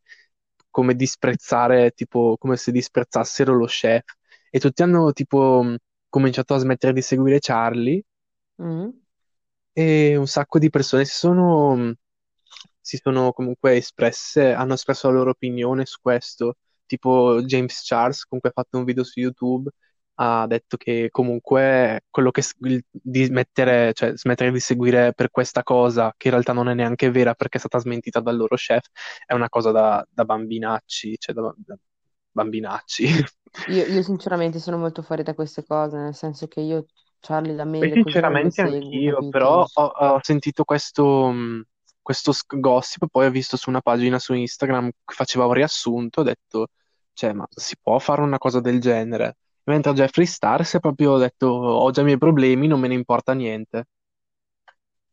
come 0.71 0.95
disprezzare, 0.95 1.91
tipo, 1.93 2.37
come 2.39 2.57
se 2.57 2.71
disprezzassero 2.73 3.55
lo 3.55 3.67
chef. 3.67 4.05
E 4.51 4.59
tutti 4.61 4.83
hanno, 4.83 5.13
tipo, 5.13 5.63
mh, 5.63 5.77
cominciato 6.09 6.55
a 6.55 6.59
smettere 6.59 6.93
di 6.93 7.03
seguire 7.03 7.39
Charlie 7.41 8.03
Mm. 8.59 8.93
e 9.73 10.17
un 10.17 10.27
sacco 10.27 10.59
di 10.59 10.71
persone 10.71 11.05
si 11.05 11.15
sono, 11.15 11.75
mh, 11.77 11.95
si 12.81 12.99
sono 13.03 13.33
comunque 13.33 13.77
espresse, 13.77 14.53
hanno 14.53 14.75
espresso 14.75 15.09
la 15.09 15.15
loro 15.19 15.31
opinione 15.31 15.85
su 15.87 15.99
questo. 16.01 16.57
Tipo 16.87 17.43
James 17.43 17.83
Charles, 17.85 18.25
comunque 18.25 18.51
ha 18.51 18.53
fatto 18.63 18.79
un 18.79 18.85
video 18.85 19.05
su 19.05 19.21
YouTube, 19.21 19.71
ha 20.19 20.47
detto 20.47 20.77
che 20.77 21.09
comunque 21.11 22.05
quello 22.11 22.31
che 22.31 22.43
di 22.91 23.25
smettere, 23.25 23.93
cioè 23.93 24.17
smettere 24.17 24.51
di 24.51 24.61
seguire 24.61 25.13
per 25.13 25.31
questa 25.31 25.63
cosa, 25.63 26.15
che 26.17 26.29
in 26.29 26.35
realtà 26.35 26.53
non 26.53 26.69
è 26.69 26.75
neanche 26.75 27.11
vera 27.11 27.35
perché 27.35 27.57
è 27.59 27.61
stata 27.61 27.79
smentita 27.79 28.21
dal 28.21 28.37
loro 28.37 28.57
chef, 28.57 28.87
è 29.27 29.35
una 29.35 29.49
cosa 29.49 29.71
da, 29.73 30.07
da 30.09 30.25
bambinacci, 30.25 31.17
cioè 31.19 31.35
da, 31.35 31.55
da 31.57 31.77
bambinacci. 32.31 33.07
Io, 33.69 33.87
io 33.87 34.03
sinceramente 34.03 34.59
sono 34.59 34.77
molto 34.77 35.01
fuori 35.01 35.23
da 35.23 35.33
queste 35.33 35.65
cose, 35.65 35.97
nel 35.97 36.15
senso 36.15 36.47
che 36.47 36.61
io 36.61 36.85
Charlie 37.21 37.55
non 37.55 37.71
lo 37.71 37.91
sinceramente 37.91 38.51
seguo, 38.51 38.75
anch'io, 38.75 39.29
però 39.31 39.65
ho, 39.73 39.83
ho 39.83 40.19
sentito 40.21 40.65
questo, 40.65 41.33
questo 42.03 42.33
gossip, 42.47 43.07
poi 43.11 43.27
ho 43.27 43.31
visto 43.31 43.57
su 43.57 43.71
una 43.71 43.81
pagina 43.81 44.19
su 44.19 44.35
Instagram 44.35 44.91
che 44.91 45.15
faceva 45.15 45.47
un 45.47 45.55
riassunto, 45.55 46.21
ho 46.21 46.25
detto, 46.25 46.69
cioè, 47.15 47.33
ma 47.33 47.47
si 47.49 47.77
può 47.81 47.99
fare 47.99 48.21
una 48.21 48.37
cosa 48.37 48.61
del 48.61 48.79
genere? 48.79 49.39
Mentre 49.67 49.93
Jeffree 49.93 50.27
Star 50.27 50.65
si 50.65 50.77
è 50.77 50.81
proprio 50.81 51.19
detto, 51.19 51.47
ho 51.47 51.91
già 51.91 52.01
i 52.03 52.05
miei 52.05 52.19
problemi, 52.19 52.67
non 52.67 52.81
me 52.81 52.89
ne 52.89 52.95
importa 52.95 53.33
niente. 53.35 53.87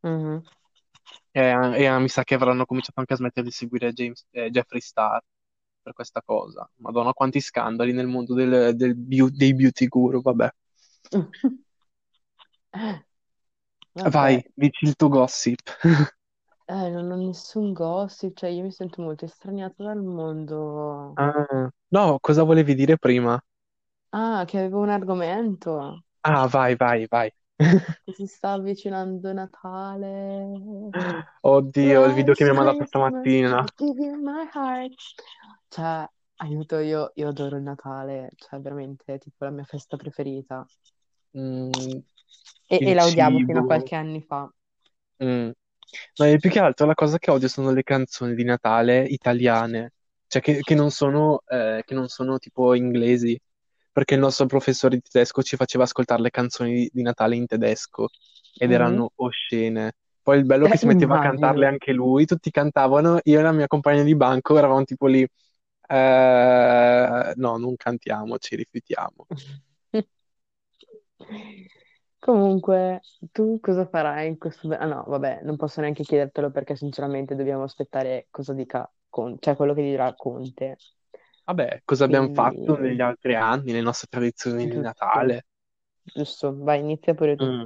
Mhm. 0.04 0.44
E, 1.32 1.42
e, 1.42 1.84
eh, 1.86 2.00
mi 2.00 2.10
sa 2.10 2.24
che 2.24 2.36
avranno 2.36 2.66
cominciato 2.66 3.00
anche 3.00 3.14
a 3.14 3.16
smettere 3.18 3.46
di 3.46 3.52
seguire 3.52 3.92
James, 3.94 4.26
eh, 4.32 4.50
Jeffree 4.50 4.82
Star 4.82 5.22
per 5.82 5.94
questa 5.94 6.22
cosa. 6.24 6.70
Madonna, 6.78 7.14
quanti 7.14 7.40
scandali 7.42 7.92
nel 7.94 8.08
mondo 8.08 8.34
del- 8.34 8.76
del 8.76 8.96
beau- 8.96 9.30
dei 9.30 9.54
beauty 9.56 9.88
guru, 9.88 10.22
vabbè. 10.22 10.50
Vabbè, 13.96 14.12
Vai, 14.12 14.46
dici 14.56 14.86
il 14.86 14.96
tuo 14.96 15.10
gossip. 15.10 15.60
eh, 16.68 16.90
non 16.90 17.10
ho 17.12 17.16
nessun 17.16 17.72
gossip, 17.74 18.36
cioè 18.38 18.50
io 18.50 18.64
mi 18.64 18.72
sento 18.72 19.02
molto 19.02 19.24
estraniata 19.26 19.84
dal 19.84 20.02
mondo. 20.04 21.18
Ah, 21.18 21.70
no, 21.92 22.20
cosa 22.20 22.44
volevi 22.44 22.76
dire 22.76 22.98
prima? 22.98 23.40
Ah, 24.14 24.46
che 24.48 24.60
avevo 24.60 24.80
un 24.82 24.88
argomento, 24.90 26.06
Ah, 26.24 26.48
vai, 26.48 26.76
vai, 26.76 27.08
vai. 27.08 27.32
che 28.04 28.14
si 28.14 28.26
sta 28.28 28.52
avvicinando 28.54 29.32
Natale. 29.34 30.52
Oddio, 31.42 32.06
il 32.06 32.14
video 32.14 32.34
che 32.34 32.44
mi 32.44 32.50
ha 32.50 32.54
mandato 32.54 32.86
stamattina. 32.86 33.64
Give 33.78 34.00
you 34.00 34.16
my 34.18 34.46
heart. 34.54 34.94
Cioè, 35.70 36.08
aiuto, 36.38 36.78
io, 36.80 37.12
io 37.16 37.28
adoro 37.30 37.58
il 37.58 37.64
Natale, 37.64 38.32
cioè 38.36 38.60
veramente 38.60 39.14
è 39.16 39.18
tipo 39.20 39.44
la 39.46 39.52
mia 39.52 39.64
festa 39.66 39.98
preferita. 39.98 40.66
Mm, 41.38 41.70
E, 42.68 42.82
e 42.86 42.92
il 42.92 42.96
la 42.96 43.06
odiavo 43.06 43.40
fino 43.40 43.60
a 43.60 43.64
cibo. 43.64 43.66
qualche 43.66 43.96
anni 43.96 44.22
fa. 44.22 44.52
Mm. 45.24 45.50
No, 46.18 46.26
e 46.26 46.38
più 46.40 46.50
che 46.50 46.60
altro 46.60 46.86
la 46.88 46.94
cosa 46.96 47.18
che 47.20 47.32
odio 47.32 47.48
sono 47.48 47.72
le 47.72 47.84
canzoni 47.84 48.34
di 48.36 48.44
Natale 48.44 49.04
italiane, 49.04 49.94
cioè 50.28 50.42
che, 50.42 50.60
che 50.62 50.76
non 50.76 50.90
sono, 50.92 51.44
eh, 51.48 51.84
che 51.86 51.94
non 51.94 52.08
sono 52.08 52.38
tipo 52.40 52.74
inglesi, 52.74 53.40
perché 53.94 54.16
il 54.16 54.22
nostro 54.22 54.48
professore 54.48 54.98
di 54.98 55.02
tedesco 55.02 55.44
ci 55.44 55.56
faceva 55.58 55.86
ascoltare 55.86 56.22
le 56.24 56.32
canzoni 56.32 56.74
di, 56.74 56.92
di 56.94 57.04
Natale 57.04 57.36
in 57.38 57.48
tedesco 57.48 58.10
ed 58.58 58.72
Mhm. 58.72 58.74
erano 58.74 59.12
oscene. 59.16 59.94
Poi 60.22 60.40
il 60.40 60.46
bello 60.46 60.66
è 60.66 60.70
che 60.70 60.78
si 60.78 60.88
metteva 60.88 61.16
a 61.16 61.20
cantarle 61.20 61.66
Immagino. 61.66 61.68
anche 61.68 61.94
lui, 61.94 62.26
tutti 62.26 62.52
cantavano, 62.52 63.20
io 63.24 63.40
e 63.40 63.44
la 63.44 63.52
mia 63.54 63.68
compagna 63.68 64.04
di 64.04 64.16
banco 64.16 64.58
eravamo 64.58 64.84
tipo 64.86 65.08
lì, 65.08 65.22
eh, 65.88 67.34
no, 67.36 67.58
non 67.58 67.76
cantiamo, 67.78 68.38
ci 68.40 68.56
rifiutiamo. 68.56 69.28
Comunque, 72.20 73.02
tu 73.32 73.60
cosa 73.62 73.86
farai 73.86 74.28
in 74.30 74.38
questo... 74.38 74.70
Ah 74.70 74.86
no, 74.86 75.04
vabbè, 75.08 75.42
non 75.44 75.58
posso 75.58 75.82
neanche 75.82 76.04
chiedertelo 76.04 76.52
perché 76.52 76.76
sinceramente 76.76 77.36
dobbiamo 77.36 77.64
aspettare 77.64 78.28
cosa 78.32 78.54
dica 78.54 78.90
Conte, 79.10 79.40
cioè 79.42 79.56
quello 79.58 79.74
che 79.74 79.82
dirà 79.82 80.14
Conte. 80.16 80.78
Vabbè, 81.46 81.82
cosa 81.86 82.04
abbiamo 82.06 82.30
fatto 82.34 82.76
Quindi, 82.76 82.78
negli 82.78 83.00
altri 83.02 83.36
anni, 83.36 83.72
le 83.72 83.82
nostre 83.82 84.08
tradizioni 84.10 84.68
di 84.68 84.78
giusto, 84.78 84.80
Natale? 84.80 85.46
giusto, 86.04 86.56
vai, 86.58 86.80
inizia 86.80 87.14
pure 87.16 87.36
tu. 87.38 87.46
Mm. 87.46 87.66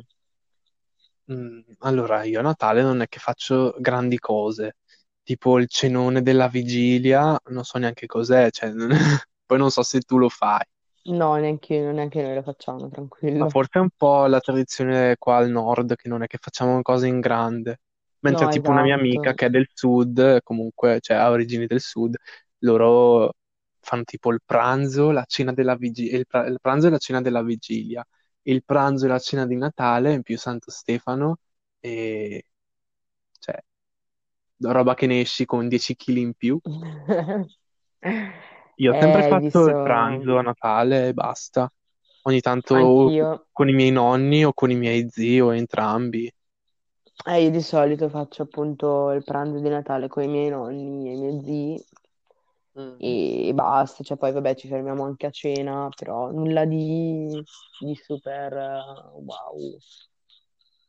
Mm, 1.31 1.59
allora, 1.79 2.23
io 2.23 2.39
a 2.39 2.41
Natale 2.41 2.81
non 2.81 3.01
è 3.01 3.07
che 3.07 3.19
faccio 3.19 3.75
grandi 3.79 4.17
cose, 4.17 4.77
tipo 5.23 5.59
il 5.59 5.67
cenone 5.67 6.21
della 6.21 6.47
vigilia, 6.47 7.37
non 7.49 7.63
so 7.65 7.77
neanche 7.79 8.05
cos'è, 8.07 8.49
cioè, 8.51 8.71
poi 9.45 9.57
non 9.57 9.69
so 9.71 9.83
se 9.83 9.99
tu 10.01 10.17
lo 10.17 10.29
fai, 10.29 10.63
No, 11.07 11.35
neanche, 11.37 11.79
neanche 11.91 12.21
noi 12.21 12.35
lo 12.35 12.43
facciamo, 12.43 12.87
ma 13.35 13.45
tranquillo. 13.47 13.47
forse 13.47 13.77
è 13.79 13.81
un 13.81 13.89
po' 13.95 14.25
la 14.25 14.39
tradizione 14.39 15.15
qua 15.17 15.37
al 15.37 15.49
nord, 15.49 15.95
che 15.95 16.07
non 16.09 16.23
è 16.23 16.27
che 16.27 16.37
facciamo 16.41 16.81
cose 16.81 17.07
in 17.07 17.19
grande, 17.19 17.81
mentre 18.19 18.47
No, 18.47 18.47
tipo 18.47 18.71
una 18.71 18.81
mia 18.81 18.95
amica 18.95 19.33
esatto. 19.33 19.35
che 19.35 19.45
è 19.47 19.49
del 19.49 19.67
sud, 19.73 20.39
comunque, 20.43 20.99
cioè 21.01 21.17
ha 21.17 21.29
origini 21.29 21.67
del 21.67 21.81
sud, 21.81 22.15
loro 22.59 23.33
fanno 23.87 24.03
tipo 24.03 24.31
il 24.31 24.41
pranzo, 24.45 25.11
la 25.11 25.23
cena 25.25 25.53
della 25.53 25.75
vigilia, 25.75 26.17
il, 26.17 26.25
pra- 26.27 26.45
il 26.47 26.59
pranzo 26.61 26.87
e 26.87 26.89
la 26.89 26.97
cena 26.97 27.21
della 27.21 27.41
vigilia, 27.43 28.05
il 28.43 28.63
pranzo 28.65 29.05
e 29.05 29.07
la 29.09 29.19
cena 29.19 29.45
di 29.47 29.55
Natale 29.55 30.13
in 30.13 30.21
più 30.23 30.37
Santo 30.37 30.71
Stefano 30.71 31.37
e 31.79 32.45
cioè 33.39 33.63
roba 34.61 34.93
che 34.93 35.07
ne 35.07 35.21
esci 35.21 35.45
con 35.45 35.67
10 35.67 35.95
kg 35.95 36.19
in 36.21 36.33
più. 36.35 36.59
Io 38.79 38.91
ho 38.91 38.95
Eh, 38.95 38.97
sempre 38.97 39.23
hai 39.23 39.33
fatto 39.33 39.67
visto, 39.67 39.67
il 39.67 39.77
pranzo 39.79 40.37
a 40.37 40.41
Natale 40.41 41.07
e 41.09 41.13
basta. 41.13 41.71
Ogni 42.23 42.41
tanto 42.41 42.75
anch'io. 42.79 43.47
con 43.51 43.69
i 43.69 43.73
miei 43.73 43.91
nonni 43.91 44.45
o 44.45 44.53
con 44.53 44.69
i 44.71 44.75
miei 44.75 45.07
zii 45.09 45.41
o 45.41 45.53
entrambi. 45.55 46.31
Eh, 47.25 47.43
io 47.43 47.51
di 47.51 47.61
solito 47.61 48.09
faccio 48.09 48.41
appunto 48.43 49.11
il 49.11 49.23
pranzo 49.23 49.59
di 49.59 49.69
Natale 49.69 50.07
con 50.07 50.23
i 50.23 50.27
miei 50.27 50.49
nonni 50.49 51.09
e 51.09 51.13
i 51.13 51.17
miei 51.19 51.43
zii 51.43 51.85
Mm. 52.77 52.99
e 52.99 53.51
basta, 53.53 54.03
cioè 54.03 54.17
poi 54.17 54.31
vabbè 54.31 54.55
ci 54.55 54.67
fermiamo 54.67 55.03
anche 55.05 55.25
a 55.27 55.31
cena, 55.31 55.89
però 55.95 56.31
nulla 56.31 56.65
di, 56.65 57.43
di 57.77 57.95
super 57.95 58.53
eh, 58.53 58.81
wow. 59.23 59.77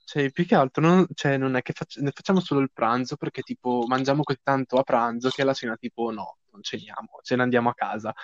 Cioè, 0.04 0.30
più 0.30 0.46
che 0.46 0.54
altro 0.54 0.82
non, 0.82 1.06
cioè, 1.12 1.36
non 1.36 1.54
è 1.56 1.60
che 1.62 1.72
fac- 1.74 1.98
ne 1.98 2.10
facciamo 2.12 2.40
solo 2.40 2.60
il 2.60 2.70
pranzo 2.72 3.16
perché 3.16 3.42
tipo 3.42 3.84
mangiamo 3.86 4.22
così 4.22 4.38
tanto 4.42 4.76
a 4.78 4.82
pranzo 4.82 5.28
che 5.30 5.42
alla 5.42 5.52
cena 5.52 5.76
tipo 5.76 6.10
no, 6.10 6.38
non 6.50 6.62
ceniamo, 6.62 7.08
ce 7.22 7.36
ne 7.36 7.42
andiamo 7.42 7.68
a 7.68 7.74
casa. 7.74 8.14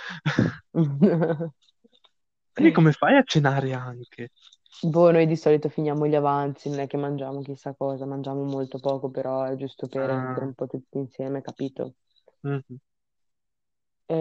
Quindi 2.52 2.72
come 2.72 2.92
fai 2.92 3.16
a 3.16 3.22
cenare 3.24 3.72
anche? 3.74 4.30
Boh, 4.82 5.10
noi 5.10 5.26
di 5.26 5.34
solito 5.34 5.68
finiamo 5.68 6.06
gli 6.06 6.14
avanzi, 6.14 6.68
non 6.68 6.78
è 6.78 6.86
che 6.86 6.96
mangiamo 6.96 7.40
chissà 7.42 7.74
cosa, 7.74 8.06
mangiamo 8.06 8.44
molto 8.44 8.78
poco, 8.78 9.10
però 9.10 9.42
è 9.42 9.56
giusto 9.56 9.88
per 9.88 10.10
essere 10.10 10.44
Ah, 10.44 10.46
un 10.46 10.54
po' 10.54 10.68
tutti 10.68 10.96
insieme, 10.98 11.40
capito? 11.42 11.94
mhm. 12.42 12.78
E... 14.08 14.14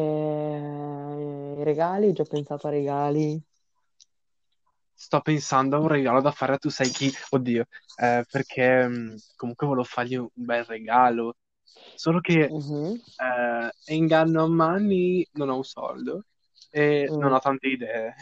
I 1.59 1.63
regali, 1.63 2.07
ho 2.07 2.11
già 2.13 2.23
pensato 2.23 2.67
a 2.67 2.69
regali. 2.71 3.41
Sto 4.95 5.21
pensando 5.21 5.75
a 5.75 5.79
un 5.79 5.87
regalo 5.87 6.21
da 6.21 6.31
fare 6.31 6.53
a 6.53 6.57
tu 6.57 6.69
sai 6.69 6.89
chi? 6.89 7.11
Oddio, 7.31 7.65
eh, 7.95 8.23
perché 8.29 8.87
mh, 8.87 9.15
comunque 9.35 9.67
volevo 9.67 9.83
fargli 9.85 10.15
un 10.15 10.27
bel 10.33 10.63
regalo. 10.65 11.35
Solo 11.95 12.19
che 12.21 12.53
Mhm. 12.53 13.01
eh, 13.17 13.93
inganno 13.95 14.43
a 14.43 14.47
mani 14.47 15.27
non 15.33 15.49
ho 15.49 15.57
un 15.57 15.63
soldo 15.63 16.25
e 16.69 17.11
non 17.17 17.31
Mm. 17.31 17.33
ho 17.33 17.39
tante 17.39 17.67
idee. 17.67 18.15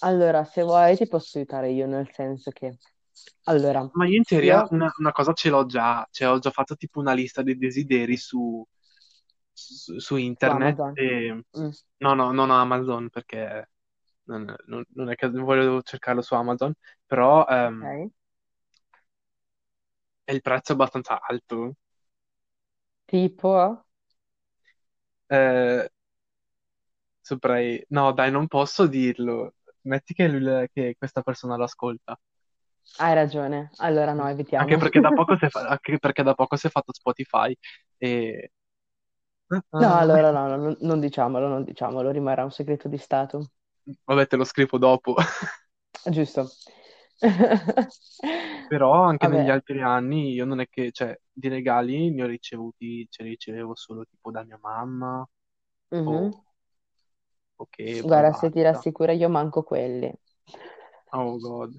Allora, 0.00 0.44
se 0.44 0.62
vuoi 0.62 0.96
ti 0.96 1.08
posso 1.08 1.38
aiutare 1.38 1.70
io, 1.72 1.86
nel 1.88 2.08
senso 2.12 2.50
che... 2.52 2.78
Allora, 3.44 3.90
Ma 3.92 4.06
io 4.06 4.16
in 4.16 4.24
teoria 4.24 4.66
io 4.66 4.68
una, 4.70 4.92
una 4.98 5.12
cosa 5.12 5.32
ce 5.32 5.48
l'ho 5.50 5.66
già, 5.66 6.06
cioè 6.10 6.28
ho 6.28 6.38
già 6.38 6.50
fatto 6.50 6.76
tipo 6.76 6.98
una 7.00 7.12
lista 7.12 7.42
dei 7.42 7.56
desideri 7.56 8.16
su, 8.16 8.64
su, 9.54 9.98
su 9.98 10.16
internet 10.16 10.80
e... 10.94 11.44
Mm, 11.56 11.70
No, 11.98 12.14
no, 12.14 12.32
non 12.32 12.50
Amazon 12.50 13.08
perché 13.08 13.70
non, 14.24 14.54
non- 14.66 14.84
non 14.94 15.10
è 15.10 15.14
che 15.14 15.28
voglio 15.30 15.80
cercarlo 15.82 16.20
su 16.22 16.34
Amazon, 16.34 16.72
però 17.06 17.46
ehm, 17.48 17.90
ok. 17.90 18.10
è 20.22 20.32
il 20.32 20.42
prezzo 20.42 20.72
abbastanza 20.72 21.18
alto. 21.22 21.76
Tipo, 23.08 23.54
Eh, 25.30 25.88
saprei... 27.20 27.84
No, 27.90 28.12
dai, 28.12 28.30
non 28.30 28.46
posso 28.48 28.86
dirlo. 28.86 29.54
Metti 29.82 30.14
che, 30.14 30.28
lui- 30.28 30.68
che 30.72 30.94
questa 30.98 31.22
persona 31.22 31.56
lo 31.56 31.64
ascolta. 31.64 32.18
hai 32.96 33.14
ragione. 33.14 33.70
Allora 33.76 34.12
no, 34.12 34.28
Anche 34.56 34.76
evitiamo. 34.76 34.76
perché 34.76 35.00
da 35.00 35.12
poco 35.12 35.36
si 35.36 35.44
è, 35.46 35.48
fa- 35.50 35.66
anche 35.68 35.98
perché 35.98 36.22
da 36.22 36.34
poco 36.34 36.56
si 36.56 36.66
è 36.66 36.70
fatto 36.70 36.92
Spotify 36.92 37.56
e... 37.98 38.50
No, 39.76 39.96
Ah, 39.96 39.98
allora 39.98 40.30
no, 40.32 40.48
no, 40.56 40.76
non, 40.80 41.00
diciamolo, 41.00 41.46
non 41.48 41.62
diciamolo, 41.64 42.10
rimarrà 42.10 42.42
un 42.44 42.50
segreto 42.52 42.88
di 42.88 42.98
Stato. 42.98 43.50
vabbè, 44.04 44.26
te 44.26 44.36
lo 44.36 44.44
scrivo 44.44 44.78
dopo. 44.78 45.14
Giusto. 46.10 46.48
Però 48.66 49.02
anche 49.02 49.26
negli 49.26 49.48
altri 49.50 49.80
anni 49.82 50.32
io 50.32 50.44
non 50.44 50.60
è 50.60 50.68
che, 50.68 50.90
cioè, 50.92 51.18
di 51.32 51.48
regali 51.48 52.10
ne 52.10 52.22
ho 52.24 52.26
ricevuti, 52.26 53.06
ce 53.10 53.22
li 53.22 53.30
ricevevo 53.30 53.74
solo 53.74 54.04
tipo 54.06 54.30
da 54.30 54.42
mia 54.44 54.58
mamma 54.60 55.26
Mhm. 55.90 56.30
o, 56.30 56.44
o 57.56 57.66
che 57.70 58.04
Guarda, 58.04 58.32
se 58.32 58.50
ti 58.50 58.62
basta. 58.62 58.62
rassicura, 58.62 59.10
io 59.12 59.28
manco 59.28 59.62
quelli. 59.64 60.12
Oh 61.12 61.38
God. 61.38 61.76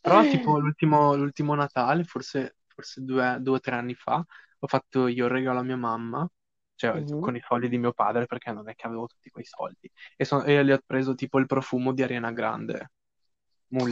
Però 0.00 0.24
tipo 0.26 0.58
l'ultimo 0.58 1.14
l'ultimo 1.14 1.54
Natale, 1.54 2.04
forse, 2.04 2.56
forse 2.66 3.02
due, 3.02 3.38
due 3.40 3.56
o 3.56 3.60
tre 3.60 3.76
anni 3.76 3.94
fa, 3.94 4.16
ho 4.58 4.66
fatto 4.66 5.06
io 5.08 5.24
il 5.26 5.30
regalo 5.30 5.60
a 5.60 5.62
mia 5.62 5.76
mamma, 5.76 6.28
cioè 6.74 7.02
Mhm. 7.02 7.18
con 7.18 7.36
i 7.36 7.40
soldi 7.46 7.68
di 7.68 7.78
mio 7.78 7.92
padre, 7.92 8.26
perché 8.26 8.52
non 8.52 8.68
è 8.68 8.74
che 8.74 8.86
avevo 8.86 9.06
tutti 9.06 9.30
quei 9.30 9.44
soldi, 9.44 9.90
e, 10.16 10.24
so- 10.24 10.42
e 10.44 10.64
gli 10.64 10.70
ho 10.72 10.80
preso 10.84 11.14
tipo 11.14 11.38
il 11.38 11.46
profumo 11.46 11.92
di 11.92 12.02
Ariana 12.02 12.32
Grande, 12.32 12.90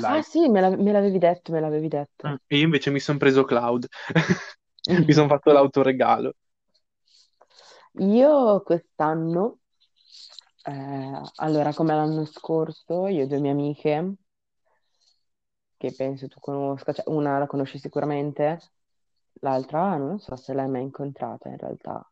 Ah 0.04 0.22
Moonlight. 0.22 0.22
sì, 0.22 0.48
me 0.48 0.60
la- 0.60 0.76
me 0.76 0.92
l'avevi 0.92 1.18
detto, 1.18 1.50
me 1.52 1.60
l'avevi 1.60 1.88
Mm. 2.26 2.34
detto. 2.34 2.38
E 2.46 2.56
io 2.58 2.64
invece 2.64 2.90
mi 2.90 3.00
sono 3.00 3.18
preso 3.18 3.44
Cloud, 3.44 3.86
mi 5.06 5.12
sono 5.12 5.28
fatto 5.28 5.52
l'autoregalo. 5.52 6.34
Io 8.00 8.62
quest'anno, 8.62 9.60
eh, 10.64 11.20
allora 11.36 11.72
come 11.74 11.94
l'anno 11.94 12.24
scorso, 12.24 13.06
io 13.08 13.22
e 13.24 13.26
due 13.26 13.38
mie 13.40 13.50
amiche, 13.52 14.16
che 15.76 15.92
penso 15.94 16.28
tu 16.28 16.40
conosca, 16.40 16.94
cioè 16.94 17.04
una 17.08 17.38
la 17.38 17.46
conosci 17.46 17.78
sicuramente, 17.78 18.58
l'altra 19.40 19.96
non 19.98 20.18
so 20.18 20.34
se 20.36 20.54
l'hai 20.54 20.68
mai 20.68 20.82
incontrata 20.82 21.48
in 21.50 21.58
realtà. 21.58 22.10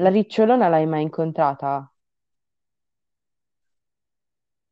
La 0.00 0.08
Mhm. 0.08 0.10
ricciolona 0.10 0.68
l'hai 0.68 0.86
mai 0.86 1.02
incontrata? 1.02 1.92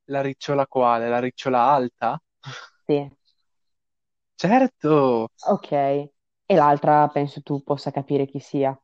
La 0.07 0.21
ricciola 0.21 0.67
quale? 0.67 1.09
La 1.09 1.21
ricciola 1.21 1.61
alta? 1.71 2.21
Sì, 2.87 3.11
Certo! 4.43 5.29
ok. 5.49 5.73
E 5.73 6.55
l'altra 6.55 7.09
penso 7.09 7.41
tu 7.43 7.63
possa 7.63 7.91
capire 7.91 8.27
chi 8.27 8.39
sia. 8.41 8.79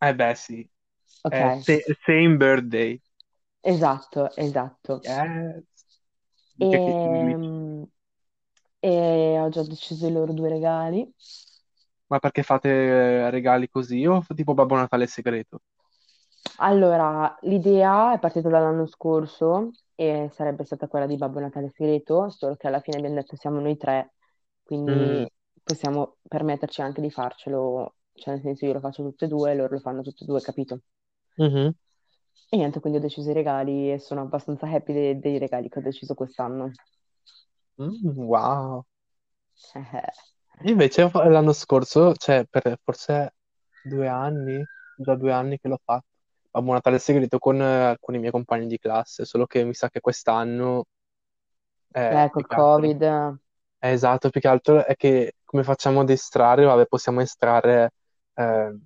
Eh 0.00 0.14
beh 0.14 0.34
sì, 0.34 0.68
Ok, 1.22 1.40
Sa- 1.64 1.82
Same 2.06 2.36
Birthday. 2.38 3.00
esatto, 3.62 4.34
esatto. 4.36 5.00
Yes. 5.02 5.64
Mica 6.58 6.78
che 6.78 6.92
si 6.92 7.08
glitch. 7.08 7.48
E, 8.80 8.88
e 8.90 9.38
ho 9.40 9.48
già 9.48 9.62
deciso 9.62 10.06
i 10.06 10.12
loro 10.12 10.32
due 10.32 10.48
regali. 10.48 11.12
Ma 12.08 12.18
perché 12.18 12.42
fate 12.42 12.68
eh, 12.68 13.30
regali 13.30 13.68
così 13.68 14.04
o 14.06 14.22
tipo 14.34 14.54
Babbo 14.54 14.76
Natale 14.76 15.06
segreto? 15.06 15.62
Allora, 16.60 17.36
l'idea 17.42 18.12
è 18.14 18.18
partita 18.18 18.48
dall'anno 18.48 18.86
scorso 18.86 19.76
e 19.94 20.28
sarebbe 20.32 20.64
stata 20.64 20.88
quella 20.88 21.06
di 21.06 21.16
Babbo 21.16 21.38
Natale 21.40 21.68
segreto, 21.70 22.30
solo 22.30 22.56
che 22.56 22.66
alla 22.66 22.80
fine 22.80 22.96
abbiamo 22.98 23.14
detto 23.16 23.36
siamo 23.36 23.60
noi 23.60 23.76
tre, 23.76 24.14
Mm, 24.86 25.26
quindi 25.26 25.30
possiamo 25.62 26.16
permetterci 26.26 26.80
anche 26.82 27.00
di 27.00 27.10
farcelo, 27.10 27.96
cioè 28.12 28.34
nel 28.34 28.42
senso 28.42 28.66
io 28.66 28.72
lo 28.74 28.80
faccio 28.80 29.02
tutte 29.04 29.26
e 29.26 29.28
due, 29.28 29.54
loro 29.54 29.74
lo 29.74 29.78
fanno 29.80 30.02
tutte 30.02 30.24
e 30.24 30.26
due, 30.26 30.40
capito? 30.40 30.80
mhm. 31.38 31.72
E 32.52 32.56
niente, 32.58 32.80
quindi 32.80 32.98
ho 32.98 33.00
deciso 33.00 33.30
i 33.30 33.32
regali 33.32 33.90
e 33.90 33.98
sono 33.98 34.20
abbastanza 34.20 34.66
happy 34.68 34.92
dei, 34.92 35.18
dei 35.18 35.38
regali 35.38 35.70
che 35.70 35.78
ho 35.78 35.82
deciso 35.82 36.12
quest'anno. 36.14 36.72
Mm, 37.78 38.14
wow. 38.16 38.84
Invece 40.62 41.08
fa- 41.10 41.28
l'anno 41.28 41.52
scorso, 41.52 42.14
cioè 42.14 42.44
per 42.48 42.78
forse 42.82 43.34
due 43.80 44.08
anni, 44.08 44.66
già 44.94 45.14
due 45.14 45.32
anni 45.32 45.58
che 45.58 45.68
l'ho 45.68 45.78
fatto, 45.82 46.06
Babbo 46.50 46.72
Natale 46.72 46.98
segreto 46.98 47.38
con 47.38 47.60
eh, 47.60 47.64
alcuni 47.86 48.18
miei 48.18 48.32
compagni 48.32 48.66
di 48.66 48.78
classe, 48.78 49.24
solo 49.24 49.46
che 49.46 49.64
mi 49.64 49.74
sa 49.74 49.88
che 49.90 50.00
quest'anno, 50.00 50.84
eh, 52.06 52.24
eh, 52.24 52.30
più 52.34 52.44
col 52.44 52.46
che 52.46 52.54
altro, 52.54 52.82
Covid, 52.82 53.02
eh, 53.02 53.38
è 53.78 53.92
esatto, 53.92 54.30
più 54.30 54.40
che 54.40 54.48
altro 54.48 54.84
è 54.84 54.96
che 54.96 55.34
come 55.44 55.62
facciamo 55.64 56.00
ad 56.00 56.10
estrarre, 56.10 56.64
vabbè, 56.64 56.86
possiamo 56.86 57.20
estrarre 57.20 57.92
eh, 58.34 58.78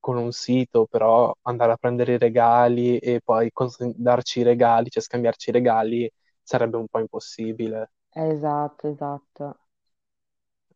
con 0.00 0.16
un 0.18 0.32
sito, 0.32 0.86
però 0.86 1.34
andare 1.42 1.72
a 1.72 1.76
prendere 1.76 2.14
i 2.14 2.18
regali 2.18 2.98
e 2.98 3.20
poi 3.24 3.50
cons- 3.52 3.82
darci 3.96 4.40
i 4.40 4.42
regali, 4.42 4.90
cioè 4.90 5.02
scambiarci 5.02 5.50
i 5.50 5.52
regali, 5.52 6.10
sarebbe 6.42 6.76
un 6.76 6.88
po' 6.88 6.98
impossibile 7.00 7.92
esatto, 8.14 8.88
esatto. 8.88 9.58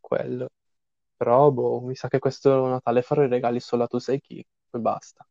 Quello. 0.07 0.49
Però, 1.17 1.51
boh, 1.51 1.81
mi 1.83 1.95
sa 1.97 2.09
che 2.09 2.19
questo 2.19 2.67
Natale 2.69 3.03
farò 3.03 3.23
i 3.25 3.29
regali 3.29 3.61
solo 3.61 3.85
a 3.85 3.87
tu 3.89 3.99
sai 3.99 4.21
chi, 4.21 4.39
e 4.39 4.79
basta. 4.79 5.27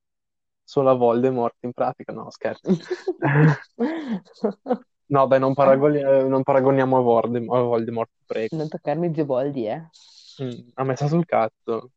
Solo 0.63 0.91
a 0.91 0.93
Voldemort 0.95 1.57
in 1.63 1.73
pratica, 1.73 2.13
no, 2.13 2.29
scherzo. 2.31 2.75
No, 5.07 5.27
dai, 5.27 5.39
non, 5.39 5.53
paragoni- 5.53 6.01
non 6.01 6.43
paragoniamo 6.43 6.97
a 6.97 7.01
Voldemort, 7.01 7.59
a 7.59 7.63
Voldemort, 7.63 8.11
prego. 8.25 8.55
Non 8.57 8.67
toccarmi 8.69 9.13
zio 9.13 9.25
Boldi, 9.25 9.67
eh. 9.67 9.81
Mm, 10.41 10.71
a 10.75 10.83
me 10.83 10.95
sta 10.95 11.07
sul 11.07 11.25
cazzo. 11.25 11.91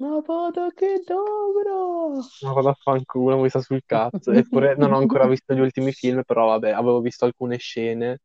Ma 0.00 0.20
vada 0.20 0.70
che 0.74 1.02
dobro! 1.06 2.20
Ma 2.40 2.52
vado 2.52 2.68
a 2.70 2.74
fanculo, 2.74 3.38
mi 3.40 3.48
sta 3.48 3.60
sul 3.60 3.82
cazzo. 3.86 4.32
Eppure 4.32 4.74
non 4.76 4.92
ho 4.92 4.96
ancora 4.98 5.26
visto 5.26 5.54
gli 5.54 5.60
ultimi 5.60 5.92
film, 5.92 6.22
però 6.24 6.46
vabbè, 6.48 6.70
avevo 6.70 7.00
visto 7.00 7.24
alcune 7.24 7.56
scene, 7.58 8.18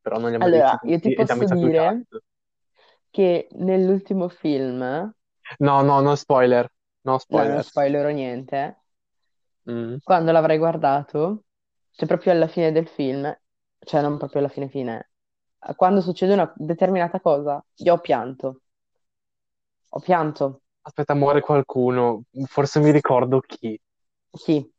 però 0.00 0.18
non 0.18 0.30
li 0.30 0.36
ho 0.36 0.40
mai 0.40 0.50
visti 0.50 0.76
Allora, 0.76 0.80
io 0.84 0.98
ti 1.00 1.10
tutti 1.10 1.12
e 1.12 1.24
già 1.24 1.34
mi 1.34 1.44
posso 1.44 1.46
sta 1.46 1.56
sul 1.56 1.70
dire 1.70 1.72
cazzo. 1.72 2.20
Che 3.10 3.48
nell'ultimo 3.52 4.28
film, 4.28 5.12
No, 5.66 5.74
no, 5.90 6.00
no 6.02 6.16
spoiler, 6.16 6.68
no 7.04 7.18
no, 7.28 7.44
non 7.44 7.58
spoiler. 7.58 7.66
spoilerò 7.68 8.10
niente, 8.10 8.82
Mm. 9.66 10.00
quando 10.02 10.32
l'avrai 10.32 10.58
guardato, 10.58 11.44
cioè 11.92 12.06
proprio 12.08 12.32
alla 12.32 12.48
fine 12.48 12.72
del 12.72 12.86
film, 12.88 13.34
cioè 13.78 14.00
non 14.02 14.18
proprio 14.18 14.40
alla 14.40 14.48
fine 14.50 14.68
fine, 14.68 15.10
quando 15.76 16.00
succede 16.00 16.32
una 16.34 16.52
determinata 16.56 17.20
cosa, 17.20 17.64
io 17.76 17.94
ho 17.94 17.98
pianto, 18.00 18.62
ho 19.90 20.00
pianto, 20.00 20.62
Aspetta, 20.82 21.14
muore 21.14 21.40
qualcuno, 21.40 22.24
forse 22.44 22.80
mi 22.80 22.90
ricordo 22.90 23.40
chi. 23.40 23.80
sì, 24.34 24.72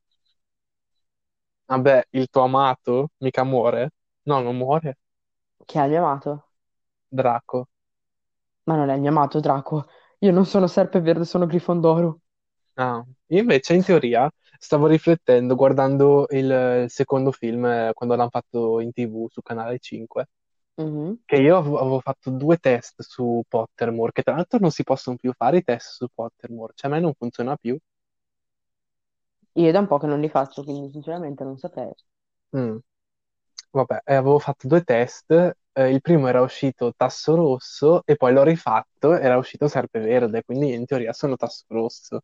Vabbè, 1.66 2.06
il 2.12 2.28
tuo 2.30 2.44
amato 2.44 3.10
mica 3.18 3.44
muore? 3.44 3.94
No, 4.24 4.42
non 4.42 4.56
muore. 4.58 4.98
che 5.66 5.80
ha 5.80 5.86
il 5.86 5.90
mio 5.92 6.00
amato, 6.00 6.50
Draco. 7.10 7.70
Ma 8.64 8.76
non 8.76 8.90
è 8.90 8.96
il 8.96 9.02
mio 9.02 9.10
amato 9.10 9.40
Draco, 9.40 9.88
io 10.20 10.32
non 10.32 10.46
sono 10.46 10.68
Serpeverde, 10.68 11.26
sono 11.26 11.46
Grifondoro. 11.46 12.22
Ah, 12.76 13.04
io 13.28 13.40
invece 13.40 13.74
in 13.76 13.84
teoria 13.84 14.30
stavo 14.58 14.88
riflettendo 14.88 15.56
guardando 15.56 16.26
il, 16.30 16.82
il 16.84 16.90
secondo 16.90 17.32
film 17.32 17.66
eh, 17.66 17.92
quando 17.94 18.16
l'hanno 18.16 18.30
fatto 18.30 18.80
in 18.80 18.92
TV 18.94 19.28
su 19.30 19.42
Canale 19.42 19.78
5, 19.80 20.28
Mhm. 20.78 21.18
che 21.26 21.38
io 21.38 21.58
avevo, 21.58 21.80
avevo 21.80 22.00
fatto 22.02 22.32
due 22.32 22.58
test 22.58 23.02
su 23.04 23.44
Pottermore, 23.48 24.12
che 24.14 24.24
tra 24.24 24.36
l'altro 24.36 24.60
non 24.60 24.72
si 24.72 24.84
possono 24.84 25.18
più 25.18 25.34
fare 25.34 25.58
i 25.60 25.64
test 25.64 25.94
su 25.96 26.08
Pottermore, 26.14 26.74
cioè 26.76 26.92
a 26.92 26.96
me 26.96 27.02
non 27.02 27.14
funziona 27.16 27.56
più. 27.58 27.78
Io 29.54 29.70
è 29.70 29.72
da 29.72 29.80
un 29.80 29.88
po' 29.88 29.98
che 29.98 30.08
non 30.08 30.20
li 30.20 30.28
faccio, 30.28 30.62
quindi 30.66 30.92
sinceramente 30.92 31.46
non 31.46 31.58
saprei. 31.58 31.94
Mm. 32.56 32.78
Vabbè, 33.72 34.02
e 34.06 34.16
avevo 34.16 34.40
fatto 34.40 34.68
due 34.68 34.84
test, 34.84 35.58
eh, 35.74 35.90
il 35.92 36.02
primo 36.02 36.28
era 36.28 36.42
uscito 36.42 36.94
tasso 36.96 37.36
rosso 37.36 38.04
e 38.06 38.16
poi 38.16 38.34
l'ho 38.34 38.44
rifatto, 38.44 39.14
era 39.14 39.38
uscito 39.38 39.68
serpe 39.68 40.00
verde, 40.00 40.44
quindi 40.44 40.74
in 40.74 40.86
teoria 40.86 41.14
sono 41.14 41.36
tasso 41.36 41.66
rosso. 41.68 42.22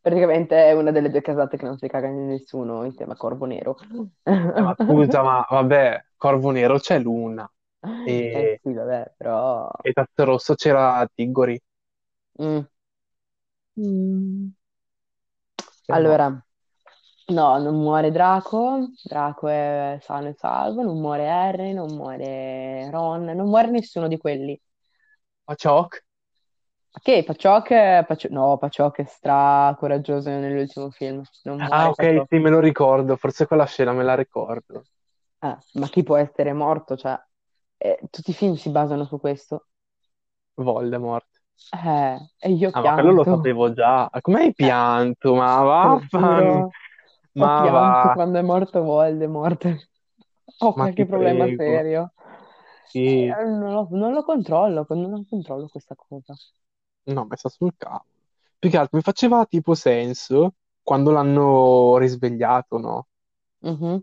Praticamente 0.00 0.56
è 0.56 0.72
una 0.72 0.90
delle 0.90 1.10
due 1.10 1.20
casate 1.20 1.56
che 1.56 1.64
non 1.64 1.76
si 1.76 1.88
caga 1.88 2.06
in 2.06 2.26
nessuno 2.26 2.84
insieme 2.84 3.12
a 3.12 3.16
Corvo 3.16 3.44
Nero. 3.44 3.76
Eh, 4.22 4.60
ma 4.60 4.74
scusa, 4.78 5.22
ma 5.22 5.46
vabbè, 5.48 6.04
Corvo 6.16 6.50
Nero 6.50 6.78
c'è 6.78 6.98
Luna 6.98 7.50
Eh 7.80 8.06
e, 8.06 8.60
sì, 8.62 8.72
vabbè, 8.72 9.14
però... 9.16 9.68
e 9.80 9.92
tasso 9.92 10.24
rosso 10.24 10.54
c'era 10.54 11.08
Tigori. 11.12 11.60
Mm. 12.40 12.60
Mm. 13.76 14.48
Allora, 15.88 16.44
no, 17.28 17.58
non 17.58 17.74
muore 17.80 18.10
Draco, 18.10 18.88
Draco 19.02 19.48
è 19.48 19.98
sano 20.00 20.28
e 20.28 20.34
salvo, 20.34 20.82
non 20.82 21.00
muore 21.00 21.28
Harry, 21.28 21.72
non 21.72 21.94
muore 21.94 22.90
Ron, 22.90 23.24
non 23.24 23.48
muore 23.48 23.70
nessuno 23.70 24.08
di 24.08 24.18
quelli. 24.18 24.60
Ma 25.46 25.54
Choc? 25.54 26.02
Ok, 26.94 27.24
Paciocche, 27.24 28.04
Pacio- 28.06 28.28
no, 28.30 28.56
Paciocche 28.58 29.02
è 29.02 29.04
stra 29.06 29.74
coraggioso 29.78 30.28
nell'ultimo 30.30 30.90
film, 30.90 31.22
non 31.42 31.62
Ah, 31.70 31.88
muore 31.88 31.90
ok, 31.90 31.94
Paciocche. 31.94 32.28
sì, 32.28 32.38
me 32.38 32.50
lo 32.50 32.60
ricordo, 32.60 33.16
forse 33.16 33.46
quella 33.46 33.64
scena 33.66 33.92
me 33.92 34.02
la 34.04 34.14
ricordo. 34.14 34.84
Eh, 35.40 35.56
ma 35.74 35.88
chi 35.88 36.02
può 36.02 36.16
essere 36.16 36.52
morto? 36.52 36.96
Cioè, 36.96 37.18
eh, 37.78 37.98
tutti 38.10 38.30
i 38.30 38.34
film 38.34 38.54
si 38.54 38.70
basano 38.70 39.04
su 39.04 39.18
questo. 39.20 39.66
Voldemort. 40.56 41.28
Eh, 41.72 42.18
e 42.38 42.50
io 42.52 42.72
Ah, 42.74 42.80
ma 42.80 42.92
quello 42.92 43.12
lo 43.12 43.24
pianto. 43.24 43.24
sapevo 43.24 43.72
già. 43.72 44.08
Come 44.20 44.40
hai 44.40 44.54
pianto? 44.54 45.34
Ma 45.34 45.62
te 45.80 45.88
lo 45.88 45.98
vaffan... 45.98 46.08
giuro, 46.08 46.68
ho 46.68 46.70
Ma 47.34 47.62
pianto 47.62 47.70
va, 47.70 48.12
quando 48.14 48.38
è 48.38 48.42
morto 48.42 48.82
Voldemort. 48.82 49.64
Ho 50.58 50.72
ma 50.74 50.84
qualche 50.84 51.06
problema 51.06 51.44
prego. 51.44 51.62
serio. 51.62 52.12
Sì. 52.88 53.24
Eh, 53.24 53.44
non 53.44 53.72
lo, 53.72 53.88
non 53.90 54.12
lo 54.12 54.22
controllo, 54.22 54.86
non 54.90 55.10
lo 55.10 55.24
controllo 55.28 55.68
questa 55.68 55.94
cosa. 55.94 56.34
No, 57.04 57.24
ma 57.26 57.36
sta 57.36 57.48
sul 57.48 57.74
cavolo. 57.76 58.04
Più 58.58 58.70
che 58.70 58.76
altro 58.76 58.96
mi 58.96 59.02
faceva 59.02 59.44
tipo 59.46 59.74
senso 59.74 60.54
quando 60.82 61.10
l'hanno 61.10 61.96
risvegliato, 61.98 62.78
no? 62.78 63.06
Mhm. 63.62 64.02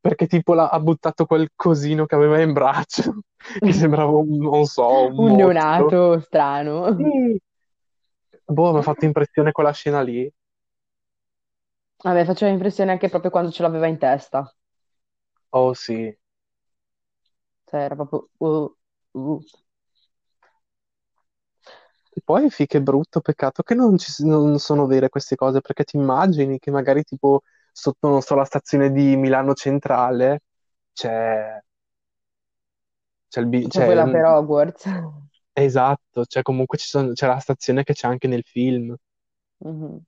perché 0.00 0.26
tipo 0.26 0.54
l'ha, 0.54 0.68
ha 0.68 0.80
buttato 0.80 1.26
quel 1.26 1.50
cosino 1.54 2.06
che 2.06 2.14
aveva 2.14 2.40
in 2.40 2.52
braccio, 2.52 3.20
che 3.58 3.72
sembrava 3.72 4.10
un, 4.12 4.38
non 4.38 4.64
so, 4.64 5.06
un 5.06 5.18
Un 5.18 5.34
neonato 5.36 6.20
strano. 6.20 6.96
Sì. 6.96 7.40
Boh, 8.46 8.72
mi 8.72 8.78
ha 8.78 8.82
fatto 8.82 9.04
impressione 9.04 9.52
quella 9.52 9.72
scena 9.72 10.00
lì. 10.02 10.30
A 12.04 12.12
me 12.12 12.26
faceva 12.26 12.50
impressione 12.52 12.90
anche 12.90 13.08
proprio 13.08 13.30
quando 13.30 13.50
ce 13.50 13.62
l'aveva 13.62 13.86
in 13.86 13.96
testa. 13.96 14.54
Oh 15.52 15.74
sì. 15.74 16.16
Cioè, 17.64 17.80
era 17.80 17.94
proprio... 17.94 18.28
uh, 18.38 18.76
uh. 19.12 19.40
E 22.12 22.20
poi 22.24 22.50
sì, 22.50 22.66
che 22.66 22.82
brutto 22.82 23.20
peccato 23.20 23.62
che 23.62 23.74
non, 23.74 23.96
ci, 23.96 24.24
non 24.26 24.58
sono 24.58 24.86
vere 24.86 25.08
queste 25.08 25.36
cose, 25.36 25.60
perché 25.60 25.84
ti 25.84 25.96
immagini 25.96 26.58
che 26.58 26.70
magari 26.70 27.04
tipo 27.04 27.42
sotto, 27.72 28.08
non 28.08 28.20
so, 28.22 28.34
la 28.34 28.44
stazione 28.44 28.90
di 28.92 29.16
Milano 29.16 29.54
Centrale 29.54 30.42
c'è 30.92 31.60
c'è 33.28 33.40
il, 33.40 33.46
bi- 33.46 33.66
C'è 33.68 33.70
c'è 33.70 33.84
quella 33.84 34.06
un- 34.06 34.10
per 34.10 34.24
Hogwarts. 34.26 34.84
esatto, 35.52 36.24
cioè 36.26 36.42
comunque 36.42 36.76
ci 36.78 36.86
sono- 36.88 37.12
c'è 37.12 37.26
la 37.26 37.38
stazione 37.38 37.82
che 37.84 37.92
c'è 37.94 38.06
anche 38.08 38.26
nel 38.28 38.42
film. 38.44 38.94
Mhm. 39.60 40.04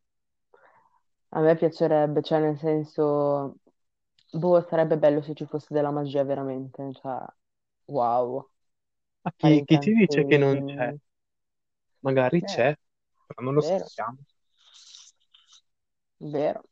A 1.34 1.40
me 1.40 1.56
piacerebbe, 1.56 2.22
cioè 2.22 2.40
nel 2.40 2.58
senso, 2.58 3.56
boh, 4.32 4.60
sarebbe 4.68 4.98
bello 4.98 5.22
se 5.22 5.34
ci 5.34 5.46
fosse 5.46 5.72
della 5.74 5.90
magia 5.90 6.24
veramente, 6.24 6.92
cioè, 6.94 7.24
wow, 7.86 8.48
Ma 9.24 9.32
fare 9.38 9.56
chi, 9.56 9.64
chi 9.64 9.78
ti 9.78 9.90
dice 9.92 10.24
che 10.24 10.36
non 10.38 10.62
c'è? 10.64 10.92
incantesimi, 10.92 11.00
Magari 12.04 12.42
vero, 12.42 12.44
c'è, 12.44 12.72
però 13.26 13.42
non 13.44 13.54
lo 13.54 13.60
vero, 13.60 13.92
sappiamo. 13.92 14.18
vero. 16.20 16.62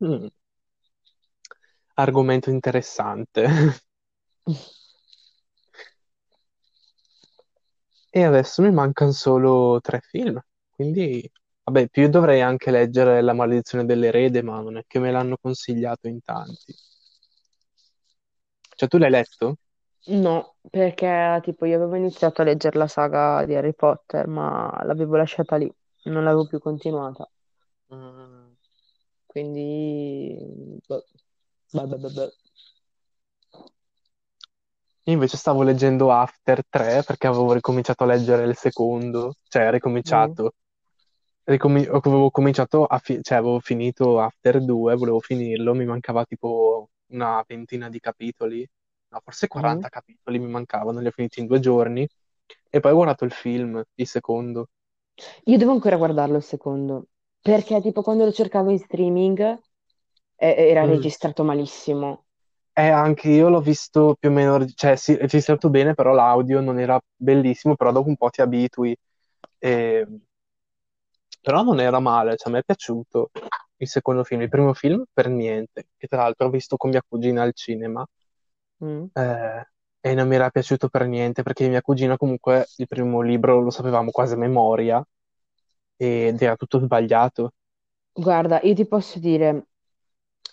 Mm, 0.00 0.28
argomento 1.94 2.50
interessante. 2.50 3.46
E 8.10 8.22
adesso 8.24 8.62
mi 8.62 8.70
mancano 8.70 9.10
solo 9.12 9.80
tre 9.80 10.00
film, 10.02 10.40
quindi 10.70 11.28
vabbè, 11.72 11.88
più 11.88 12.08
dovrei 12.08 12.40
anche 12.42 12.70
leggere 12.70 13.22
La 13.22 13.32
maledizione 13.32 13.84
dell'erede, 13.86 14.42
ma 14.42 14.60
non 14.60 14.76
è 14.76 14.84
che 14.86 14.98
me 14.98 15.10
l'hanno 15.10 15.36
consigliato 15.40 16.06
in 16.08 16.20
tanti. 16.22 16.74
Cioè, 18.76 18.88
tu 18.88 18.98
l'hai 18.98 19.10
letto? 19.10 19.56
No, 20.04 20.56
perché 20.70 21.40
tipo 21.44 21.64
io 21.64 21.76
avevo 21.76 21.94
iniziato 21.96 22.42
a 22.42 22.44
leggere 22.44 22.76
la 22.78 22.88
saga 22.88 23.44
di 23.44 23.54
Harry 23.54 23.72
Potter, 23.74 24.26
ma 24.26 24.82
l'avevo 24.84 25.16
lasciata 25.16 25.56
lì, 25.56 25.72
non 26.04 26.24
l'avevo 26.24 26.46
più 26.46 26.58
continuata, 26.58 27.28
Mm. 27.94 28.52
quindi... 29.26 30.78
boh. 30.88 31.04
Boh, 31.72 31.86
boh, 31.86 31.98
boh, 31.98 32.10
boh. 32.10 32.32
Io 35.04 35.12
invece 35.14 35.36
stavo 35.36 35.62
leggendo 35.62 36.10
After 36.12 36.62
3 36.68 37.02
perché 37.04 37.26
avevo 37.26 37.52
ricominciato 37.52 38.04
a 38.04 38.06
leggere 38.06 38.44
il 38.44 38.56
secondo, 38.56 39.34
cioè 39.48 39.70
Mm, 39.70 39.70
ricominciato. 39.70 40.54
Ricomi- 41.52 41.86
avevo 41.86 42.30
cominciato 42.30 42.84
a 42.86 42.98
fi- 42.98 43.22
cioè 43.22 43.38
avevo 43.38 43.60
finito 43.60 44.20
After 44.20 44.64
2, 44.64 44.94
volevo 44.96 45.20
finirlo, 45.20 45.74
mi 45.74 45.84
mancava 45.84 46.24
tipo 46.24 46.90
una 47.08 47.44
ventina 47.46 47.88
di 47.88 48.00
capitoli, 48.00 48.66
no, 49.08 49.20
forse 49.22 49.48
mhm. 49.54 49.82
40 49.82 49.88
capitoli 49.88 50.38
mi 50.38 50.48
mancavano, 50.48 51.00
li 51.00 51.08
ho 51.08 51.10
finiti 51.10 51.40
in 51.40 51.46
due 51.46 51.60
giorni 51.60 52.06
e 52.70 52.80
poi 52.80 52.92
ho 52.92 52.94
guardato 52.94 53.24
il 53.24 53.32
film, 53.32 53.82
il 53.94 54.06
secondo. 54.06 54.68
Io 55.44 55.56
devo 55.58 55.72
ancora 55.72 55.96
guardarlo 55.96 56.36
il 56.36 56.42
secondo, 56.42 57.06
perché 57.40 57.80
tipo 57.80 58.02
quando 58.02 58.24
lo 58.24 58.32
cercavo 58.32 58.70
in 58.70 58.78
streaming 58.78 59.38
eh, 60.36 60.54
era 60.68 60.82
Mm. 60.82 60.84
registrato 60.84 61.44
malissimo. 61.44 62.26
E 62.74 62.88
anche 62.88 63.28
io 63.28 63.50
l'ho 63.50 63.60
visto 63.60 64.16
più 64.18 64.30
o 64.30 64.32
meno, 64.32 64.64
cioè 64.66 64.96
sì, 64.96 65.12
è 65.14 65.18
registrato 65.20 65.68
bene, 65.68 65.92
però 65.94 66.12
l'audio 66.14 66.60
non 66.60 66.78
era 66.78 66.98
bellissimo, 67.14 67.76
però 67.76 67.92
dopo 67.92 68.08
un 68.08 68.16
po' 68.16 68.30
ti 68.30 68.40
abitui. 68.40 68.96
E- 69.58 70.06
Però 71.42 71.62
non 71.62 71.80
era 71.80 72.00
male, 72.00 72.36
cioè 72.36 72.48
a 72.50 72.52
me 72.54 72.60
è 72.60 72.64
piaciuto 72.64 73.30
il 73.78 73.88
secondo 73.88 74.24
film. 74.24 74.42
Il 74.42 74.48
primo 74.48 74.72
film 74.74 75.04
per 75.12 75.28
niente, 75.28 75.88
che 75.96 76.06
tra 76.06 76.22
l'altro 76.22 76.46
ho 76.46 76.50
visto 76.50 76.76
con 76.76 76.90
mia 76.90 77.02
cugina 77.06 77.42
al 77.42 77.52
cinema 77.54 78.06
Mm. 78.80 79.10
eh, 79.12 79.66
e 80.00 80.14
non 80.14 80.26
mi 80.28 80.34
era 80.34 80.50
piaciuto 80.50 80.88
per 80.88 81.06
niente 81.06 81.42
perché 81.42 81.68
mia 81.68 81.80
cugina 81.82 82.16
comunque 82.16 82.66
il 82.76 82.86
primo 82.88 83.20
libro 83.20 83.60
lo 83.60 83.70
sapevamo 83.70 84.10
quasi 84.10 84.34
a 84.34 84.36
memoria 84.36 85.04
ed 85.96 86.40
era 86.42 86.56
tutto 86.56 86.80
sbagliato. 86.80 87.52
Guarda, 88.14 88.60
io 88.62 88.74
ti 88.74 88.86
posso 88.86 89.18
dire, 89.18 89.66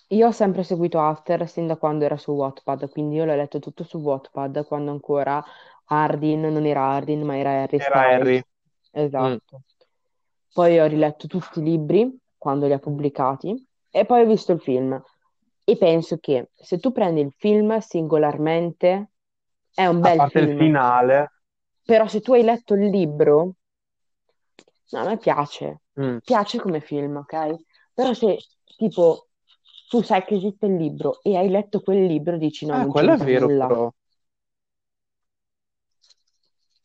io 0.10 0.28
ho 0.28 0.32
sempre 0.32 0.64
seguito 0.64 1.00
After 1.00 1.48
sin 1.50 1.68
da 1.68 1.78
quando 1.78 2.06
era 2.06 2.18
su 2.18 2.32
Wattpad, 2.32 2.90
quindi 2.90 3.16
io 3.16 3.26
l'ho 3.26 3.36
letto 3.36 3.60
tutto 3.60 3.84
su 3.84 3.98
Wattpad 4.00 4.66
quando 4.66 4.92
ancora 4.92 5.44
Hardin 5.86 6.42
non 6.42 6.66
era 6.66 6.84
Hardin, 6.90 7.24
ma 7.24 7.38
era 7.38 7.62
Harry 7.64 7.80
Era 7.80 8.02
Harry. 8.04 8.42
Styles. 8.42 8.44
Mm. 9.20 9.40
Poi 10.54 10.80
ho 10.80 10.86
riletto 10.88 11.28
tutti 11.28 11.60
i 11.60 11.64
libri 11.64 12.18
quando 12.38 12.66
li 12.68 12.74
ha 12.74 12.80
pubblicati 12.80 13.68
e 13.90 14.06
poi 14.06 14.22
ho 14.22 14.26
visto 14.26 14.52
il 14.52 14.62
film. 14.62 15.02
E 15.64 15.78
penso 15.78 16.18
che 16.18 16.50
se 16.56 16.80
tu 16.80 16.92
prendi 16.92 17.22
il 17.22 17.34
film 17.38 17.78
singolarmente 17.80 19.12
è 19.74 19.86
un 19.86 20.02
A 20.02 20.02
bel 20.02 20.18
parte 20.18 20.40
il 20.40 20.48
film, 20.48 20.58
finale, 20.58 21.32
però 21.84 22.08
se 22.08 22.22
tu 22.22 22.34
hai 22.34 22.44
letto 22.44 22.74
il 22.74 22.90
libro, 22.90 23.56
no, 24.92 25.00
a 25.00 25.06
me 25.06 25.18
piace, 25.18 25.82
mm. 26.00 26.18
piace 26.24 26.60
come 26.60 26.80
film, 26.80 27.18
ok? 27.18 27.56
Però 27.94 28.14
se 28.14 28.38
tipo 28.78 29.28
tu 29.90 30.02
sai 30.02 30.24
che 30.24 30.36
esiste 30.36 30.66
il 30.68 30.76
libro 30.76 31.20
e 31.22 31.36
hai 31.36 31.50
letto 31.50 31.82
quel 31.82 32.06
libro, 32.06 32.38
dici 32.38 32.66
no, 32.66 32.76
Eh, 32.76 32.78
non 32.78 32.92
quello 32.92 33.14
è 33.14 33.18
vero 33.18 33.48
nulla. 33.48 33.68
però, 33.68 33.94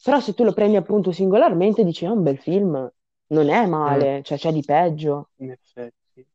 Però 0.04 0.20
se 0.20 0.34
tu 0.34 0.44
lo 0.44 0.52
prendi 0.52 0.76
appunto 0.76 1.10
singolarmente, 1.10 1.82
dici 1.82 2.04
è 2.04 2.08
un 2.08 2.22
bel 2.22 2.38
film, 2.38 2.88
non 3.28 3.48
è 3.50 3.66
Mm, 3.86 4.04
male, 4.06 4.22
cioè 4.24 4.38
c'è 4.38 4.52
di 4.52 4.62
peggio. 4.64 5.30
in 5.38 5.50
effetti. 5.52 6.26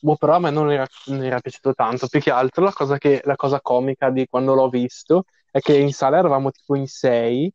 Boh, 0.00 0.16
però 0.16 0.34
a 0.36 0.38
me 0.38 0.50
non 0.50 0.70
era, 0.70 0.86
non 1.06 1.22
era 1.24 1.40
piaciuto 1.40 1.74
tanto. 1.74 2.06
Più 2.08 2.20
che 2.20 2.30
altro 2.30 2.62
la 2.64 2.72
cosa, 2.72 2.98
che, 2.98 3.20
la 3.24 3.34
cosa 3.36 3.60
comica 3.60 4.10
di 4.10 4.26
quando 4.28 4.54
l'ho 4.54 4.68
visto 4.68 5.24
è 5.50 5.58
che 5.60 5.76
in 5.76 5.92
sala 5.92 6.18
eravamo 6.18 6.50
tipo 6.52 6.76
in 6.76 6.86
sei, 6.86 7.52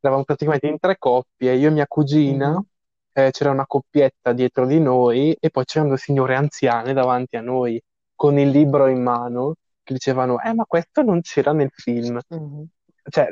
eravamo 0.00 0.24
praticamente 0.24 0.66
in 0.66 0.78
tre 0.78 0.96
coppie, 0.98 1.54
io 1.56 1.68
e 1.68 1.70
mia 1.72 1.86
cugina, 1.86 2.58
Mhm, 2.58 2.66
eh, 3.12 3.30
c'era 3.30 3.50
una 3.50 3.66
coppietta 3.66 4.32
dietro 4.32 4.66
di 4.66 4.80
noi 4.80 5.36
e 5.38 5.50
poi 5.50 5.64
c'erano 5.64 5.90
due 5.90 5.98
signore 5.98 6.34
anziane 6.36 6.92
davanti 6.94 7.36
a 7.36 7.40
noi 7.42 7.80
con 8.14 8.38
il 8.38 8.48
libro 8.50 8.86
in 8.88 9.02
mano 9.02 9.54
che 9.82 9.92
dicevano, 9.94 10.40
eh, 10.40 10.54
ma 10.54 10.64
questo 10.64 11.02
non 11.02 11.20
c'era 11.20 11.52
nel 11.52 11.70
film. 11.74 12.18
mhm. 12.30 12.68
Cioè, 13.10 13.28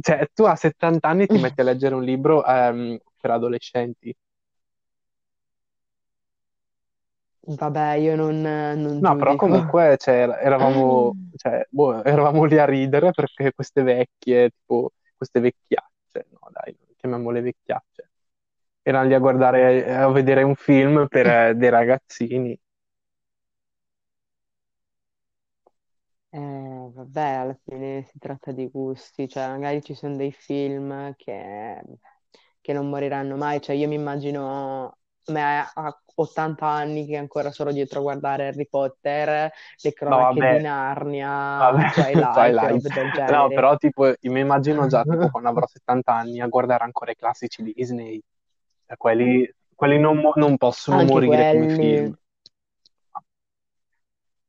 cioè, 0.00 0.28
tu 0.34 0.44
a 0.44 0.56
70 0.56 1.08
anni 1.08 1.28
ti 1.28 1.38
metti 1.38 1.60
a 1.60 1.64
leggere 1.64 1.94
un 1.94 2.02
libro 2.04 2.44
ehm, 2.44 2.98
per 3.20 3.30
adolescenti. 3.32 4.14
Vabbè, 7.48 7.94
io 7.94 8.14
non, 8.14 8.40
non 8.42 9.00
No, 9.00 9.14
però 9.16 9.34
giudico. 9.34 9.36
comunque 9.36 9.96
cioè, 9.98 10.22
er- 10.22 10.38
eravamo, 10.42 11.16
cioè, 11.36 11.64
boh, 11.70 12.02
eravamo 12.02 12.44
lì 12.44 12.58
a 12.58 12.64
ridere 12.64 13.12
perché 13.12 13.52
queste 13.52 13.82
vecchie, 13.82 14.50
tipo 14.50 14.90
queste 15.16 15.38
vecchiacce, 15.40 16.26
no 16.30 16.48
dai, 16.50 16.76
chiamiamole 16.96 17.40
vecchiacce, 17.40 18.10
erano 18.82 19.06
lì 19.08 19.14
a 19.14 19.18
guardare, 19.20 19.94
a 19.96 20.08
vedere 20.10 20.42
un 20.42 20.56
film 20.56 21.06
per 21.08 21.26
eh, 21.28 21.54
dei 21.56 21.70
ragazzini. 21.70 22.58
Eh, 26.30 26.90
vabbè, 26.92 27.20
alla 27.22 27.58
fine 27.64 28.02
si 28.04 28.18
tratta 28.18 28.52
di 28.52 28.68
gusti, 28.68 29.28
cioè 29.28 29.48
magari 29.48 29.82
ci 29.82 29.94
sono 29.94 30.14
dei 30.16 30.30
film 30.32 31.14
che, 31.16 31.82
che 32.68 32.74
non 32.74 32.90
moriranno 32.90 33.36
mai, 33.36 33.62
cioè 33.62 33.74
io 33.74 33.88
mi 33.88 33.94
immagino 33.94 34.98
me 35.28 35.58
a 35.74 36.02
80 36.16 36.66
anni 36.66 37.06
che 37.06 37.16
ancora 37.16 37.50
sono 37.50 37.72
dietro 37.72 38.00
a 38.00 38.02
guardare 38.02 38.48
Harry 38.48 38.66
Potter, 38.68 39.50
le 39.80 39.92
No, 40.06 40.18
cronache 40.18 40.42
di 40.44 40.58
vabbè, 40.58 40.64
vabbè, 41.56 41.80
Narnia, 41.80 41.86
Twilight, 41.88 42.60
Twilight. 42.60 42.90
del 42.92 43.10
No, 43.26 43.50
genere. 43.50 43.52
però 43.52 43.76
tipo, 43.76 44.06
io 44.08 44.32
mi 44.32 44.40
immagino 44.40 44.86
già 44.86 45.04
tipo 45.04 45.28
quando 45.30 45.48
avrò 45.50 45.66
70 45.66 46.14
anni 46.14 46.40
a 46.40 46.46
guardare 46.48 46.84
ancora 46.84 47.10
i 47.10 47.16
classici 47.16 47.62
Disney. 47.62 48.20
Cioè, 48.86 48.96
quelli, 48.96 49.50
quelli 49.74 49.98
non, 49.98 50.20
non 50.34 50.56
possono 50.56 51.00
Anche 51.00 51.02
morire 51.02 51.44
come 51.46 51.68
quelli. 51.68 52.10
film. 52.10 52.14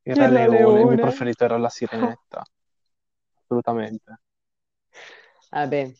Il 0.04 0.14
Re 0.18 0.28
Re 0.34 0.46
Leone, 0.46 0.82
il 0.82 0.88
mio 0.88 0.98
Leone. 0.98 0.98
preferito 0.98 1.46
era 1.46 1.58
La 1.58 1.70
Sirenetta, 1.70 2.44
assolutamente. 3.44 4.20
Vabbè, 5.52 5.92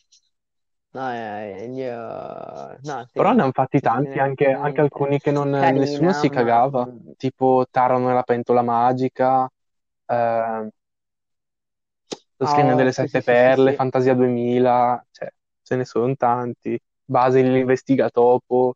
no, 0.92 1.10
eh, 1.12 1.66
io... 1.72 2.78
no, 2.82 3.06
Però 3.14 3.32
sì, 3.32 3.32
ne 3.32 3.42
hanno 3.42 3.52
fatti 3.52 3.80
tanti, 3.80 4.18
anche, 4.18 4.50
anche 4.52 4.80
alcuni 4.80 5.18
che 5.20 5.30
non, 5.30 5.50
nessuno 5.50 6.12
Carina, 6.12 6.12
si 6.12 6.28
ma... 6.28 6.30
cagava, 6.30 6.88
mm, 6.88 7.10
tipo 7.16 7.66
Taro 7.70 7.98
nella 7.98 8.22
pentola 8.22 8.62
magica, 8.62 9.48
eh, 10.06 10.68
Lo 12.38 12.46
scrigno 12.46 12.74
Oh, 12.74 12.74
delle 12.74 12.92
sì, 12.92 13.06
sette 13.06 13.22
sì, 13.22 13.22
perle. 13.22 13.72
Fantasia 13.72 14.14
2000, 14.14 15.04
cioè, 15.10 15.30
ce 15.62 15.76
ne 15.76 15.84
sono 15.84 16.14
tanti. 16.16 16.78
Basil 17.04 17.50
l'investigatopo, 17.52 18.74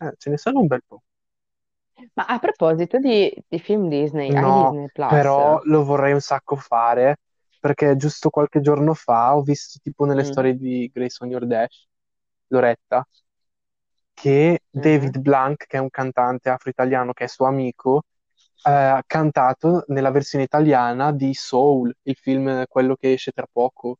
eh, 0.00 0.14
ce 0.16 0.30
ne 0.30 0.38
sono 0.38 0.60
un 0.60 0.66
bel 0.66 0.82
po'. 0.86 1.02
Ma 2.14 2.24
a 2.26 2.38
proposito 2.38 2.98
di, 2.98 3.30
di 3.48 3.58
film 3.58 3.88
Disney, 3.88 4.32
hai 4.34 4.50
No, 4.50 4.52
Disney 4.52 4.88
Plus? 4.90 5.38
però 5.38 5.60
lo 5.64 5.84
vorrei 5.84 6.12
un 6.12 6.20
sacco 6.20 6.56
fare 6.56 7.18
perché 7.58 7.96
giusto 7.96 8.30
qualche 8.30 8.60
giorno 8.60 8.94
fa 8.94 9.34
ho 9.36 9.42
visto 9.42 9.78
tipo 9.82 10.04
nelle 10.04 10.22
Mm, 10.22 10.24
storie 10.24 10.56
di 10.56 10.90
Grace 10.92 11.22
on 11.24 11.30
Your 11.30 11.46
Dash, 11.46 11.86
Loretta, 12.48 13.06
che 14.14 14.62
mhm. 14.74 15.10
David 15.10 15.18
Blanc, 15.18 15.66
che 15.66 15.76
è 15.76 15.80
un 15.80 15.90
cantante 15.90 16.48
afro-italiano 16.50 17.12
che 17.12 17.24
è 17.24 17.26
suo 17.28 17.46
amico, 17.46 18.02
eh, 18.62 18.70
ha 18.70 19.02
cantato 19.06 19.84
nella 19.88 20.10
versione 20.10 20.44
italiana 20.44 21.12
di 21.12 21.34
Soul, 21.34 21.94
il 22.02 22.16
film 22.16 22.64
quello 22.68 22.96
che 22.96 23.12
esce 23.12 23.32
tra 23.32 23.46
poco. 23.50 23.98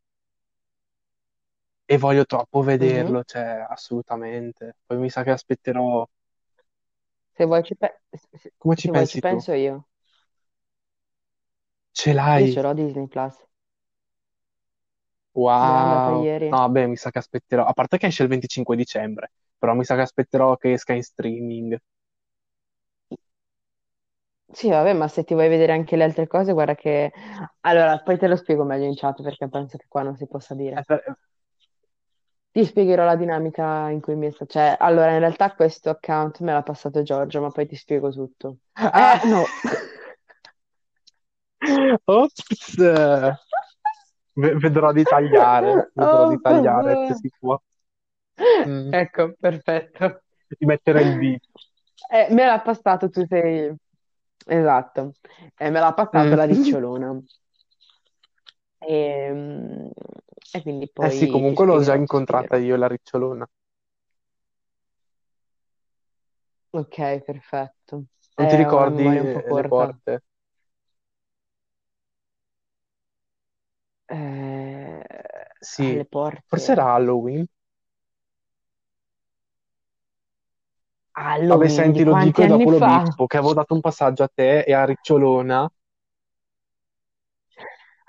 E 1.85 1.97
voglio 1.97 2.25
troppo 2.25 2.61
Mhm. 2.79 3.11
vederlo, 3.11 3.23
cioè, 3.25 3.65
assolutamente. 3.67 4.77
Poi 4.85 4.97
mi 4.99 5.09
sa 5.09 5.23
che 5.23 5.31
aspetterò. 5.31 6.05
Se 7.37 7.45
vuoi 7.45 7.63
ci, 7.63 7.75
pe- 7.77 8.01
se- 8.11 8.53
Come 8.59 8.75
ci 8.75 8.89
se 8.91 9.05
ci 9.05 9.17
pensi 9.17 9.23
tu? 9.23 9.37
penso 9.37 9.53
io. 9.53 9.87
Ce 11.97 12.13
Io 12.41 12.45
l'hai? 12.45 12.47
ce 12.53 12.61
l'ho 12.67 12.73
Disney 12.79 13.07
Plus. 13.17 13.43
Mi 15.59 15.71
è 15.73 15.75
andata 15.75 16.09
Wow. 16.09 16.23
ieri. 16.23 16.49
No, 16.49 16.69
beh, 16.69 16.87
mi 16.87 16.95
sa 16.97 17.11
che 17.11 17.19
aspetterò. 17.19 17.65
A 17.65 17.73
parte 17.73 17.97
che 17.97 18.07
esce 18.07 18.23
il 18.23 18.29
25 18.29 18.75
dicembre, 18.75 19.31
però 19.57 19.73
mi 19.75 19.83
sa 19.85 19.95
che 19.95 20.01
aspetterò 20.01 20.57
che 20.57 20.71
esca 20.73 20.93
in 20.93 21.03
streaming. 21.03 21.77
Sì, 24.49 24.69
vabbè, 24.69 24.93
ma 24.93 25.07
se 25.07 25.23
ti 25.23 25.33
vuoi 25.33 25.47
vedere 25.49 25.73
anche 25.73 25.95
le 25.97 26.03
altre 26.05 26.25
cose, 26.27 26.53
guarda 26.53 26.73
che... 26.75 27.11
Allora, 27.61 27.99
poi 28.01 28.17
te 28.17 28.27
lo 28.27 28.35
spiego 28.37 28.63
meglio 28.63 28.85
in 28.85 28.95
chat 28.95 29.21
perché 29.21 29.47
penso 29.49 29.77
che 29.77 29.85
qua 29.89 30.03
non 30.03 30.15
si 30.17 30.25
possa 30.27 30.53
Eh, 30.75 30.83
dire. 30.83 30.85
per- 30.85 31.17
Ti 32.51 32.65
spiegherò 32.65 33.05
la 33.05 33.15
dinamica 33.15 33.89
in 33.89 34.01
cui 34.01 34.15
mi 34.15 34.29
sta... 34.31 34.45
Cioè, 34.45 34.75
allora, 34.79 35.11
in 35.13 35.19
realtà 35.19 35.53
questo 35.53 35.89
account 35.91 36.39
me 36.41 36.51
l'ha 36.53 36.63
passato 36.63 37.01
Giorgio, 37.03 37.39
ma 37.41 37.51
poi 37.51 37.67
ti 37.67 37.75
spiego 37.75 38.09
tutto. 38.11 38.57
Ah! 38.75 39.21
Eh, 39.23 39.27
no. 39.27 39.47
Ops! 42.07 42.77
Vedrò 44.33 44.91
di 44.93 45.03
tagliare, 45.03 45.89
vedrò 45.93 46.27
di 46.27 46.35
Oh, 46.35 46.41
tagliare 46.41 47.05
se 47.07 47.15
si 47.15 47.31
può. 47.39 47.59
Mm. 48.67 48.91
Ecco, 48.93 49.33
perfetto. 49.39 50.21
Di 50.59 50.65
mettere 50.65 51.01
il 51.01 51.17
beat. 51.17 51.41
Eh, 52.11 52.27
me 52.31 52.45
l'ha 52.45 52.59
passato, 52.61 53.09
tu 53.09 53.25
sei... 53.27 53.73
Esatto. 54.45 55.15
Eh, 55.57 55.69
me 55.69 55.79
l'ha 55.79 55.93
passato 55.93 56.29
Mm. 56.29 56.37
la 56.37 56.45
ricciolona. 56.45 57.19
E, 58.79 59.31
mm, 59.33 59.89
e 60.53 60.61
quindi 60.61 60.89
Eh 61.01 61.09
sì, 61.09 61.25
poi 61.25 61.27
comunque 61.27 61.65
l'ho 61.65 61.81
già 61.81 61.95
incontrata 61.95 62.57
io, 62.57 62.75
la 62.75 62.87
ricciolona. 62.87 63.47
Ok, 66.71 67.21
perfetto. 67.25 68.03
Non 68.35 68.47
ti 68.47 68.55
una 68.55 68.63
ricordi 68.63 69.03
eh, 69.03 69.53
le 69.53 69.67
porte? 69.67 70.23
Eh, 74.09 75.03
Sì, 75.59 75.89
alle 75.89 76.05
forse 76.47 76.71
era 76.71 76.83
porte. 76.83 76.93
Halloween. 76.93 77.45
Vabbè, 81.45 81.67
Halloween, 81.67 81.91
di 81.91 82.01
senti, 82.01 82.03
lo 82.03 82.13
dico 82.13 82.43
e 82.43 82.45
anni 82.45 82.47
dopo 82.47 82.69
lo 82.69 82.79
fa? 82.79 82.81
bippo, 82.81 83.25
che 83.25 83.37
avevo 83.37 83.53
dato 83.53 83.73
un 83.73 83.81
passaggio 83.81 84.23
a 84.23 84.29
te 84.33 84.59
e 84.61 84.73
a 84.73 84.85
Ricciolona. 84.85 85.69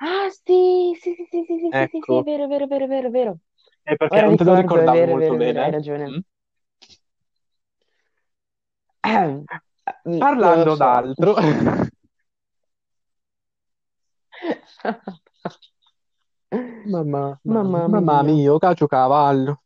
Ah, 0.00 0.28
sì, 0.30 0.96
sì, 1.00 1.14
sì, 1.14 1.26
sì, 1.30 1.42
sì, 1.46 1.58
sì, 1.58 1.70
sì, 1.72 1.88
sì, 1.90 2.02
sì, 2.04 2.16
è 2.18 2.22
Ecco, 2.22 2.24
vero, 2.24 2.44
è 2.44 2.46
vero, 2.48 2.64
è 2.64 2.68
vero, 2.68 2.84
è 2.84 2.88
vero, 2.88 3.06
è 3.08 3.10
vero. 3.10 3.38
e 3.82 3.96
perché 3.96 4.20
Ora 4.20 4.26
non 4.26 4.36
te 4.36 4.44
lo 4.44 4.54
ricordo, 4.54 4.80
è 4.80 4.88
ricordavi 4.94 5.04
vero, 5.04 5.12
è 5.12 5.16
molto 5.16 5.16
vero, 5.16 5.36
è 5.38 5.40
vero, 5.40 5.60
hai 5.60 5.70
bene? 5.70 5.70
ragione. 5.70 6.08
Mm? 6.08 6.18
Ehm, 9.04 9.48
non 10.04 10.58
lo 10.58 10.68
Parlando 10.68 10.76
so. 10.76 10.84
d'altro, 10.84 11.34
mamma, 16.90 17.40
mamma, 17.44 17.82
Mamma 17.86 17.88
mamma 17.92 18.22
mia. 18.22 18.22
mia, 18.22 18.56
calcio 18.60 18.86
cavallo. 18.86 19.62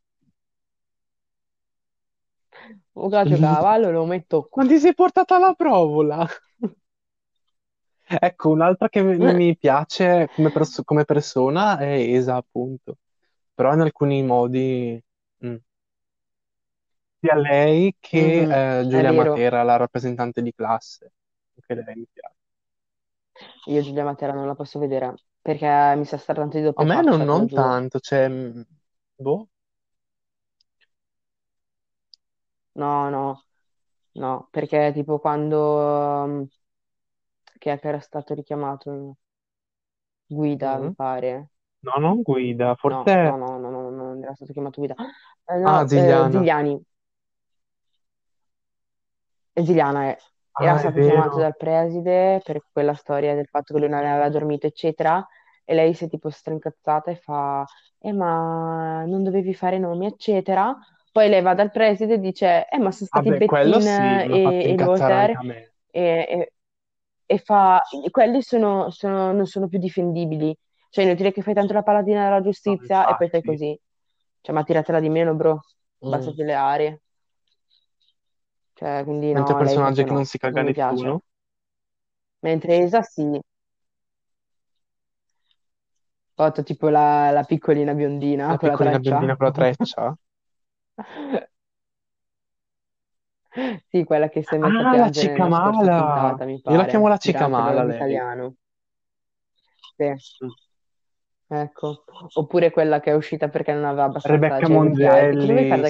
Un 2.93 3.09
caciocavallo 3.09 3.91
lo 3.91 4.05
metto 4.05 4.47
Ma 4.55 4.65
qua. 4.65 4.65
ti 4.65 4.79
sei 4.79 4.93
portata 4.95 5.37
la 5.39 5.53
provola? 5.53 6.25
Ecco, 8.05 8.49
un'altra 8.49 8.89
che 8.89 9.01
mi 9.01 9.17
mi 9.33 9.57
piace 9.57 10.29
come, 10.31 10.51
pers- 10.51 10.81
come 10.83 11.05
persona 11.05 11.77
è 11.79 11.93
Esa, 12.15 12.35
appunto. 12.35 12.97
Però 13.53 13.73
in 13.73 13.81
alcuni 13.81 14.23
modi, 14.23 15.01
mm, 15.45 15.55
sia 17.19 17.35
lei 17.35 17.95
che 17.99 18.41
Mhm, 18.41 18.57
eh, 18.81 18.85
è 18.87 18.87
Giulia 18.87 19.11
vero. 19.11 19.41
Matera, 19.41 19.63
la 19.63 19.77
rappresentante 19.77 20.41
di 20.41 20.53
classe. 20.53 21.13
Anche 21.55 21.75
lei 21.83 21.95
mi 21.95 22.07
piace. 22.11 22.35
Io 23.65 23.81
Giulia 23.81 24.03
Matera 24.05 24.31
non 24.33 24.47
la 24.47 24.55
posso 24.55 24.79
vedere 24.79 25.05
perché 25.43 25.93
mi 25.97 26.05
sa 26.05 26.17
star 26.17 26.37
tanto 26.37 26.57
di 26.57 26.63
A 26.75 26.83
doppia 26.83 26.87
me 26.89 27.01
non, 27.01 27.21
faccia, 27.21 27.27
te 27.27 27.37
lo 27.37 27.45
non 27.45 27.47
giuro. 27.47 27.81
tanto, 27.89 27.99
cioè, 27.99 28.29
boh. 29.17 29.49
No, 32.75 33.09
no, 33.09 33.43
no, 34.15 34.47
perché 34.51 34.91
tipo 34.93 35.19
quando... 35.19 36.25
mm, 36.27 36.43
Chi 37.57 37.69
è 37.69 37.79
che 37.79 37.87
era 37.87 37.99
stato 38.01 38.33
richiamato? 38.33 39.15
Guida, 40.29 40.79
mi 40.79 40.89
Mm. 40.89 40.93
pare. 40.93 41.49
No, 41.83 41.93
non 41.99 42.23
guida, 42.23 42.75
No, 42.85 43.13
forse... 43.15 43.19
no, 43.21 43.37
no, 43.37 43.57
no, 43.59 43.71
no, 43.71 43.81
no, 43.81 43.89
non 43.91 44.23
era 44.23 44.33
stato 44.35 44.51
chiamato 44.53 44.79
Guida. 44.81 44.95
Eh, 45.45 45.57
Ah, 45.65 45.83
no, 45.83 45.87
eh, 45.93 46.27
Zigliana. 46.27 46.29
Zigliani. 46.29 46.81
Esiliana 49.55 50.09
è- 50.11 50.17
era 50.55 50.75
Ah, 50.75 50.77
stato 50.77 50.99
chiamato 50.99 51.39
dal 51.39 51.55
preside 51.57 52.39
per 52.43 52.61
quella 52.71 52.93
storia 52.93 53.35
del 53.35 53.47
fatto 53.47 53.73
che 53.73 53.79
lui 53.79 53.89
non 53.89 54.05
aveva 54.05 54.29
dormito, 54.29 54.67
eccetera, 54.67 55.25
e 55.65 55.73
lei 55.73 55.93
si 55.93 56.05
è 56.05 56.09
tipo 56.09 56.29
strincazzata 56.29 57.11
e 57.11 57.15
fa, 57.15 57.65
eh 57.99 58.11
ma 58.13 59.03
non 59.05 59.23
dovevi 59.23 59.53
fare 59.53 59.79
nomi, 59.79 60.05
eccetera. 60.07 60.75
Poi 61.11 61.29
lei 61.29 61.41
va 61.41 61.53
dal 61.53 61.71
preside 61.71 62.15
e 62.15 62.19
dice, 62.19 62.67
eh 62.69 62.77
ma 62.79 62.91
sono 62.91 63.07
stati 63.07 63.31
Vabbè, 63.31 63.33
Bettin 63.33 63.79
sì, 63.79 64.25
e, 64.27 64.65
e 64.71 64.77
me. 65.43 65.73
e, 65.91 66.01
e- 66.29 66.53
e 67.25 67.37
fa, 67.39 67.81
quelli 68.11 68.41
sono, 68.41 68.89
sono- 68.91 69.31
non 69.31 69.45
sono 69.47 69.67
più 69.67 69.79
difendibili. 69.79 70.55
Cioè, 70.89 71.03
è 71.03 71.07
inutile 71.07 71.31
che 71.31 71.41
fai 71.41 71.53
tanto 71.53 71.73
la 71.73 71.81
paladina 71.83 72.23
della 72.25 72.41
No, 72.65 72.75
giustizia 72.81 73.05
e 73.05 73.15
poi 73.15 73.29
fai 73.29 73.43
così. 73.43 73.79
Cioè, 74.41 74.53
ma 74.55 74.63
tiratela 74.63 74.99
di 74.99 75.09
meno, 75.09 75.33
bro. 75.35 75.61
Mm. 76.01 76.03
Abbassate 76.05 76.43
le 76.43 76.53
aree. 76.53 77.01
Cioè, 78.83 79.03
quindi 79.03 79.33
Mentre 79.33 79.53
no, 79.53 79.61
lei 79.61 79.77
personaggi 79.77 79.79
proprio 79.79 80.05
che 80.05 80.13
non 80.13 80.23
no, 80.23 80.25
si 80.25 80.37
caga 80.37 80.61
non 80.61 80.63
mi 80.63 80.71
piace. 80.71 81.13
nessuno. 81.13 81.23
Mentre 82.43 82.77
Esa 82.83 83.01
sì, 83.01 83.39
fatto 86.35 86.61
tipo 86.63 86.89
la, 86.89 87.31
la 87.31 87.43
piccolina 87.43 87.93
biondina 87.95 88.53
La 88.53 88.57
con 88.57 88.69
la 88.69 88.77
piccolina 88.77 88.99
biondina 88.99 89.35
treccia. 89.35 89.35
con 89.35 89.47
la 89.47 89.51
treccia. 89.51 90.15
Sì, 93.89 94.03
quella 94.03 94.29
che 94.29 94.43
si 94.43 94.55
è 94.55 94.57
messa 94.57 94.83
a 94.83 94.85
Ah, 94.85 94.95
la 94.97 95.09
piangere 95.09 95.33
nella 95.33 95.51
scorsa 95.51 95.87
cicamala! 95.89 95.89
puntata, 95.89 96.45
mi 96.45 96.59
Io 96.65 96.75
la 96.77 96.85
chiamo 96.85 97.07
pare, 97.07 97.09
la 97.09 97.17
durante 97.21 97.61
l'ora 97.61 97.81
cicamala, 97.81 97.83
lei. 97.83 98.21
d'italiano. 98.23 98.55
Sì, 99.97 100.05
Mm. 100.41 100.53
Ecco. 101.47 102.03
Oppure 102.33 102.71
quella 102.71 102.99
che 102.99 103.11
è 103.11 103.13
uscita 103.13 103.49
perché 103.49 103.73
non 103.73 103.85
aveva 103.85 104.05
abbastanza 104.05 104.37
Rebecca 104.37 104.67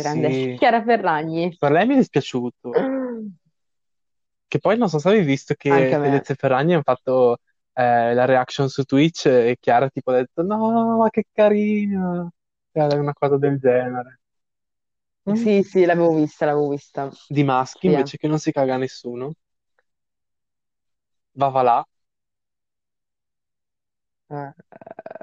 grande? 0.02 0.32
sì. 0.32 0.56
Chiara 0.58 0.84
Ferragni. 0.84 1.56
Per 1.60 1.72
lei 1.72 1.86
mi 1.88 1.94
è 1.94 1.98
dispiaciuto. 1.98 2.72
Che 4.48 4.60
poi 4.60 4.78
non 4.78 4.88
so 4.88 5.00
se 5.00 5.08
avevi 5.08 5.26
visto 5.26 5.56
Anche 5.58 5.90
che 5.90 5.96
a 5.96 6.00
me. 6.00 6.06
Fedez 6.12 6.30
e 6.30 6.36
Ferragni 6.36 6.74
hanno 6.74 6.84
fatto 6.84 7.38
eh, 7.74 8.14
la 8.14 8.26
reaction 8.26 8.70
su 8.70 8.84
Twitch 8.84 9.26
e 9.26 9.58
Chiara 9.60 9.90
tipo 9.90 10.12
ha 10.12 10.16
detto 10.18 10.44
no, 10.44 10.98
ma 10.98 11.10
che 11.10 11.26
carina. 11.32 12.30
Cioè, 12.72 12.94
una 12.98 13.14
cosa 13.14 13.38
del 13.38 13.58
genere. 13.58 14.20
Mm. 15.30 15.36
Sì, 15.36 15.64
sì, 15.64 15.86
l'avevo 15.86 16.14
vista, 16.14 16.46
l'avevo 16.46 16.70
vista. 16.70 17.10
Di 17.28 17.44
maschi 17.44 17.88
Sì, 17.88 17.94
eh. 17.94 17.96
invece 17.96 18.18
che 18.18 18.28
non 18.28 18.40
si 18.40 18.52
caga 18.52 18.78
nessuno. 18.78 19.34
Va 21.44 21.50
va 21.58 21.64
là. 21.70 21.78
Eh, 24.34 24.54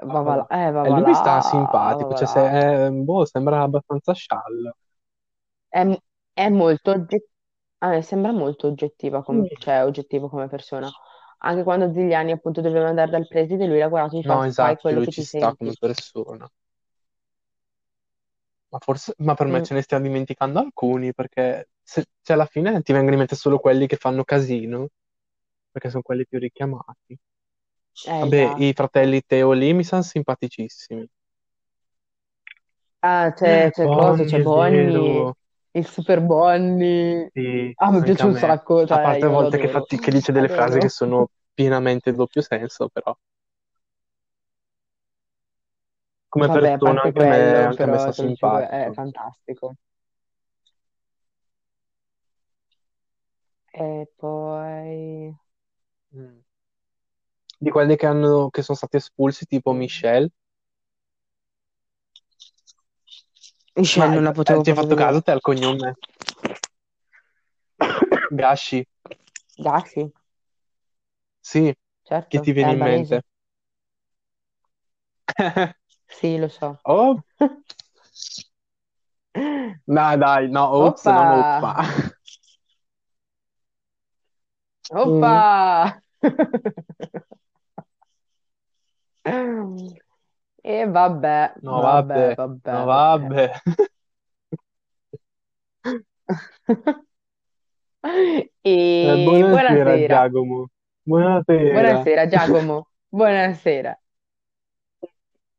Va 0.09 0.15
va, 0.15 0.21
va 0.25 0.31
va 0.31 0.35
là. 0.35 0.41
là, 0.41 0.47
eh, 0.59 0.71
va, 0.77 0.85
E 0.87 0.89
va 0.91 0.97
lui 0.97 1.03
mi 1.03 1.13
sta 1.13 1.41
va, 1.41 1.41
simpatico, 1.41 2.13
va 2.13 2.21
cioè 2.21 2.27
là. 2.27 2.35
se, 2.35 2.85
eh, 2.87 2.89
boh, 2.91 3.25
sembra 3.25 3.61
abbastanza 3.61 4.13
sciallo. 4.13 4.75
È, 5.67 5.83
è 6.33 6.49
molto 6.49 6.91
a 7.79 7.87
me 7.89 8.01
sembra 8.03 8.31
molto 8.31 8.67
oggettiva, 8.67 9.23
Mm. 9.31 9.45
come, 9.45 9.47
cioè 9.57 9.83
oggettivo 9.83 10.29
come 10.29 10.47
persona. 10.47 10.93
Anche 11.39 11.63
quando 11.63 11.91
Zigliani 11.91 12.31
appunto 12.31 12.61
doveva 12.61 12.89
andare 12.89 13.09
dal 13.11 13.27
preside, 13.27 13.65
lui 13.67 13.79
l'ha 13.79 13.87
guardato 13.89 14.15
e 14.17 14.19
gli 14.19 14.23
fa 14.23 14.39
No, 14.39 14.43
fai 14.55 14.77
esatto, 14.77 14.79
quello 14.79 14.99
lui 14.99 15.05
che 15.05 15.11
ci 15.11 15.21
ti 15.21 15.25
sta 15.25 15.53
come 15.55 15.73
senti. 15.73 15.77
persona. 15.77 16.49
Ma 18.69 18.79
forse, 18.79 19.13
ma 19.17 19.33
per 19.33 19.47
me 19.47 19.61
Mm, 19.61 19.61
ce 19.61 19.73
ne 19.73 19.81
stiamo 19.81 20.03
dimenticando 20.05 20.59
alcuni, 20.59 21.13
perché 21.13 21.69
se, 21.83 22.05
se 22.21 22.33
alla 22.33 22.45
fine 22.45 22.81
ti 22.81 22.93
vengono 22.93 23.13
in 23.13 23.17
mente 23.19 23.35
solo 23.35 23.59
quelli 23.59 23.85
che 23.87 23.97
fanno 23.97 24.23
casino, 24.23 24.87
perché 25.71 25.89
sono 25.89 26.03
quelli 26.03 26.25
più 26.27 26.39
richiamati. 26.39 27.17
Eh, 28.03 28.21
Vabbè, 28.21 28.53
i 28.55 28.71
esatto. 28.71 28.73
fratelli 28.73 29.21
Teo 29.25 29.51
lì 29.51 29.73
mi 29.73 29.83
sono 29.83 30.01
simpaticissimi. 30.01 31.05
Ah, 33.03 33.31
c'è 33.33 33.69
c'è 33.71 33.89
coso, 33.89 34.23
Bonnie, 34.23 34.25
c'è 34.25 34.39
è 34.41 34.41
Bonnie. 34.41 35.33
il 35.71 35.85
Super 35.87 36.21
Bonnie. 36.21 37.31
Sì, 37.33 37.75
Ah, 37.75 37.91
mi 37.91 38.03
piace 38.03 38.25
a 38.25 38.29
un 38.29 38.35
sacco, 38.35 38.85
A 38.85 38.85
cioè 38.85 38.99
parte 38.99 39.25
a 39.25 39.29
io 39.29 39.37
lo 39.37 39.49
volte 39.49 39.57
che, 39.57 39.67
fatti- 39.67 39.97
che 39.99 40.11
dice 40.11 40.31
delle 40.31 40.49
frasi 40.49 40.79
che 40.79 40.89
sono 40.89 41.29
pienamente 41.53 42.13
doppio 42.13 42.41
senso, 42.41 42.89
però 42.89 43.15
come 46.29 46.49
Vabbè, 46.49 46.71
a 46.71 46.77
persona 46.79 46.79
parte 46.79 47.03
anche 47.03 47.21
a 47.21 47.23
me, 47.25 47.37
quello, 47.37 47.63
anche 47.63 47.83
a 47.83 47.87
me 47.87 47.97
però 47.97 47.99
sta 47.99 48.13
te 48.13 48.21
lo 48.23 48.31
giuro, 48.31 48.67
è 48.67 48.89
simpatico. 48.89 48.93
fantastico. 48.93 49.75
E 53.85 54.07
poi... 54.17 55.35
Mm. 56.13 56.40
Di 57.61 57.69
quelli 57.69 57.95
che 57.95 58.07
hanno, 58.07 58.49
che 58.49 58.63
sono 58.63 58.75
stati 58.75 58.95
espulsi, 58.95 59.45
tipo 59.45 59.71
mm, 59.71 59.77
Michelle. 59.77 60.29
Michelle 63.75 64.07
Ma 64.07 64.13
non 64.13 64.23
la 64.23 64.31
eh, 64.31 64.33
potevo 64.33 64.63
ci 64.63 64.69
hai 64.69 64.75
proprio 64.75 64.75
fatto 64.75 64.95
caso 64.95 65.17
vedere. 65.17 65.21
te 65.21 65.31
al 65.31 65.41
cognome? 65.41 65.95
Gashi? 68.31 68.85
Gashi, 69.57 70.11
Sì, 71.39 71.73
che 72.27 72.39
ti 72.39 72.51
certo, 72.51 72.59
è 72.59 72.65
viene 72.65 72.71
in 72.71 72.81
mente? 72.81 73.15
albanese. 73.15 73.25
Sì, 76.07 76.37
lo 76.37 76.47
so. 76.49 76.79
Oh, 76.85 77.23
no, 79.87 80.17
dai, 80.17 80.47
no, 80.49 80.63
ops, 80.71 81.05
Oppa! 81.05 81.13
non 81.13 81.29
oppa. 81.31 81.75
Mm. 85.05 85.43
Oppa! 85.43 86.01
E 90.63 90.85
vabbè, 90.87 91.53
No, 91.61 91.81
vabbè, 91.81 92.35
vabbè, 92.35 92.71
no, 92.71 92.85
vabbè, 92.85 93.09
vabbè. 93.19 93.29
vabbè. 93.29 93.51
Eh, 98.03 98.49
E 98.63 99.17
buonasera, 99.17 99.97
buonasera, 99.97 100.01
Giacomo. 100.05 100.67
Buonasera. 101.03 102.07
buonasera 102.07 102.27
Giacomo, 102.27 102.87
buonasera. 103.09 103.99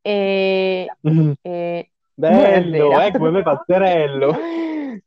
E, 0.04 0.88
e 1.42 1.90
Bello, 2.14 2.98
buonasera. 2.98 3.06
eh, 3.06 3.12
come 3.14 3.30
me 3.30 3.42
pazzerello. 3.42 4.34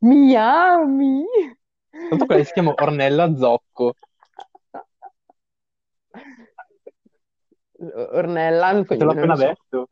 Mi 0.02 0.36
ami? 0.36 1.26
Tanto 2.08 2.26
quella 2.26 2.44
si 2.44 2.52
chiama 2.52 2.74
Ornella 2.78 3.36
Zocco. 3.36 3.94
Ornella, 7.78 8.84
Te 8.86 8.96
l'ho 8.98 9.12
appena 9.12 9.36
so. 9.36 9.46
detto. 9.46 9.88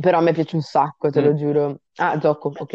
Però 0.00 0.18
a 0.18 0.20
me 0.20 0.32
piace 0.32 0.56
un 0.56 0.62
sacco, 0.62 1.10
te 1.10 1.20
Mm. 1.20 1.24
lo 1.24 1.34
giuro. 1.34 1.80
Ah, 1.96 2.18
Zocco, 2.20 2.52
ok. 2.56 2.74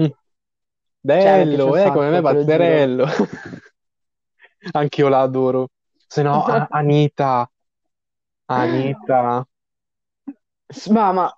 Mm. 0.00 0.04
Cioè, 0.04 1.44
me 1.44 1.58
Bello, 1.58 1.76
eh, 1.76 1.90
come 1.90 2.10
me 2.10 2.20
sacco, 2.20 2.20
lo 2.20 2.20
giuro. 2.20 2.34
pazzerello. 2.34 3.06
Anch'io 4.72 5.08
la 5.08 5.20
adoro. 5.20 5.68
Se 6.06 6.22
no, 6.22 6.42
A- 6.44 6.66
Anita. 6.70 7.50
Anita. 8.46 9.46
Mamma. 10.90 11.34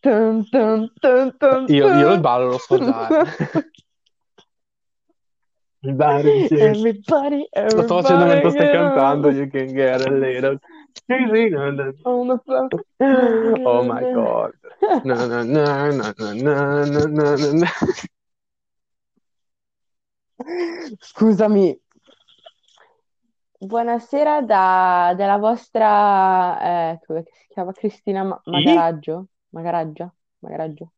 Tun, 0.00 0.44
tun, 0.50 0.90
tun, 1.00 1.64
Io, 1.68 1.88
io 1.92 2.12
il 2.12 2.20
ballo 2.20 2.46
lo 2.50 2.58
so 2.58 2.78
già. 2.78 3.08
eh. 3.20 3.24
Il 5.80 5.94
ballo 5.94 6.28
insieme. 6.30 6.70
Everybody, 6.70 7.48
Lo 7.52 7.82
sto 7.82 8.00
facendo 8.00 8.24
mentre 8.24 8.48
everybody 8.48 8.54
stai 8.54 8.70
cantando. 8.70 9.30
You 9.30 9.48
can 9.50 9.66
get 9.72 10.00
a 10.06 10.10
little. 10.10 10.58
Sì, 10.94 11.14
sì, 11.32 11.48
no, 11.50 11.70
no. 11.70 11.92
Oh 13.64 13.82
my 13.82 14.04
god. 14.14 14.52
No, 15.04 15.26
no, 15.26 15.42
no, 15.42 15.90
no, 15.90 16.12
no, 16.18 16.84
no, 16.84 17.06
no, 17.06 17.52
no. 17.52 17.66
Scusami. 21.00 21.78
Buonasera 23.58 24.42
da, 24.42 25.14
dalla 25.16 25.38
vostra, 25.38 26.92
eh, 26.92 27.00
come 27.06 27.24
si 27.32 27.46
chiama? 27.48 27.72
Cristina 27.72 28.22
Ma- 28.22 28.40
Magaraggio? 28.44 29.26
Magaraggia? 29.50 30.12
Magaraggio? 30.40 30.92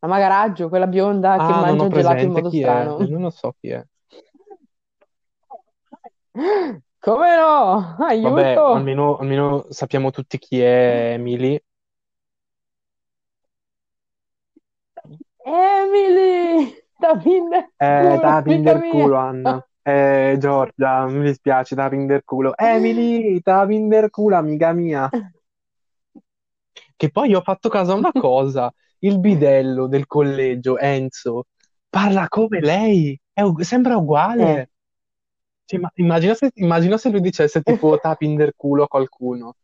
La 0.00 0.08
Magaraggio, 0.08 0.68
quella 0.68 0.86
bionda 0.86 1.36
che 1.36 1.42
Ah, 1.42 1.48
non 1.56 1.60
mangia 1.62 1.84
ho 1.86 1.88
gelato 1.90 2.24
in 2.26 2.32
modo 2.32 2.50
chi 2.50 2.60
è. 2.60 2.84
Non 2.84 3.22
lo 3.22 3.30
so 3.30 3.54
chi 3.58 3.68
è. 3.70 3.82
Come 7.04 7.36
no? 7.36 7.96
Vabbè, 8.18 8.64
Aiuto! 8.64 8.66
almeno, 8.66 9.16
almeno 9.18 9.66
sappiamo 9.70 10.10
tutti 10.10 10.38
chi 10.38 10.58
è 10.60 11.12
Emily. 11.12 11.60
Emily! 15.46 16.74
Da 17.00 17.16
Pinder 17.16 17.68
Eh, 17.78 18.18
da 18.18 18.42
culo, 18.42 18.42
amica 18.42 18.42
pinder 18.42 18.78
mia! 18.78 19.06
culo, 19.06 19.16
Anna. 19.16 19.64
Eh, 19.82 20.36
Giorgia, 20.38 21.06
mi 21.06 21.22
dispiace, 21.24 21.74
da 21.74 21.88
pinder 21.88 22.24
culo. 22.24 22.54
Emily, 22.58 23.40
da 23.44 23.64
pinder 23.66 24.10
culo, 24.10 24.36
amica 24.36 24.72
mia. 24.72 25.08
Che 26.96 27.10
poi 27.10 27.34
ho 27.34 27.40
fatto 27.42 27.68
caso 27.68 27.92
a 27.92 27.96
una 27.96 28.12
cosa. 28.12 28.72
Il 29.00 29.18
bidello 29.20 29.86
del 29.86 30.06
collegio, 30.06 30.78
Enzo, 30.78 31.46
parla 31.88 32.28
come 32.28 32.60
lei. 32.60 33.18
È 33.32 33.42
u- 33.42 33.60
sembra 33.60 33.96
Eh, 33.96 34.02
uguale. 34.02 34.70
Cioè, 35.66 35.80
ma 35.80 35.90
immagina 35.94 36.34
se, 36.34 36.50
immagina 36.54 36.96
se 36.98 37.10
lui 37.10 37.20
dicesse 37.20 37.62
tipo 37.62 37.98
da 38.02 38.14
pinder 38.14 38.52
culo 38.56 38.84
a 38.84 38.88
qualcuno. 38.88 39.56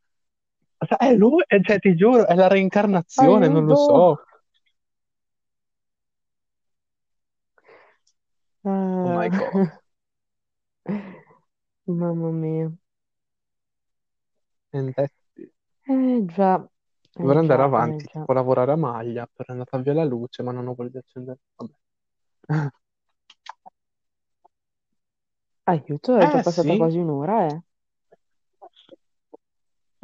È 0.99 1.15
lui, 1.15 1.43
eh, 1.47 1.61
cioè, 1.63 1.79
ti 1.79 1.95
giuro, 1.95 2.27
è 2.27 2.35
la 2.35 2.49
reincarnazione, 2.49 3.49
non 3.49 3.67
lo 3.67 3.75
so. 3.75 3.93
aiuto! 3.93 4.25
Oh 8.65 9.09
my 9.09 9.29
God. 9.29 9.55
Ah, 9.55 9.81
Mamma 11.87 12.31
mia. 12.33 12.73
It. 14.73 14.99
Eh 15.83 16.25
già, 16.27 16.57
eh 16.61 16.69
Dovrei 17.13 17.39
andare 17.41 17.63
già, 17.63 17.65
eh 17.65 17.67
avanti, 17.67 18.05
già. 18.05 18.21
tipo 18.21 18.33
lavorare 18.33 18.73
a 18.73 18.77
maglia, 18.77 19.27
però 19.27 19.49
è 19.49 19.53
andata 19.53 19.79
via 19.79 19.93
la 19.95 20.05
luce, 20.05 20.43
ma 20.43 20.53
non 20.53 20.67
ho 20.69 20.75
voglia 20.75 20.91
di 20.91 20.99
accendere. 20.99 21.39
Vabbè. 21.57 21.73
Aiuto, 25.71 26.17
è 26.17 26.27
già 26.27 26.39
Eh 26.39 26.43
passata 26.43 26.75
sì, 26.75 26.77
quasi 26.77 26.99
un'ora, 26.99 27.47
eh. 27.47 27.63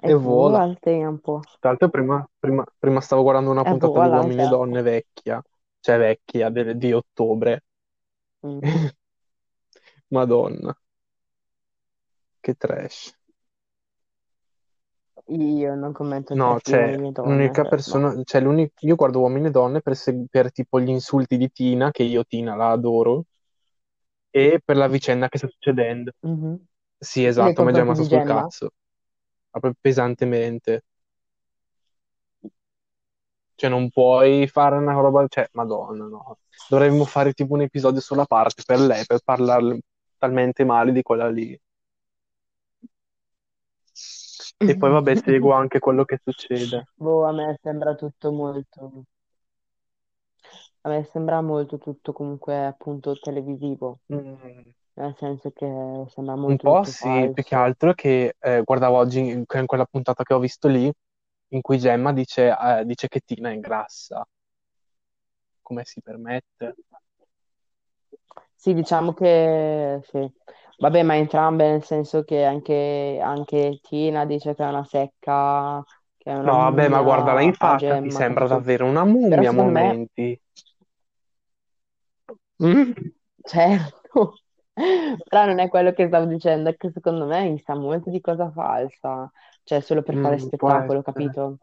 e 0.01 0.11
E 0.11 0.15
vola. 0.15 0.59
vola 0.59 0.65
il 0.65 0.79
tempo. 0.79 1.43
Tra 1.61 1.71
l'altro 1.71 1.89
prima, 1.91 2.27
prima- 2.39 2.65
prima 2.79 3.01
stavo 3.01 3.23
guardando 3.23 3.51
una 3.51 3.65
E 3.71 3.71
puntata 3.71 3.99
di 4.01 4.09
vola 4.09 4.21
il 4.25 4.33
Uomini 4.33 4.43
e 4.43 4.47
tempo. 4.47 4.49
Donne 4.49 4.83
vecchia, 4.83 5.43
cioè 5.81 5.99
vecchia, 5.99 6.51
del- 6.51 6.77
di 6.79 6.93
ottobre. 6.93 7.65
Mm. 8.43 8.63
Madonna, 10.11 10.77
che 12.41 12.55
trash. 12.55 13.15
Io 15.27 15.75
non 15.75 15.93
commento 15.93 16.35
No, 16.35 16.39
trash 16.39 16.63
di 16.65 16.73
uomini 16.73 16.97
cioè, 16.97 17.09
e 17.09 17.13
donne, 17.13 17.55
l'unica 17.55 17.61
cioè, 17.61 17.77
no. 17.87 18.05
persona, 18.05 18.23
cioè 18.25 18.41
l'unico, 18.41 18.75
io 18.87 18.95
guardo 18.95 19.21
Uomini 19.21 19.47
e 19.47 19.51
Donne 19.51 19.81
per, 19.81 19.97
se- 19.97 20.27
per 20.31 20.53
tipo 20.53 20.79
gli 20.81 20.89
insulti 20.91 21.37
di 21.37 21.51
Tina, 21.51 21.91
che 21.91 22.03
io 22.05 22.25
Tina 22.25 22.55
la 22.55 22.71
adoro, 22.71 23.25
e 24.37 24.61
per 24.63 24.77
la 24.77 24.87
vicenda 24.89 25.29
che 25.29 25.39
sta 25.39 25.49
succedendo. 25.49 26.13
Mhm. 26.23 26.67
Sì, 26.99 27.25
esatto, 27.25 27.63
mi 27.63 27.71
è 27.71 27.73
già 27.75 27.81
rimasto 27.81 28.05
sul 28.05 28.11
Gemma? 28.11 28.43
cazzo, 28.43 28.71
proprio 29.51 29.75
pesantemente. 29.81 30.85
Cioè, 33.55 33.71
non 33.71 33.89
puoi 33.91 34.47
fare 34.49 34.77
una 34.77 34.93
roba, 34.93 35.27
cioè, 35.29 35.49
Madonna, 35.53 36.05
no. 36.07 36.39
Dovremmo 36.69 37.05
fare 37.05 37.33
tipo 37.33 37.55
un 37.55 37.63
episodio 37.63 38.01
solo 38.01 38.23
a 38.23 38.27
parte 38.27 38.63
per 38.67 38.79
lei, 38.81 39.05
per 39.07 39.21
parlarle 39.25 39.81
talmente 40.19 40.65
male 40.65 40.93
di 40.93 41.03
quella 41.03 41.29
lì. 41.31 41.59
E 44.59 44.77
poi, 44.77 44.91
vabbè, 44.91 45.15
seguo 45.17 45.53
anche 45.53 45.79
quello 45.79 46.05
che 46.05 46.21
succede. 46.23 46.89
Boh, 46.99 47.25
a 47.27 47.33
me 47.33 47.59
sembra 47.63 47.95
tutto 47.95 48.33
molto... 48.33 49.05
A 50.87 50.89
me 50.89 51.05
sembra 51.05 51.43
molto 51.43 51.77
tutto 51.77 52.15
comunque 52.15 52.65
appunto 52.65 53.13
televisivo, 53.19 54.01
Mm, 54.09 54.75
nel 54.95 55.15
senso 55.19 55.51
che 55.53 55.67
sembra 56.09 56.37
un 56.45 56.57
molto 56.57 56.63
po' 56.63 56.83
tutto 56.83 56.91
sì, 56.91 57.29
più 57.33 57.43
che 57.43 57.55
falso. 57.55 57.57
altro 57.57 57.93
che 57.95 58.37
eh, 58.39 58.63
guardavo 58.63 58.97
oggi 58.97 59.19
in, 59.21 59.45
in 59.55 59.67
quella 59.67 59.85
puntata 59.87 60.23
che 60.23 60.35
ho 60.35 60.39
visto 60.39 60.69
lì, 60.69 60.91
in 61.49 61.61
cui 61.61 61.79
Gemma 61.79 62.13
dice, 62.13 62.49
eh, 62.59 62.85
dice 62.85 63.09
che 63.09 63.21
Tina 63.25 63.51
è 63.51 63.59
grassa. 63.61 64.27
Come 65.63 65.85
si 65.85 66.01
permette? 66.01 66.77
Sì, 68.55 68.75
diciamo 68.75 69.13
che 69.15 70.01
sì. 70.11 70.31
Vabbè, 70.79 71.03
ma 71.03 71.17
entrambe, 71.17 71.71
nel 71.71 71.83
senso 71.85 72.23
che 72.25 72.45
anche, 72.45 73.19
anche 73.23 73.79
Tina 73.83 74.25
dice 74.27 74.55
che 74.55 74.65
è 74.65 74.69
una 74.69 74.85
secca, 74.85 75.83
che 76.19 76.31
è 76.31 76.37
una 76.37 76.51
No, 76.51 76.57
vabbè, 76.59 76.89
ma 76.89 77.03
guardala 77.03 77.43
in 77.43 77.53
mummia 77.53 77.71
a 77.71 77.75
faccia, 77.75 77.97
ti 77.99 78.11
Gemma, 78.11 78.11
sembra 78.11 78.47
davvero 78.47 78.87
una 78.87 79.05
Però 79.27 79.45
mummia 79.45 79.51
a 79.51 79.53
secondo 79.53 79.71
me, 79.73 79.93
momenti. 79.93 80.39
Mm? 82.61 83.13
certo, 83.43 84.41
però 85.29 85.47
non 85.47 85.59
è 85.59 85.69
quello 85.69 85.93
che 85.93 86.07
stavo 86.07 86.27
dicendo, 86.27 86.71
è 86.71 86.77
che 86.77 86.91
secondo 86.91 87.27
me 87.27 87.49
mi 87.51 87.59
sa 87.59 87.75
molto 87.75 88.11
di 88.11 88.21
cosa 88.21 88.51
falsa, 88.51 89.31
cioè 89.65 89.81
solo 89.81 90.03
per 90.03 90.19
fare 90.19 90.39
Mm, 90.39 90.49
può 90.57 90.71
spettacolo, 90.71 91.03
essere. 91.03 91.03
capito? 91.03 91.59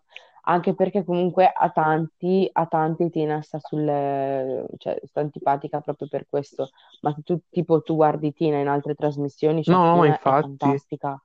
Anche 0.46 0.76
perché 0.76 1.06
comunque 1.06 1.46
a 1.48 1.70
tanti, 1.70 2.50
a 2.52 2.66
tanti 2.68 3.10
Tina 3.10 3.42
sta 3.42 3.60
sulle, 3.60 4.66
cioè 4.78 5.00
sta 5.06 5.22
antipatica 5.22 5.80
proprio 5.80 6.08
per 6.10 6.26
questo. 6.28 6.70
Ma 7.02 7.14
se 7.14 7.22
tu, 7.24 7.40
tipo, 7.50 7.82
tu 7.82 7.96
guardi 7.96 8.34
Tina 8.34 8.58
in 8.60 8.68
altre 8.68 8.94
trasmissioni, 8.96 9.64
cioè 9.64 9.78
No, 9.78 9.84
no, 9.86 9.98
ma 9.98 10.08
Tina 10.08 10.20
è 10.22 10.22
infatti. 10.22 10.38
fantastica. 10.38 11.22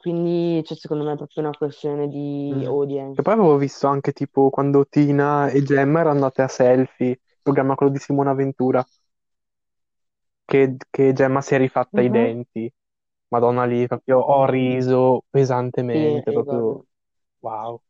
Quindi, 0.00 0.62
cioè, 0.64 0.76
secondo 0.76 1.04
me 1.04 1.16
proprio 1.16 1.42
una 1.44 1.56
questione 1.56 2.08
di 2.08 2.52
Mm. 2.54 2.62
Audience. 2.66 3.22
poi 3.22 3.32
avevo 3.34 3.56
visto 3.56 3.86
anche 3.88 4.12
tipo 4.12 4.50
quando 4.50 4.86
Tina 4.86 5.48
e 5.48 5.62
Gemma 5.62 6.00
erano 6.00 6.16
andate 6.16 6.42
a 6.42 6.48
Selfie, 6.48 7.08
il 7.10 7.20
programma 7.42 7.74
quello 7.74 7.92
di 7.92 7.98
Simona 7.98 8.32
Ventura, 8.34 8.84
che, 10.44 10.76
che 10.90 11.12
Gemma 11.12 11.40
si 11.40 11.54
è 11.54 11.58
rifatta 11.58 12.00
i 12.00 12.04
Mhm. 12.06 12.10
denti. 12.10 12.72
Madonna 13.28 13.64
lì, 13.64 13.86
proprio 13.86 14.18
ho 14.18 14.46
riso 14.48 15.24
Sì, 15.90 15.98
pesantemente, 16.00 16.32
proprio 16.32 16.66
ricordo. 16.66 16.86
wow. 17.40 17.82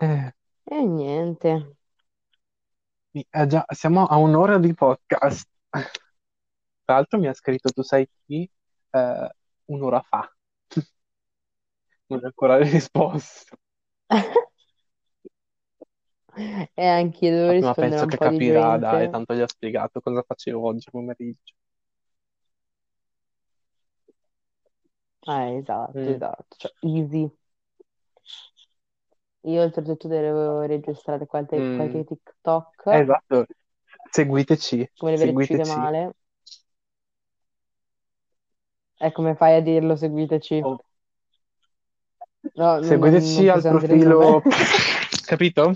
Eh, 0.00 0.32
E 0.76 0.78
niente. 0.96 1.50
eh, 3.30 3.46
già, 3.46 3.64
siamo 3.68 4.06
a 4.06 4.16
un'ora 4.16 4.58
di 4.58 4.74
podcast. 4.74 5.48
Tra 6.84 6.94
l'altro 6.96 7.18
mi 7.18 7.26
ha 7.28 7.34
scritto, 7.34 7.70
tu 7.72 7.82
sai 7.82 8.08
chi? 8.26 8.48
Eh, 8.90 9.28
un'ora 9.66 10.00
fa. 10.02 10.30
Non 12.10 12.20
è 12.20 12.26
ancora 12.26 12.58
risposto. 12.58 13.56
E 16.74 16.84
anche 16.86 17.26
io 17.26 17.30
devo 17.32 17.50
Ma 17.60 17.74
rispondere 17.74 18.00
a 18.00 18.04
penso 18.04 18.04
un 18.04 18.10
che 18.10 18.16
po' 18.16 18.26
di 18.28 18.40
capirà, 18.40 18.76
dai, 18.78 19.08
gente. 19.08 19.08
tanto 19.08 19.34
gli 19.34 19.40
ho 19.40 19.46
spiegato 19.48 20.00
cosa 20.00 20.22
facevo 20.26 20.66
oggi 20.66 20.90
pomeriggio. 20.90 21.54
Eh, 25.26 25.56
esatto, 25.58 25.96
Mm, 25.96 26.16
esatto. 26.16 26.56
Cioè, 26.56 26.72
easy. 26.80 27.28
Io 29.42 29.62
oltretutto 29.62 30.08
devo 30.08 30.62
registrare 30.62 31.26
qualche, 31.26 31.64
mm. 31.64 31.64
qualche 31.70 32.02
Eh, 32.90 32.98
TikTok, 32.98 33.02
esatto, 33.02 33.46
seguiteci, 34.12 34.90
come 34.96 35.16
le 35.16 35.16
seguiteci. 35.16 35.64
male. 35.64 36.14
E 39.02 39.10
come 39.12 39.34
fai 39.34 39.56
a 39.56 39.60
dirlo? 39.60 39.96
Seguiteci. 39.96 40.60
Oh, 40.62 40.78
No, 42.54 42.80
non, 42.80 42.98
non- 43.00 43.32
non 43.34 43.46
seguiteci 43.46 43.48
al 43.48 43.60
possiamo 43.62 43.78
dire 43.78 43.94
il 43.94 44.00
nome. 44.00 44.14
profilo, 44.18 44.42
capito? 45.26 45.74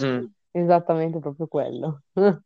Mm. 0.00 0.26
Esattamente 0.52 1.18
proprio 1.20 1.46
quello. 1.46 2.02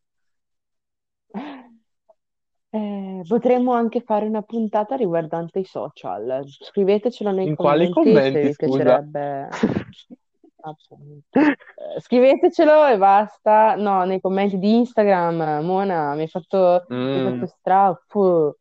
Eh, 2.71 3.23
potremmo 3.27 3.73
anche 3.73 4.03
fare 4.03 4.27
una 4.27 4.43
puntata 4.43 4.95
riguardante 4.95 5.59
i 5.61 5.65
social. 5.65 6.45
Scrivetecelo 6.47 7.31
nei 7.31 7.49
In 7.49 7.57
quali 7.57 7.85
commenti 7.85 7.95
se 7.95 8.05
commenti, 8.05 8.41
vi 8.41 8.53
scusa? 8.53 8.85
piacerebbe. 8.85 9.49
Eh, 10.61 12.01
scrivetecelo 12.01 12.87
e 12.89 12.99
basta. 12.99 13.77
No, 13.77 14.05
nei 14.05 14.21
commenti 14.21 14.59
di 14.59 14.77
Instagram. 14.77 15.65
Mona, 15.65 16.15
mi 16.15 16.23
hai 16.23 16.29
fatto, 16.29 16.85
Mm. 16.93 17.43
stra... 17.45 17.99
fu, 18.07 18.53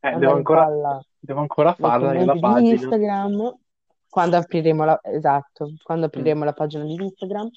Eh, 0.00 0.16
devo 0.16 0.34
ancora, 0.34 0.68
devo 1.18 1.40
ancora 1.40 1.74
farla 1.74 2.14
io 2.14 2.24
la 2.24 2.32
commenti 2.32 2.32
di 2.34 2.40
pagina. 2.40 2.72
Instagram, 2.74 3.58
quando 4.08 4.36
apriremo 4.36 4.84
la, 4.84 4.98
esatto, 5.02 5.70
quando 5.82 6.04
Mm. 6.06 6.08
apriremo 6.08 6.44
la 6.44 6.52
pagina 6.52 6.84
di 6.84 6.94
Instagram. 6.94 7.48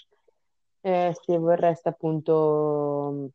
Eh, 0.82 1.14
se 1.22 1.38
vorreste 1.38 1.90
appunto 1.90 3.30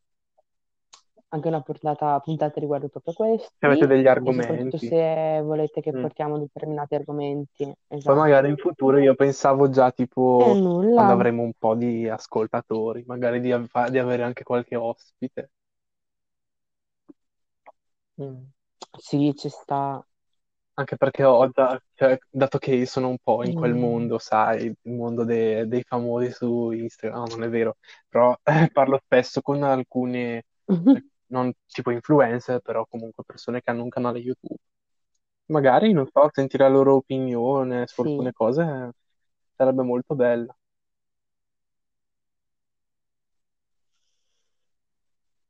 anche 1.34 1.48
una 1.48 1.60
puntata, 1.62 2.18
puntata 2.20 2.60
riguardo 2.60 2.88
proprio 2.88 3.14
Se 3.58 3.66
avete 3.66 3.86
degli 3.88 4.06
argomenti. 4.06 4.94
se 4.94 5.40
volete 5.42 5.80
che 5.80 5.94
Mm. 5.94 6.06
portiamo 6.06 6.38
determinati 6.38 6.94
argomenti. 6.94 7.70
Poi 8.02 8.14
magari 8.16 8.48
in 8.50 8.56
Esatto. 8.56 8.58
futuro 8.58 8.98
io 8.98 9.14
pensavo 9.14 9.68
già 9.70 9.90
tipo 9.92 10.60
nulla. 10.62 10.88
quando 10.92 11.12
avremo 11.12 11.42
un 11.42 11.52
po' 11.58 11.74
di 11.74 12.08
ascoltatori, 12.08 13.02
magari 13.06 13.40
di, 13.40 13.50
av- 13.52 13.88
di 13.88 13.98
avere 13.98 14.22
anche 14.22 14.42
qualche 14.44 14.76
ospite. 14.76 15.50
Mm. 18.20 18.50
Sì, 18.98 19.32
ci 19.36 19.48
sta. 19.48 20.04
Anche 20.76 20.96
perché 20.96 21.22
ho 21.22 21.48
già, 21.50 21.80
cioè, 21.94 22.18
dato 22.28 22.58
che 22.58 22.84
sono 22.86 23.08
un 23.08 23.18
po' 23.22 23.44
in 23.44 23.52
quel 23.52 23.74
Mm. 23.74 23.74
mondo, 23.74 24.18
sai, 24.18 24.64
il 24.66 24.76
mondo 24.92 25.22
de- 25.24 25.66
dei 25.68 25.84
famosi 25.84 26.32
su 26.32 26.72
Instagram, 26.72 27.16
no, 27.20 27.26
non 27.28 27.44
è 27.44 27.48
vero, 27.48 27.76
però 28.08 28.36
eh, 28.42 28.42
parlo 28.72 28.98
spesso 29.04 29.40
con 29.40 29.62
alcune, 29.62 30.38
eh, 30.38 30.44
non 31.34 31.52
tipo 31.66 31.90
influencer, 31.90 32.60
però 32.60 32.86
comunque 32.86 33.24
persone 33.24 33.60
che 33.60 33.70
hanno 33.70 33.82
un 33.82 33.88
canale 33.88 34.18
YouTube. 34.20 34.56
Magari, 35.46 35.92
non 35.92 36.06
so, 36.10 36.28
sentire 36.32 36.64
la 36.64 36.70
loro 36.70 36.94
opinione 36.96 37.86
su 37.86 38.00
alcune 38.02 38.28
Sì, 38.30 38.34
cose 38.34 38.62
eh, 38.62 38.90
sarebbe 39.56 39.82
molto 39.82 40.14
bella. 40.14 40.56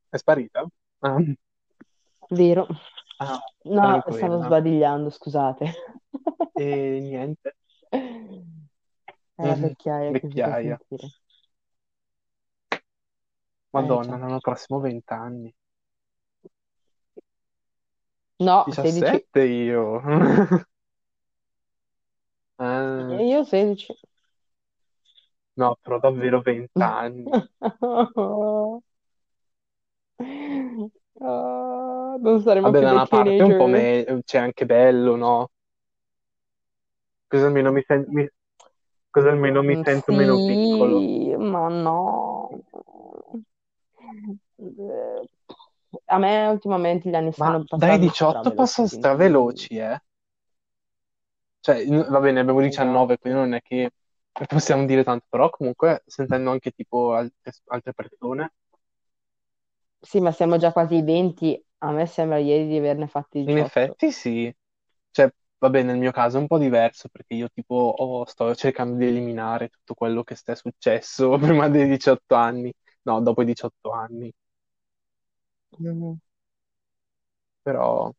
È 0.09 0.17
sparita? 0.17 0.65
Ah, 0.99 1.17
vero. 2.29 2.67
ah, 3.19 3.39
No, 3.63 4.01
stavo 4.01 4.39
tranquilla. 4.39 4.45
sbadigliando, 4.45 5.09
scusate. 5.09 5.73
E 6.53 6.99
niente. 7.01 7.55
È 9.35 9.45
la 9.45 9.55
Mhm. 9.55 9.61
vecchiaia 9.61 10.11
che 10.11 10.19
si 10.19 10.27
può 10.41 10.51
Vecchiaia. 10.51 10.79
sentire. 10.87 11.07
Eh 12.67 12.77
Madonna, 13.71 14.01
già. 14.03 14.17
l'anno 14.17 14.39
prossimo 14.39 14.79
20 14.79 15.13
anni. 15.13 15.53
No, 18.39 18.67
16. 18.71 19.25
17 19.25 19.43
io. 19.43 20.01
Ah, 22.57 23.23
E 23.23 23.25
io 23.29 23.43
16. 23.45 23.93
no, 25.57 25.77
però 25.81 25.99
davvero 25.99 26.41
20 26.41 26.81
anni. 26.81 27.29
Ah, 31.21 32.17
non 32.19 32.41
saremo 32.41 32.73
Vabbè, 32.73 32.73
più 32.73 32.85
da 32.85 32.89
dei 32.89 33.01
una 33.01 33.07
parte 33.07 33.43
un 33.43 33.53
po' 33.53 33.67
teenager. 33.67 33.93
c'è 34.25 34.37
anche 34.39 34.65
bello, 34.65 35.15
no? 35.15 35.49
Così 37.27 37.43
almeno 37.43 37.71
mi, 37.71 37.83
sen- 37.85 38.05
mi- 38.07 38.27
così 39.11 39.27
almeno 39.27 39.61
mi 39.61 39.77
Mm, 39.77 39.81
sento 39.83 40.11
meno 40.11 40.39
piccolo. 40.39 41.05
Sì, 41.05 41.35
ma 41.37 41.67
no. 41.69 42.24
A 46.15 46.17
me 46.17 46.47
ultimamente 46.47 47.09
gli 47.09 47.13
anni 47.13 47.31
Ma 47.37 47.55
stanno 47.55 47.63
dai 47.71 47.97
passando 47.97 47.99
18 47.99 48.51
straveloci, 48.51 48.53
passano 48.53 48.87
quindi 48.87 49.07
straveloci, 49.07 49.77
eh? 49.77 49.99
Cioè, 51.59 51.85
va 52.09 52.19
bene, 52.19 52.39
abbiamo 52.41 52.61
19, 52.61 53.17
quindi 53.17 53.39
non 53.39 53.53
è 53.53 53.61
che 53.61 53.91
possiamo 54.47 54.85
dire 54.85 55.03
tanto, 55.03 55.25
però 55.29 55.49
comunque 55.49 56.03
sentendo 56.05 56.51
anche 56.51 56.71
tipo 56.71 57.13
altre, 57.13 57.51
altre 57.67 57.93
persone, 57.93 58.53
Sì, 59.99 60.21
ma 60.21 60.31
siamo 60.31 60.55
già 60.57 60.71
quasi 60.71 60.95
ai 60.95 61.03
20. 61.03 61.61
A 61.79 61.91
me 61.91 62.05
sembra 62.05 62.37
ieri 62.37 62.65
di 62.67 62.77
averne 62.77 63.07
fatti 63.07 63.39
in 63.43 63.57
18. 63.57 63.57
effetti 63.57 64.11
sì. 64.11 64.53
Cioè, 65.11 65.31
va 65.57 65.69
bene, 65.69 65.91
nel 65.91 65.99
mio 65.99 66.11
caso 66.11 66.37
è 66.37 66.39
un 66.41 66.47
po' 66.47 66.57
diverso 66.57 67.09
perché 67.09 67.33
io 67.35 67.49
tipo 67.53 67.75
oh, 67.75 68.25
sto 68.25 68.53
cercando 68.55 68.97
di 68.97 69.07
eliminare 69.07 69.69
tutto 69.69 69.93
quello 69.93 70.23
che 70.23 70.35
sta 70.35 70.55
successo 70.55 71.37
prima 71.39 71.69
dei 71.69 71.87
18 71.87 72.35
anni, 72.35 72.73
no, 73.03 73.21
dopo 73.21 73.41
i 73.41 73.45
18 73.45 73.91
anni, 73.91 74.31
Mhm. 75.79 76.19
però 77.63 78.13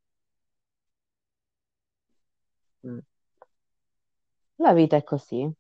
mm, 2.85 3.01
La 4.59 4.75
vita 4.75 4.97
è 4.97 5.03
così. 5.03 5.51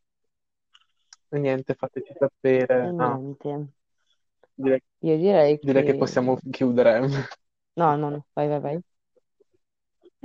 e 1.30 1.38
niente, 1.38 1.74
fateci 1.74 2.12
E 2.82 2.86
sapere. 2.94 2.94
Ah, 2.99 3.18
niente. 3.18 3.49
direi, 4.55 4.82
Io 5.01 5.16
direi 5.18 5.59
direi 5.61 5.82
che 5.84 5.94
che... 5.94 5.94
possiamo 5.94 6.38
chiudere. 6.51 7.01
No, 7.76 7.97
no, 7.97 8.11
no, 8.11 8.26
vai, 8.34 8.49
vai, 8.49 8.61
vai. 8.61 8.82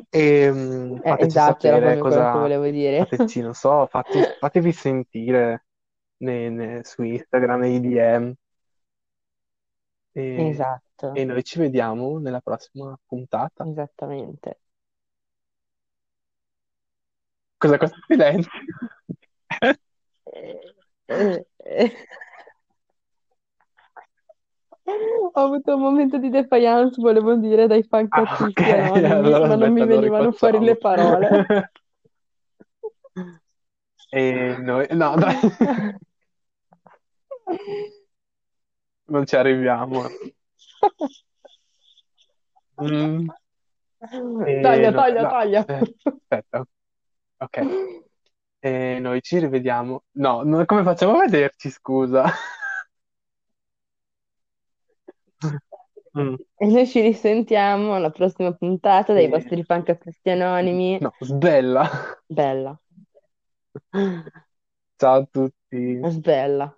E 0.10 0.52
mm, 0.52 0.98
Eh, 1.04 1.04
fateci 1.06 1.40
esatto, 1.40 1.68
era 1.68 1.80
sapere 1.80 1.98
proprio 1.98 2.06
quello 2.06 2.26
che 2.26 2.38
cosa, 2.38 2.38
volevo 2.38 2.66
dire. 2.70 3.06
fateci, 3.06 3.42
non 3.42 3.54
so, 3.54 3.88
fatti- 3.88 4.24
fatevi 4.38 4.72
sentire 4.74 5.66
ne- 6.18 6.50
ne- 6.50 6.84
su 6.84 7.04
Instagram, 7.04 7.60
nei 7.62 7.80
DM 7.82 8.34
e, 10.14 10.24
e 10.24 10.50
Esatto, 10.50 11.12
noi 11.26 11.44
ci 11.44 11.60
vediamo 11.60 12.20
nella 12.20 12.42
prossima 12.42 12.98
puntata. 13.06 13.66
esattamente. 13.68 14.60
Cos'è 17.58 17.78
questo 17.78 17.98
silenzio? 18.08 18.50
Ho 24.84 25.40
avuto 25.40 25.76
un 25.76 25.82
momento 25.82 26.18
di 26.18 26.30
defiance, 26.30 27.00
volevo 27.00 27.36
dire 27.36 27.68
dai 27.68 27.86
Ah, 28.10 28.44
ok, 28.44 28.56
fancatisti 28.58 28.72
anonimi, 28.72 29.12
allora 29.12 29.48
ma 29.48 29.56
non 29.56 29.74
mi 29.74 29.86
venivano 29.86 30.32
fuori 30.32 30.60
le 30.60 30.76
parole. 30.76 31.46
E 34.14 34.58
noi, 34.60 34.88
no, 34.92 35.16
dai, 35.16 35.38
non 39.12 39.26
ci 39.26 39.36
arriviamo. 39.36 40.04
Mm, 42.82 43.28
e 44.48 44.62
Taglia, 44.62 44.90
no, 44.90 44.98
taglia, 44.98 45.22
no, 45.22 45.30
taglia. 45.30 45.66
eh, 45.68 45.94
aspetta, 46.04 46.66
ok. 47.38 47.58
E 48.64 49.00
noi 49.00 49.22
ci 49.24 49.40
rivediamo. 49.40 50.04
No, 50.18 50.44
no, 50.44 50.64
come 50.66 50.84
facciamo 50.84 51.14
a 51.18 51.22
vederci, 51.26 51.72
scusa? 51.72 52.26
Mm, 56.16 56.36
E 56.58 56.66
noi 56.68 56.86
ci 56.88 57.02
risentiamo 57.02 57.96
alla 57.96 58.12
prossima 58.12 58.54
puntata 58.54 59.14
dei 59.14 59.26
e- 59.26 59.30
vostri 59.30 59.64
fancast 59.64 60.28
anonimi. 60.28 61.00
No, 61.00 61.12
sbella. 61.22 61.90
Bella, 62.28 62.80
Ciao 64.98 65.22
a 65.22 65.26
tutti. 65.26 66.00
bella. 66.20 66.78